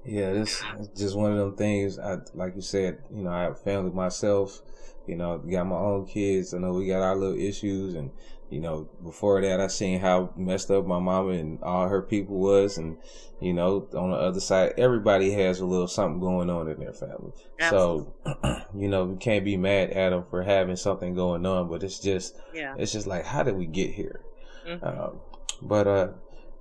Yeah, 0.05 0.33
this 0.33 0.63
is 0.79 0.87
just 0.97 1.17
one 1.17 1.33
of 1.33 1.37
them 1.37 1.55
things. 1.55 1.99
I 1.99 2.17
like 2.33 2.55
you 2.55 2.61
said, 2.61 2.99
you 3.13 3.23
know, 3.23 3.31
I 3.31 3.43
have 3.43 3.61
family 3.61 3.91
myself. 3.91 4.61
You 5.07 5.15
know, 5.15 5.39
got 5.39 5.65
my 5.65 5.75
own 5.75 6.05
kids. 6.05 6.53
I 6.53 6.59
know 6.59 6.73
we 6.73 6.87
got 6.87 7.01
our 7.01 7.15
little 7.15 7.39
issues, 7.39 7.95
and 7.95 8.11
you 8.49 8.59
know, 8.59 8.89
before 9.03 9.41
that, 9.41 9.59
I 9.59 9.67
seen 9.67 9.99
how 9.99 10.33
messed 10.35 10.71
up 10.71 10.85
my 10.85 10.99
mama 10.99 11.31
and 11.31 11.61
all 11.61 11.87
her 11.87 12.01
people 12.01 12.37
was, 12.37 12.77
and 12.77 12.97
you 13.39 13.53
know, 13.53 13.87
on 13.93 14.11
the 14.11 14.17
other 14.17 14.39
side, 14.39 14.73
everybody 14.77 15.31
has 15.31 15.59
a 15.59 15.65
little 15.65 15.87
something 15.87 16.19
going 16.19 16.49
on 16.49 16.67
in 16.67 16.79
their 16.79 16.93
family. 16.93 17.31
Absolutely. 17.59 18.11
So, 18.41 18.61
you 18.75 18.87
know, 18.87 19.05
we 19.05 19.17
can't 19.17 19.45
be 19.45 19.55
mad 19.55 19.91
at 19.91 20.09
them 20.09 20.25
for 20.29 20.43
having 20.43 20.75
something 20.75 21.13
going 21.13 21.45
on, 21.45 21.69
but 21.69 21.83
it's 21.83 21.99
just, 21.99 22.35
yeah, 22.53 22.75
it's 22.77 22.91
just 22.91 23.07
like, 23.07 23.25
how 23.25 23.43
did 23.43 23.55
we 23.55 23.65
get 23.65 23.91
here? 23.91 24.21
Mm-hmm. 24.67 24.85
Um, 24.85 25.19
but 25.61 25.87
uh, 25.87 26.07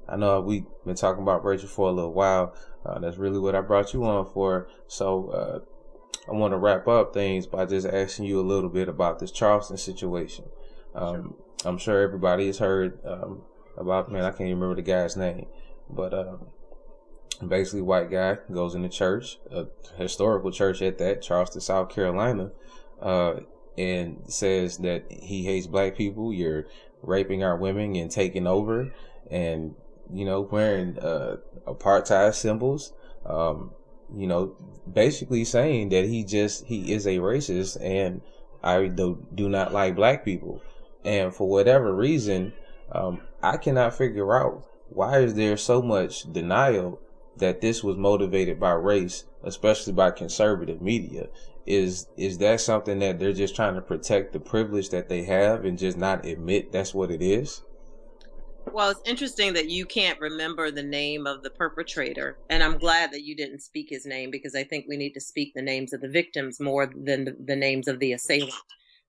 I 0.08 0.16
know 0.16 0.40
we've 0.40 0.66
been 0.84 0.94
talking 0.94 1.22
about 1.22 1.44
Rachel 1.44 1.68
for 1.68 1.88
a 1.88 1.92
little 1.92 2.12
while. 2.12 2.54
Uh, 2.84 2.98
that's 2.98 3.16
really 3.16 3.38
what 3.38 3.54
I 3.54 3.60
brought 3.60 3.92
you 3.92 4.04
on 4.04 4.26
for. 4.26 4.68
So 4.86 5.30
uh, 5.30 5.58
I 6.28 6.32
want 6.32 6.52
to 6.52 6.58
wrap 6.58 6.86
up 6.86 7.12
things 7.12 7.46
by 7.46 7.66
just 7.66 7.86
asking 7.86 8.26
you 8.26 8.40
a 8.40 8.42
little 8.42 8.70
bit 8.70 8.88
about 8.88 9.18
this 9.18 9.30
Charleston 9.30 9.76
situation. 9.76 10.46
Um, 10.94 11.34
sure. 11.60 11.70
I'm 11.70 11.78
sure 11.78 12.02
everybody 12.02 12.46
has 12.46 12.58
heard 12.58 12.98
um, 13.04 13.42
about. 13.76 14.10
Man, 14.10 14.24
I 14.24 14.30
can't 14.30 14.42
even 14.42 14.60
remember 14.60 14.76
the 14.76 14.82
guy's 14.82 15.16
name, 15.16 15.46
but 15.90 16.14
um, 16.14 16.46
basically, 17.46 17.82
white 17.82 18.10
guy 18.10 18.38
goes 18.52 18.74
into 18.74 18.88
church, 18.88 19.38
a 19.50 19.66
historical 19.96 20.50
church 20.50 20.82
at 20.82 20.98
that, 20.98 21.22
Charleston, 21.22 21.60
South 21.60 21.88
Carolina, 21.90 22.52
uh, 23.00 23.34
and 23.76 24.22
says 24.26 24.78
that 24.78 25.04
he 25.10 25.44
hates 25.44 25.66
black 25.66 25.96
people. 25.96 26.32
You're 26.32 26.66
raping 27.02 27.42
our 27.42 27.56
women 27.56 27.96
and 27.96 28.10
taking 28.10 28.46
over, 28.46 28.92
and 29.30 29.74
you 30.12 30.24
know, 30.24 30.40
wearing 30.40 30.98
uh, 30.98 31.36
apartheid 31.66 32.34
symbols. 32.34 32.92
Um, 33.26 33.72
you 34.14 34.26
know, 34.26 34.56
basically 34.90 35.44
saying 35.44 35.90
that 35.90 36.06
he 36.06 36.24
just 36.24 36.64
he 36.66 36.92
is 36.92 37.06
a 37.06 37.18
racist 37.18 37.78
and 37.82 38.22
I 38.62 38.86
do, 38.86 39.26
do 39.34 39.48
not 39.48 39.72
like 39.72 39.96
black 39.96 40.24
people. 40.24 40.62
And 41.08 41.34
for 41.34 41.48
whatever 41.48 41.94
reason, 41.94 42.52
um, 42.92 43.22
I 43.42 43.56
cannot 43.56 43.96
figure 43.96 44.36
out 44.36 44.62
why 44.90 45.20
is 45.20 45.32
there 45.32 45.56
so 45.56 45.80
much 45.80 46.30
denial 46.30 47.00
that 47.38 47.62
this 47.62 47.82
was 47.82 47.96
motivated 47.96 48.60
by 48.60 48.72
race, 48.72 49.24
especially 49.42 49.94
by 49.94 50.10
conservative 50.10 50.82
media. 50.82 51.28
Is 51.64 52.08
is 52.18 52.36
that 52.38 52.60
something 52.60 52.98
that 52.98 53.18
they're 53.18 53.32
just 53.32 53.56
trying 53.56 53.74
to 53.76 53.80
protect 53.80 54.34
the 54.34 54.40
privilege 54.40 54.90
that 54.90 55.08
they 55.08 55.22
have 55.22 55.64
and 55.64 55.78
just 55.78 55.96
not 55.96 56.26
admit 56.26 56.72
that's 56.72 56.92
what 56.92 57.10
it 57.10 57.22
is? 57.22 57.62
Well, 58.70 58.90
it's 58.90 59.00
interesting 59.06 59.54
that 59.54 59.70
you 59.70 59.86
can't 59.86 60.20
remember 60.20 60.70
the 60.70 60.82
name 60.82 61.26
of 61.26 61.42
the 61.42 61.48
perpetrator. 61.48 62.36
And 62.50 62.62
I'm 62.62 62.76
glad 62.76 63.12
that 63.12 63.22
you 63.22 63.34
didn't 63.34 63.60
speak 63.60 63.88
his 63.88 64.04
name 64.04 64.30
because 64.30 64.54
I 64.54 64.64
think 64.64 64.84
we 64.86 64.98
need 64.98 65.14
to 65.14 65.22
speak 65.22 65.54
the 65.54 65.62
names 65.62 65.94
of 65.94 66.02
the 66.02 66.08
victims 66.08 66.60
more 66.60 66.84
than 66.84 67.24
the, 67.24 67.36
the 67.42 67.56
names 67.56 67.88
of 67.88 67.98
the 67.98 68.12
assailant. 68.12 68.52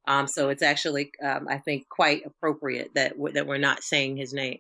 Um, 0.10 0.28
so 0.28 0.49
it's 0.49 0.64
actually, 0.64 1.12
um, 1.24 1.47
I 1.47 1.60
think, 1.60 1.88
quite 1.88 2.26
appropriate 2.26 2.89
that, 2.95 3.12
w- 3.12 3.34
that 3.34 3.47
we're 3.47 3.60
not 3.60 3.84
saying 3.84 4.18
his 4.18 4.34
name. 4.34 4.57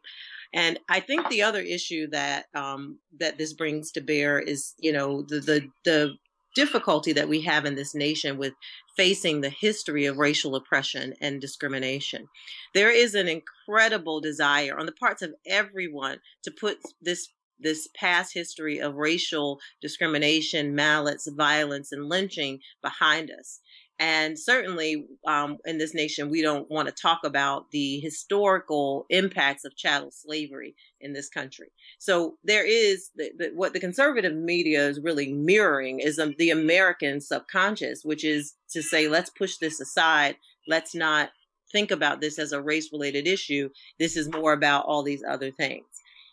And 0.53 0.79
I 0.87 0.99
think 0.99 1.27
the 1.27 1.43
other 1.43 1.59
issue 1.61 2.07
that 2.11 2.45
um, 2.55 2.99
that 3.19 3.37
this 3.37 3.53
brings 3.53 3.91
to 3.91 4.01
bear 4.01 4.39
is, 4.39 4.73
you 4.79 4.91
know, 4.91 5.21
the 5.21 5.39
the, 5.39 5.67
the 5.85 6.13
difficulty 6.55 7.13
that 7.13 7.29
we 7.29 7.41
have 7.41 7.65
in 7.65 7.75
this 7.75 7.93
nation 7.93 8.37
with 8.37 8.53
facing 8.97 9.41
the 9.41 9.49
history 9.49 10.05
of 10.05 10.17
racial 10.17 10.55
oppression 10.55 11.13
and 11.21 11.39
discrimination. 11.39 12.27
There 12.73 12.91
is 12.91 13.13
an 13.13 13.27
incredible 13.27 14.19
desire 14.21 14.77
on 14.77 14.85
the 14.85 14.91
parts 14.91 15.21
of 15.21 15.35
everyone 15.45 16.19
to 16.43 16.51
put 16.51 16.77
this 17.01 17.29
this 17.59 17.87
past 17.95 18.33
history 18.33 18.79
of 18.79 18.95
racial 18.95 19.59
discrimination, 19.81 20.73
malice, 20.73 21.27
violence, 21.31 21.91
and 21.91 22.07
lynching 22.07 22.59
behind 22.81 23.29
us. 23.29 23.59
And 24.01 24.39
certainly 24.39 25.05
um, 25.27 25.57
in 25.65 25.77
this 25.77 25.93
nation, 25.93 26.29
we 26.29 26.41
don't 26.41 26.71
want 26.71 26.87
to 26.87 26.93
talk 26.93 27.19
about 27.25 27.69
the 27.71 27.99
historical 27.99 29.05
impacts 29.09 29.65
of 29.65 29.75
chattel 29.75 30.11
slavery 30.11 30.73
in 31.01 31.11
this 31.11 31.27
country. 31.27 31.71
So 31.99 32.37
there 32.45 32.65
is 32.65 33.09
the, 33.17 33.31
the, 33.37 33.51
what 33.53 33.73
the 33.73 33.79
conservative 33.81 34.33
media 34.33 34.87
is 34.87 35.01
really 35.01 35.33
mirroring 35.33 35.99
is 35.99 36.17
um, 36.17 36.33
the 36.37 36.49
American 36.49 37.19
subconscious, 37.19 38.05
which 38.05 38.23
is 38.23 38.53
to 38.71 38.81
say, 38.81 39.09
let's 39.09 39.29
push 39.29 39.57
this 39.57 39.81
aside. 39.81 40.37
Let's 40.65 40.95
not 40.95 41.31
think 41.69 41.91
about 41.91 42.21
this 42.21 42.39
as 42.39 42.53
a 42.53 42.61
race 42.61 42.93
related 42.93 43.27
issue. 43.27 43.69
This 43.99 44.15
is 44.15 44.31
more 44.31 44.53
about 44.53 44.85
all 44.85 45.03
these 45.03 45.23
other 45.27 45.51
things. 45.51 45.85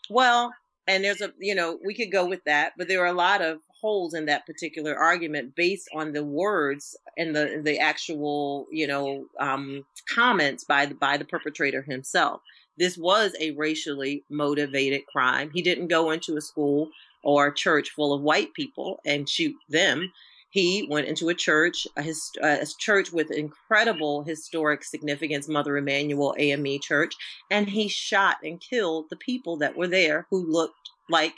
Well, 0.09 0.53
and 0.87 1.03
there's 1.03 1.21
a, 1.21 1.33
you 1.37 1.53
know, 1.53 1.77
we 1.85 1.93
could 1.93 2.13
go 2.13 2.25
with 2.25 2.43
that, 2.45 2.73
but 2.77 2.87
there 2.87 3.01
are 3.03 3.07
a 3.07 3.13
lot 3.13 3.41
of 3.41 3.59
holes 3.81 4.13
in 4.13 4.25
that 4.25 4.45
particular 4.45 4.95
argument 4.95 5.55
based 5.55 5.87
on 5.93 6.13
the 6.13 6.23
words 6.23 6.95
and 7.17 7.35
the 7.35 7.61
the 7.63 7.79
actual 7.79 8.67
you 8.71 8.87
know 8.87 9.25
um, 9.39 9.85
comments 10.13 10.63
by 10.63 10.85
the 10.85 10.95
by 10.95 11.17
the 11.17 11.25
perpetrator 11.25 11.81
himself. 11.81 12.41
This 12.77 12.97
was 12.97 13.33
a 13.39 13.51
racially 13.51 14.23
motivated 14.29 15.05
crime. 15.07 15.49
He 15.51 15.61
didn't 15.61 15.87
go 15.87 16.11
into 16.11 16.37
a 16.37 16.41
school 16.41 16.89
or 17.23 17.47
a 17.47 17.55
church 17.55 17.89
full 17.89 18.13
of 18.13 18.21
white 18.21 18.53
people 18.53 18.99
and 19.05 19.27
shoot 19.27 19.55
them. 19.69 20.11
He 20.49 20.87
went 20.89 21.07
into 21.07 21.29
a 21.29 21.33
church, 21.33 21.85
a, 21.97 22.13
a 22.41 22.65
church 22.79 23.11
with 23.11 23.31
incredible 23.31 24.23
historic 24.23 24.83
significance, 24.83 25.47
Mother 25.47 25.77
Emanuel 25.77 26.35
AME 26.37 26.79
Church, 26.81 27.13
and 27.51 27.69
he 27.69 27.87
shot 27.87 28.37
and 28.43 28.61
killed 28.61 29.05
the 29.09 29.17
people 29.17 29.57
that 29.57 29.75
were 29.75 29.87
there 29.87 30.25
who 30.29 30.49
looked 30.49 30.89
like 31.09 31.33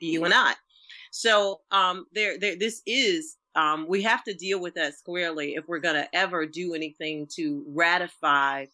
you 0.00 0.24
and 0.24 0.32
I. 0.32 0.54
So 1.10 1.60
um, 1.70 2.06
there, 2.12 2.38
there, 2.38 2.56
this 2.56 2.82
is 2.86 3.36
um, 3.54 3.86
we 3.88 4.02
have 4.02 4.22
to 4.24 4.34
deal 4.34 4.60
with 4.60 4.74
that 4.74 4.94
squarely 4.94 5.54
if 5.54 5.66
we're 5.66 5.80
going 5.80 5.96
to 5.96 6.08
ever 6.14 6.46
do 6.46 6.74
anything 6.74 7.26
to 7.34 7.64
ratify 7.68 8.66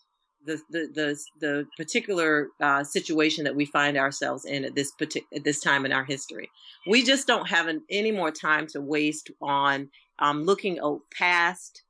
the 0.45 0.61
the 0.71 0.91
the, 0.95 1.19
the 1.41 1.67
particular 1.77 2.49
uh, 2.61 2.85
situation 2.85 3.45
that 3.45 3.57
we 3.57 3.65
find 3.65 3.97
ourselves 3.97 4.45
in 4.45 4.65
at 4.65 4.75
this 4.75 4.93
at 5.35 5.45
this 5.45 5.61
time 5.61 5.87
in 5.87 5.93
our 5.93 6.05
history. 6.05 6.51
We 6.87 7.03
just 7.03 7.27
don't 7.27 7.49
have 7.49 7.67
an, 7.67 7.83
any 7.91 8.13
more 8.13 8.31
time 8.31 8.67
to 8.69 8.81
waste 8.81 9.31
on 9.41 9.89
um, 10.19 10.45
looking 10.45 10.79
past 11.17 11.83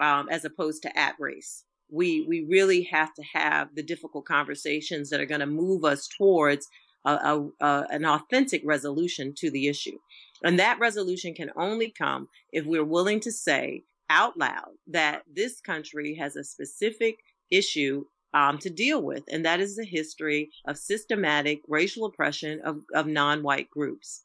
um, 0.00 0.28
as 0.28 0.44
opposed 0.44 0.82
to 0.82 0.98
at 0.98 1.14
race. 1.18 1.64
We 1.90 2.24
we 2.28 2.46
really 2.48 2.82
have 2.84 3.14
to 3.14 3.22
have 3.32 3.74
the 3.74 3.82
difficult 3.82 4.24
conversations 4.24 5.10
that 5.10 5.20
are 5.20 5.26
going 5.26 5.40
to 5.40 5.46
move 5.46 5.84
us 5.84 6.08
towards 6.08 6.66
a, 7.04 7.44
a, 7.60 7.86
an 7.90 8.04
authentic 8.04 8.62
resolution 8.64 9.34
to 9.38 9.50
the 9.50 9.68
issue. 9.68 9.98
And 10.42 10.58
that 10.58 10.78
resolution 10.78 11.34
can 11.34 11.50
only 11.56 11.90
come 11.90 12.28
if 12.52 12.64
we're 12.66 12.84
willing 12.84 13.20
to 13.20 13.32
say 13.32 13.84
out 14.08 14.36
loud 14.38 14.72
that 14.88 15.22
this 15.32 15.60
country 15.60 16.14
has 16.14 16.36
a 16.36 16.44
specific 16.44 17.16
issue 17.50 18.04
um, 18.32 18.58
to 18.58 18.70
deal 18.70 19.02
with, 19.02 19.24
and 19.30 19.44
that 19.44 19.60
is 19.60 19.76
the 19.76 19.84
history 19.84 20.50
of 20.66 20.78
systematic 20.78 21.60
racial 21.68 22.06
oppression 22.06 22.60
of, 22.64 22.80
of 22.94 23.06
non-white 23.06 23.70
groups, 23.70 24.22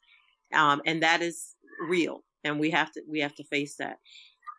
um, 0.54 0.80
and 0.86 1.02
that 1.02 1.22
is 1.22 1.54
real, 1.88 2.22
and 2.44 2.60
we 2.60 2.70
have 2.70 2.92
to 2.92 3.02
we 3.08 3.20
have 3.20 3.34
to 3.34 3.44
face 3.44 3.76
that. 3.76 3.98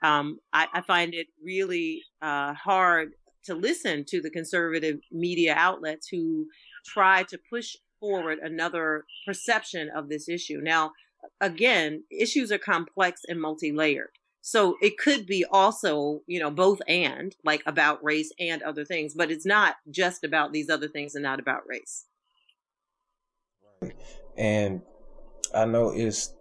Um, 0.03 0.39
I, 0.51 0.67
I, 0.73 0.81
find 0.81 1.15
it 1.15 1.27
really 1.43 2.03
uh, 2.21 2.53
hard 2.53 3.13
to 3.45 3.55
listen 3.55 4.05
to 4.09 4.21
the 4.21 4.29
conservative 4.29 4.99
media 5.11 5.55
outlets 5.57 6.07
who 6.07 6.45
try 6.85 7.23
to 7.23 7.39
push 7.49 7.75
forward 7.99 8.39
another 8.39 9.05
perception 9.25 9.89
of 9.95 10.09
this 10.09 10.29
issue. 10.29 10.59
Now, 10.61 10.93
again, 11.41 12.03
issues 12.11 12.51
are 12.51 12.57
complex 12.57 13.21
and 13.27 13.41
multi-layered. 13.41 14.11
So 14.41 14.77
it 14.81 14.97
could 14.97 15.25
be 15.25 15.43
also, 15.43 16.21
you 16.25 16.39
know, 16.39 16.49
both 16.49 16.79
and 16.87 17.35
like 17.43 17.63
about 17.65 18.03
race 18.03 18.31
and 18.39 18.61
other 18.63 18.85
things, 18.85 19.13
but 19.13 19.29
it's 19.29 19.45
not 19.45 19.75
just 19.91 20.23
about 20.23 20.53
these 20.53 20.69
other 20.69 20.87
things 20.87 21.15
and 21.15 21.23
not 21.23 21.39
about 21.39 21.63
race. 21.67 22.05
And 24.37 24.81
I 25.53 25.65
know 25.65 25.89
it's 25.89 26.33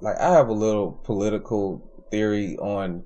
like 0.00 0.16
I 0.18 0.32
have 0.32 0.48
a 0.48 0.52
little 0.52 0.92
political 0.92 1.82
theory 2.10 2.56
on 2.58 3.04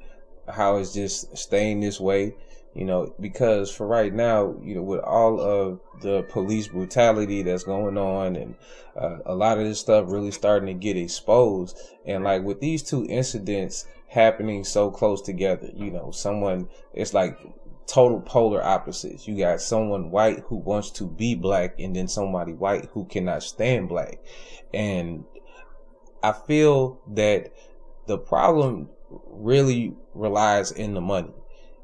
how 0.48 0.76
it's 0.76 0.92
just 0.92 1.36
staying 1.36 1.80
this 1.80 1.98
way 1.98 2.34
you 2.76 2.84
know, 2.84 3.14
because 3.18 3.70
for 3.70 3.86
right 3.86 4.12
now, 4.12 4.54
you 4.62 4.74
know, 4.74 4.82
with 4.82 5.00
all 5.00 5.40
of 5.40 5.80
the 6.02 6.24
police 6.24 6.68
brutality 6.68 7.40
that's 7.40 7.64
going 7.64 7.96
on 7.96 8.36
and 8.36 8.54
uh, 8.94 9.16
a 9.24 9.34
lot 9.34 9.56
of 9.56 9.64
this 9.64 9.80
stuff 9.80 10.04
really 10.08 10.30
starting 10.30 10.66
to 10.66 10.74
get 10.74 10.94
exposed, 10.94 11.78
and 12.04 12.22
like 12.22 12.42
with 12.42 12.60
these 12.60 12.82
two 12.82 13.06
incidents 13.08 13.86
happening 14.08 14.62
so 14.62 14.90
close 14.90 15.22
together, 15.22 15.70
you 15.74 15.90
know, 15.90 16.10
someone, 16.10 16.68
it's 16.92 17.14
like 17.14 17.38
total 17.86 18.20
polar 18.20 18.62
opposites. 18.62 19.26
You 19.26 19.38
got 19.38 19.62
someone 19.62 20.10
white 20.10 20.40
who 20.40 20.56
wants 20.56 20.90
to 20.92 21.06
be 21.06 21.34
black 21.34 21.80
and 21.80 21.96
then 21.96 22.08
somebody 22.08 22.52
white 22.52 22.90
who 22.92 23.06
cannot 23.06 23.42
stand 23.42 23.88
black. 23.88 24.18
And 24.74 25.24
I 26.22 26.32
feel 26.32 27.00
that 27.14 27.54
the 28.06 28.18
problem 28.18 28.90
really 29.30 29.94
relies 30.12 30.72
in 30.72 30.92
the 30.92 31.00
money 31.00 31.32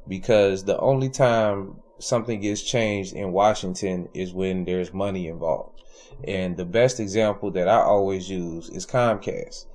because 0.09 0.65
the 0.65 0.79
only 0.79 1.09
time 1.09 1.77
something 1.99 2.41
gets 2.41 2.63
changed 2.63 3.15
in 3.15 3.33
Washington 3.33 4.09
is 4.15 4.35
when 4.35 4.65
there's 4.65 4.93
money 4.93 5.29
involved. 5.29 5.83
And 6.25 6.57
the 6.57 6.65
best 6.65 7.01
example 7.01 7.51
that 7.53 7.69
I 7.69 7.79
always 7.79 8.29
use 8.29 8.69
is 8.69 8.87
Comcast. 8.87 9.67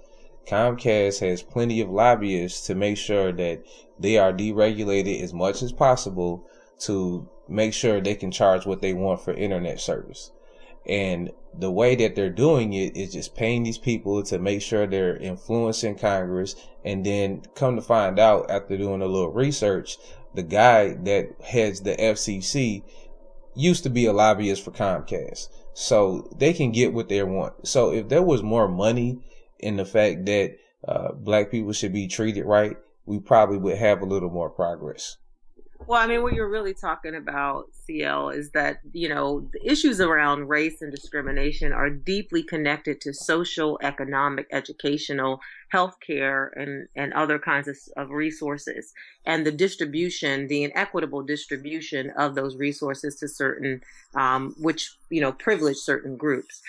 Comcast 0.46 1.20
has 1.20 1.42
plenty 1.42 1.82
of 1.82 1.90
lobbyists 1.90 2.68
to 2.68 2.76
make 2.76 2.98
sure 2.98 3.32
that 3.34 3.64
they 4.00 4.18
are 4.18 4.32
deregulated 4.32 5.22
as 5.22 5.34
much 5.34 5.62
as 5.62 5.72
possible 5.72 6.46
to 6.80 7.28
make 7.50 7.74
sure 7.74 8.00
they 8.00 8.16
can 8.16 8.32
charge 8.32 8.66
what 8.66 8.82
they 8.82 8.94
want 8.94 9.22
for 9.22 9.34
internet 9.34 9.80
service. 9.80 10.32
And 10.88 11.32
the 11.54 11.72
way 11.72 11.96
that 11.96 12.16
they're 12.16 12.30
doing 12.30 12.72
it 12.72 12.96
is 12.96 13.12
just 13.12 13.36
paying 13.36 13.64
these 13.64 13.78
people 13.78 14.24
to 14.24 14.40
make 14.40 14.62
sure 14.62 14.88
they're 14.88 15.18
influencing 15.18 15.96
Congress. 15.96 16.56
And 16.86 17.06
then 17.06 17.42
come 17.56 17.76
to 17.76 17.82
find 17.82 18.20
out 18.20 18.50
after 18.50 18.78
doing 18.78 19.02
a 19.02 19.08
little 19.08 19.32
research, 19.32 19.98
the 20.34 20.44
guy 20.44 20.94
that 20.94 21.42
heads 21.42 21.82
the 21.82 21.96
FCC 21.96 22.84
used 23.56 23.84
to 23.84 23.90
be 23.90 24.06
a 24.06 24.14
lobbyist 24.14 24.64
for 24.64 24.72
Comcast. 24.72 25.48
So 25.74 26.30
they 26.36 26.54
can 26.54 26.72
get 26.72 26.94
what 26.94 27.10
they 27.10 27.22
want. 27.24 27.68
So 27.68 27.92
if 27.92 28.10
there 28.10 28.24
was 28.24 28.44
more 28.44 28.68
money 28.68 29.20
in 29.60 29.78
the 29.78 29.86
fact 29.86 30.26
that 30.26 30.56
uh, 30.88 31.12
black 31.14 31.52
people 31.52 31.74
should 31.74 31.94
be 31.94 32.08
treated 32.08 32.46
right, 32.46 32.78
we 33.06 33.20
probably 33.20 33.58
would 33.58 33.78
have 33.78 34.02
a 34.02 34.06
little 34.06 34.30
more 34.30 34.50
progress. 34.50 35.18
Well, 35.86 36.02
I 36.02 36.08
mean, 36.08 36.24
what 36.24 36.34
you're 36.34 36.50
really 36.50 36.74
talking 36.74 37.16
about, 37.16 37.66
CL, 37.86 38.30
is 38.32 38.52
that, 38.52 38.80
you 38.92 39.08
know, 39.08 39.48
the 39.54 39.72
issues 39.72 40.02
around 40.02 40.50
race 40.50 40.82
and 40.82 40.92
discrimination 40.92 41.72
are 41.72 41.90
deeply 41.90 42.44
connected 42.44 43.00
to 43.02 43.14
social, 43.14 43.80
economic, 43.82 44.48
educational, 44.52 45.40
healthcare, 45.74 46.50
and, 46.56 46.88
and 46.96 47.14
other 47.14 47.40
kinds 47.40 47.68
of, 47.68 47.78
of 47.96 48.10
resources. 48.10 48.92
And 49.26 49.46
the 49.46 49.52
distribution, 49.52 50.48
the 50.48 50.64
inequitable 50.64 51.22
distribution 51.22 52.12
of 52.18 52.36
those 52.36 52.58
resources 52.58 53.16
to 53.18 53.28
certain, 53.28 53.82
um, 54.16 54.56
which, 54.58 54.98
you 55.10 55.22
know, 55.22 55.32
privilege 55.32 55.78
certain 55.78 56.18
groups. 56.18 56.62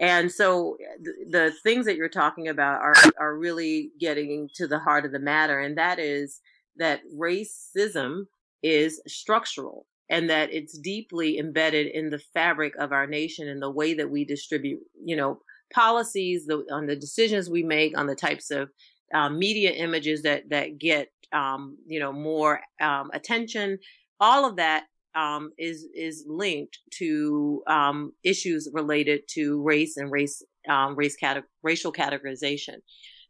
And 0.00 0.30
so 0.30 0.76
the, 1.00 1.12
the 1.30 1.52
things 1.62 1.86
that 1.86 1.96
you're 1.96 2.08
talking 2.08 2.48
about 2.48 2.82
are, 2.82 2.94
are 3.18 3.34
really 3.34 3.92
getting 3.98 4.50
to 4.54 4.66
the 4.66 4.80
heart 4.80 5.06
of 5.06 5.12
the 5.12 5.18
matter. 5.18 5.58
And 5.58 5.78
that 5.78 5.98
is 5.98 6.40
that 6.76 7.00
racism 7.14 8.26
is 8.66 9.00
structural 9.06 9.86
and 10.08 10.30
that 10.30 10.52
it's 10.52 10.78
deeply 10.78 11.38
embedded 11.38 11.86
in 11.88 12.10
the 12.10 12.18
fabric 12.18 12.74
of 12.78 12.92
our 12.92 13.06
nation 13.06 13.48
and 13.48 13.60
the 13.60 13.70
way 13.70 13.94
that 13.94 14.10
we 14.10 14.24
distribute, 14.24 14.80
you 15.04 15.16
know, 15.16 15.40
policies, 15.72 16.46
the, 16.46 16.64
on 16.70 16.86
the 16.86 16.96
decisions 16.96 17.50
we 17.50 17.62
make, 17.62 17.96
on 17.98 18.06
the 18.06 18.14
types 18.14 18.50
of 18.50 18.70
um, 19.14 19.38
media 19.38 19.70
images 19.70 20.22
that 20.22 20.48
that 20.50 20.78
get, 20.78 21.08
um, 21.32 21.78
you 21.86 22.00
know, 22.00 22.12
more 22.12 22.60
um, 22.80 23.10
attention. 23.12 23.78
All 24.20 24.48
of 24.48 24.56
that 24.56 24.84
um, 25.14 25.52
is 25.58 25.86
is 25.94 26.24
linked 26.28 26.78
to 26.98 27.62
um, 27.66 28.12
issues 28.22 28.68
related 28.72 29.22
to 29.30 29.62
race 29.62 29.96
and 29.96 30.10
race 30.10 30.42
um, 30.68 30.96
race 30.96 31.16
cate- 31.16 31.44
racial 31.62 31.92
categorization. 31.92 32.76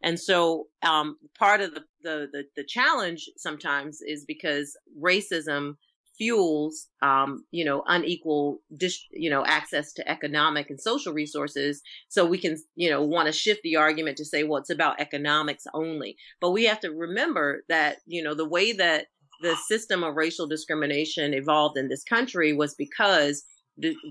And 0.02 0.18
so 0.18 0.66
um, 0.82 1.16
part 1.38 1.60
of 1.60 1.74
the, 1.74 1.84
the, 2.02 2.28
the 2.32 2.44
the 2.56 2.64
challenge 2.64 3.28
sometimes 3.36 4.00
is 4.02 4.24
because 4.24 4.76
racism 5.00 5.76
fuels 6.16 6.88
um, 7.02 7.44
you 7.50 7.64
know 7.64 7.82
unequal 7.86 8.60
you 9.10 9.30
know 9.30 9.44
access 9.44 9.92
to 9.94 10.08
economic 10.10 10.70
and 10.70 10.80
social 10.80 11.12
resources. 11.12 11.82
So 12.08 12.24
we 12.24 12.38
can 12.38 12.56
you 12.74 12.90
know 12.90 13.02
want 13.02 13.26
to 13.26 13.32
shift 13.32 13.62
the 13.62 13.76
argument 13.76 14.16
to 14.18 14.24
say 14.24 14.44
well 14.44 14.60
it's 14.60 14.70
about 14.70 15.00
economics 15.00 15.64
only. 15.74 16.16
But 16.40 16.52
we 16.52 16.64
have 16.64 16.80
to 16.80 16.90
remember 16.90 17.64
that 17.68 17.98
you 18.06 18.22
know 18.22 18.34
the 18.34 18.48
way 18.48 18.72
that 18.72 19.06
the 19.42 19.56
system 19.68 20.02
of 20.02 20.16
racial 20.16 20.46
discrimination 20.46 21.34
evolved 21.34 21.76
in 21.76 21.88
this 21.88 22.02
country 22.02 22.52
was 22.52 22.74
because 22.74 23.44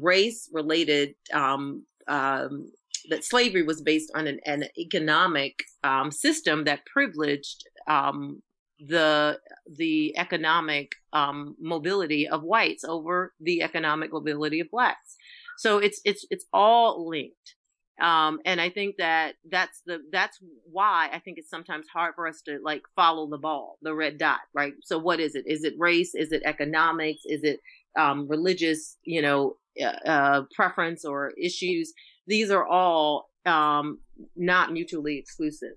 race 0.01 0.49
related 0.53 1.15
um, 1.33 1.83
um, 2.07 2.71
that 3.09 3.23
slavery 3.23 3.63
was 3.63 3.81
based 3.81 4.11
on 4.15 4.27
an, 4.27 4.39
an 4.45 4.65
economic 4.77 5.63
um, 5.83 6.11
system 6.11 6.63
that 6.65 6.85
privileged 6.85 7.63
um, 7.87 8.41
the 8.79 9.39
the 9.77 10.17
economic 10.17 10.91
um, 11.13 11.55
mobility 11.59 12.27
of 12.27 12.43
whites 12.43 12.83
over 12.83 13.33
the 13.39 13.61
economic 13.61 14.11
mobility 14.11 14.59
of 14.59 14.67
blacks. 14.69 15.15
So 15.57 15.77
it's 15.77 16.01
it's 16.03 16.25
it's 16.29 16.45
all 16.51 17.07
linked. 17.07 17.55
Um, 18.01 18.39
and 18.43 18.59
I 18.59 18.69
think 18.69 18.95
that 18.97 19.35
that's 19.49 19.81
the 19.85 19.99
that's 20.11 20.37
why 20.69 21.09
I 21.13 21.19
think 21.19 21.37
it's 21.37 21.49
sometimes 21.49 21.87
hard 21.93 22.13
for 22.15 22.27
us 22.27 22.41
to 22.41 22.59
like 22.61 22.81
follow 22.95 23.29
the 23.29 23.37
ball, 23.37 23.77
the 23.81 23.95
red 23.95 24.17
dot, 24.17 24.41
right? 24.53 24.73
So 24.83 24.97
what 24.97 25.21
is 25.21 25.35
it? 25.35 25.45
Is 25.47 25.63
it 25.63 25.75
race? 25.79 26.13
Is 26.13 26.33
it 26.33 26.41
economics? 26.43 27.21
Is 27.25 27.43
it 27.43 27.61
um, 27.97 28.27
religious, 28.27 28.97
you 29.05 29.21
know, 29.21 29.55
uh, 29.81 30.09
uh, 30.09 30.41
preference 30.53 31.05
or 31.05 31.31
issues? 31.41 31.93
These 32.27 32.51
are 32.51 32.65
all 32.65 33.29
um, 33.45 33.99
not 34.35 34.71
mutually 34.71 35.17
exclusive. 35.17 35.73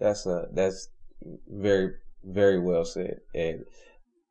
That's 0.00 0.26
a 0.26 0.48
that's 0.52 0.88
very 1.48 1.92
very 2.24 2.58
well 2.58 2.84
said, 2.84 3.20
and 3.34 3.64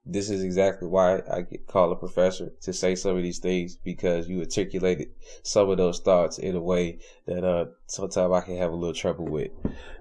this 0.06 0.30
is 0.30 0.44
exactly 0.44 0.88
why 0.88 1.22
I 1.32 1.42
get 1.42 1.68
called 1.68 1.94
a 1.94 1.96
professor 1.96 2.52
to 2.62 2.74
say 2.74 2.96
some 2.96 3.16
of 3.16 3.24
these 3.24 3.40
things 3.40 3.78
because 3.78 4.28
you 4.28 4.42
articulated 4.42 5.10
some 5.44 5.70
of 5.70 5.78
those 5.78 6.00
thoughts 6.00 6.38
in 6.38 6.56
a 6.56 6.62
way 6.62 7.00
that 7.26 7.44
uh 7.46 7.66
sometimes 7.88 8.34
I 8.34 8.42
can 8.42 8.58
have 8.58 8.72
a 8.72 8.76
little 8.76 8.94
trouble 8.94 9.26
with. 9.26 9.52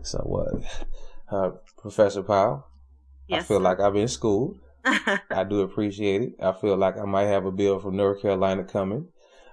So, 0.02 0.62
uh, 1.30 1.34
uh 1.34 1.50
Professor 1.78 2.22
Powell, 2.22 2.66
yes, 3.28 3.44
I 3.44 3.46
feel 3.46 3.60
like 3.60 3.78
I've 3.78 3.92
been 3.92 4.08
schooled. 4.08 4.58
I 4.84 5.44
do 5.48 5.60
appreciate 5.60 6.22
it. 6.22 6.32
I 6.42 6.52
feel 6.52 6.76
like 6.76 6.98
I 6.98 7.04
might 7.04 7.26
have 7.26 7.46
a 7.46 7.52
bill 7.52 7.78
from 7.78 7.96
North 7.96 8.20
Carolina 8.20 8.64
coming. 8.64 9.06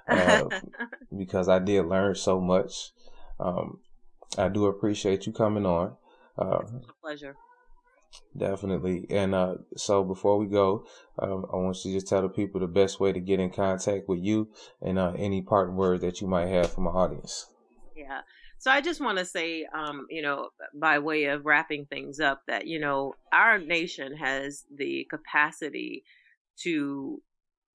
Uh, 0.09 0.45
because 1.17 1.49
I 1.49 1.59
did 1.59 1.85
learn 1.85 2.15
so 2.15 2.39
much. 2.39 2.91
Um, 3.39 3.79
I 4.37 4.49
do 4.49 4.65
appreciate 4.65 5.25
you 5.25 5.33
coming 5.33 5.65
on. 5.65 5.95
Uh, 6.37 6.61
pleasure. 7.01 7.35
Definitely. 8.35 9.05
And 9.09 9.35
uh, 9.35 9.55
so 9.75 10.03
before 10.03 10.37
we 10.37 10.47
go, 10.47 10.85
um, 11.19 11.45
I 11.51 11.57
want 11.57 11.77
you 11.83 11.91
to 11.91 11.97
just 11.97 12.07
tell 12.07 12.21
the 12.21 12.29
people 12.29 12.59
the 12.59 12.67
best 12.67 12.99
way 12.99 13.11
to 13.11 13.19
get 13.19 13.39
in 13.39 13.51
contact 13.51 14.07
with 14.07 14.19
you 14.19 14.49
and 14.81 14.97
uh, 14.97 15.13
any 15.17 15.41
part 15.41 15.73
words 15.73 16.01
that 16.01 16.21
you 16.21 16.27
might 16.27 16.47
have 16.47 16.71
for 16.71 16.81
my 16.81 16.91
audience. 16.91 17.47
Yeah. 17.95 18.21
So 18.57 18.71
I 18.71 18.81
just 18.81 18.99
want 18.99 19.17
to 19.17 19.25
say, 19.25 19.65
um, 19.73 20.05
you 20.09 20.21
know, 20.21 20.49
by 20.73 20.99
way 20.99 21.25
of 21.25 21.45
wrapping 21.45 21.85
things 21.85 22.19
up, 22.19 22.41
that, 22.47 22.67
you 22.67 22.79
know, 22.79 23.13
our 23.31 23.57
nation 23.57 24.15
has 24.17 24.65
the 24.75 25.07
capacity 25.09 26.03
to 26.63 27.21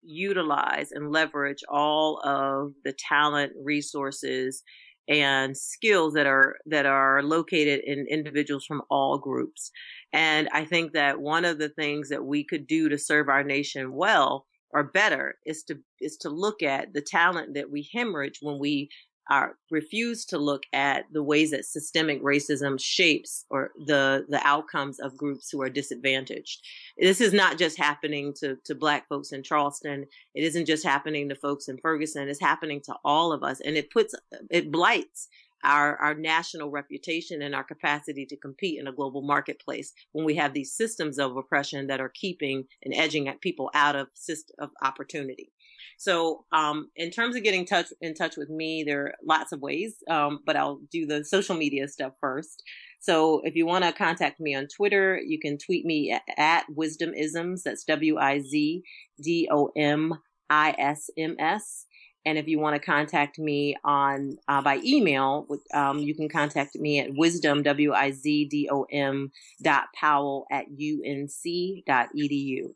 utilize 0.04 0.91
and 0.91 1.12
leverage 1.12 1.64
all 1.70 2.20
of 2.24 2.74
the 2.84 2.93
talent, 2.93 3.54
resources, 3.62 4.64
and 5.08 5.58
skills 5.58 6.14
that 6.14 6.26
are 6.26 6.56
that 6.66 6.86
are 6.86 7.22
located 7.24 7.82
in 7.86 8.06
individuals 8.10 8.66
from 8.66 8.82
all 8.89 9.18
groups. 9.18 9.72
And 10.14 10.47
I 10.54 10.66
think 10.66 10.93
that 10.93 11.20
one 11.20 11.43
of 11.43 11.60
the 11.60 11.70
things 11.70 12.10
that 12.10 12.24
we 12.24 12.45
could 12.45 12.68
do 12.68 12.88
to 12.89 12.97
serve 12.97 13.28
our 13.28 13.43
nation 13.43 13.93
well 13.93 14.45
or 14.72 14.84
better 14.84 15.36
is 15.45 15.64
to 15.64 15.76
is 15.99 16.18
to 16.22 16.30
look 16.30 16.64
at 16.64 16.93
the 16.93 17.01
talent 17.01 17.56
that 17.56 17.70
we 17.70 17.89
hemorrhage 17.93 18.39
when 18.41 18.60
we 18.60 18.89
are 19.30 19.57
refuse 19.71 20.26
to 20.26 20.38
look 20.38 20.63
at 20.74 21.05
the 21.11 21.24
ways 21.24 21.51
that 21.51 21.65
systemic 21.65 22.21
racism 22.21 22.80
shapes 22.80 23.45
or 23.49 23.71
the 23.86 24.26
the 24.30 24.45
outcomes 24.45 24.99
of 24.99 25.17
groups 25.17 25.49
who 25.49 25.61
are 25.61 25.69
disadvantaged. 25.69 26.61
This 26.97 27.21
is 27.21 27.34
not 27.34 27.57
just 27.57 27.78
happening 27.78 28.34
to 28.39 28.57
to 28.65 28.76
black 28.76 29.07
folks 29.07 29.32
in 29.32 29.43
Charleston. 29.43 30.05
It 30.36 30.43
isn't 30.43 30.65
just 30.65 30.84
happening 30.84 31.30
to 31.30 31.36
folks 31.36 31.67
in 31.67 31.78
Ferguson. 31.78 32.28
It's 32.28 32.39
happening 32.39 32.82
to 32.86 32.95
all 33.05 33.32
of 33.32 33.43
us 33.43 33.61
and 33.61 33.78
it 33.78 33.91
puts 33.91 34.13
it 34.49 34.71
blights 34.71 35.30
our 35.63 35.95
our 35.97 36.13
national 36.13 36.69
reputation 36.69 37.41
and 37.41 37.55
our 37.55 37.63
capacity 37.63 38.26
to 38.26 38.38
compete 38.38 38.80
in 38.80 38.88
a 38.88 38.91
global 38.91 39.21
marketplace 39.21 39.93
when 40.11 40.26
we 40.26 40.36
have 40.36 40.53
these 40.53 40.74
systems 40.74 41.17
of 41.17 41.38
oppression 41.38 41.88
that 41.88 42.01
are 42.01 42.11
keeping 42.13 42.65
and 42.84 42.93
edging 42.93 43.28
at 43.28 43.41
people 43.41 43.71
out 43.74 43.95
of 43.95 44.07
system 44.13 44.55
of 44.59 44.69
opportunity. 44.82 45.51
So, 45.98 46.46
um, 46.52 46.90
in 46.96 47.12
terms 47.12 47.36
of 47.36 47.44
getting 47.44 47.66
touch 47.66 47.88
in 48.02 48.14
touch 48.14 48.38
with 48.38 48.50
me, 48.50 48.84
there 48.84 49.06
are 49.06 49.14
lots 49.26 49.52
of 49.52 49.62
ways, 49.62 49.96
um, 50.10 50.40
but 50.46 50.56
I'll 50.56 50.82
do 50.92 51.06
the 51.06 51.24
social 51.24 51.56
media 51.56 51.88
stuff 51.88 52.14
first. 52.20 52.64
So, 53.00 53.42
if 53.44 53.56
you 53.56 53.66
want 53.66 53.84
to 53.84 53.92
contact 53.92 54.40
me 54.40 54.56
on 54.56 54.68
Twitter, 54.68 55.20
you 55.26 55.40
can 55.40 55.58
tweet 55.58 55.86
me 55.86 56.12
at, 56.12 56.22
at 56.38 56.66
Wizdomisms. 56.76 57.64
That's 57.64 57.84
W 57.86 58.18
I 58.18 58.40
Z 58.40 58.84
D 59.22 59.50
O 59.52 59.72
M 59.76 60.14
I 60.50 60.76
S 60.78 61.10
M 61.18 61.36
S. 61.40 61.86
And 62.26 62.38
if 62.38 62.47
you 62.47 62.59
want 62.59 62.76
to 62.76 62.86
contact 62.86 63.38
me 63.38 63.76
on 63.84 64.38
uh, 64.47 64.61
by 64.61 64.80
email, 64.84 65.47
um, 65.74 65.99
you 65.99 66.15
can 66.15 66.30
contact 66.30 66.76
me 66.76 66.99
at 66.99 67.11
wizdom 67.11 67.63
w 67.63 67.93
i 67.93 68.11
z 68.11 68.45
d 68.45 68.69
o 68.71 68.86
m 68.91 69.32
dot 69.61 69.86
powell 69.93 70.45
at 70.51 70.65
unc 70.67 71.86
dot 71.86 72.09
edu. 72.15 72.74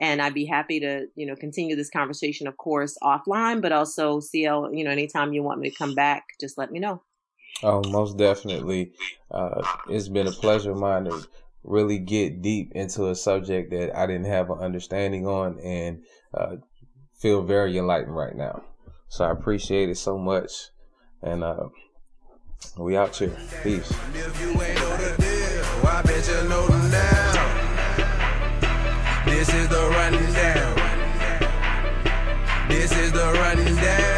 And 0.00 0.20
I'd 0.20 0.34
be 0.34 0.46
happy 0.46 0.80
to 0.80 1.06
you 1.14 1.26
know 1.26 1.36
continue 1.36 1.76
this 1.76 1.90
conversation, 1.90 2.46
of 2.46 2.56
course, 2.56 2.96
offline, 3.02 3.62
but 3.62 3.72
also 3.72 4.20
CL. 4.20 4.74
You 4.74 4.84
know, 4.84 4.90
anytime 4.90 5.32
you 5.32 5.42
want 5.42 5.60
me 5.60 5.70
to 5.70 5.76
come 5.76 5.94
back, 5.94 6.24
just 6.40 6.58
let 6.58 6.70
me 6.70 6.78
know. 6.78 7.02
Oh, 7.62 7.82
most 7.88 8.16
definitely. 8.16 8.92
Uh, 9.30 9.62
it's 9.88 10.08
been 10.08 10.26
a 10.26 10.32
pleasure 10.32 10.72
of 10.72 10.78
mine 10.78 11.04
to 11.04 11.26
really 11.62 11.98
get 11.98 12.42
deep 12.42 12.72
into 12.74 13.08
a 13.08 13.14
subject 13.14 13.70
that 13.70 13.96
I 13.96 14.06
didn't 14.06 14.26
have 14.26 14.50
an 14.50 14.58
understanding 14.58 15.26
on 15.26 15.58
and 15.60 16.02
uh, 16.32 16.56
feel 17.18 17.42
very 17.42 17.76
enlightened 17.76 18.16
right 18.16 18.34
now. 18.34 18.62
So 19.10 19.24
I 19.24 19.32
appreciate 19.32 19.90
it 19.90 19.98
so 19.98 20.16
much. 20.16 20.70
And 21.20 21.42
uh, 21.42 21.68
we 22.78 22.96
out 22.96 23.16
here. 23.16 23.36
Peace. 23.64 23.88
This 29.26 29.48
is 29.52 29.68
the 29.68 29.88
running 29.90 30.32
down. 30.32 30.76
This 32.68 32.92
is 32.92 33.12
the 33.12 33.32
running 33.34 33.76
down. 33.76 34.09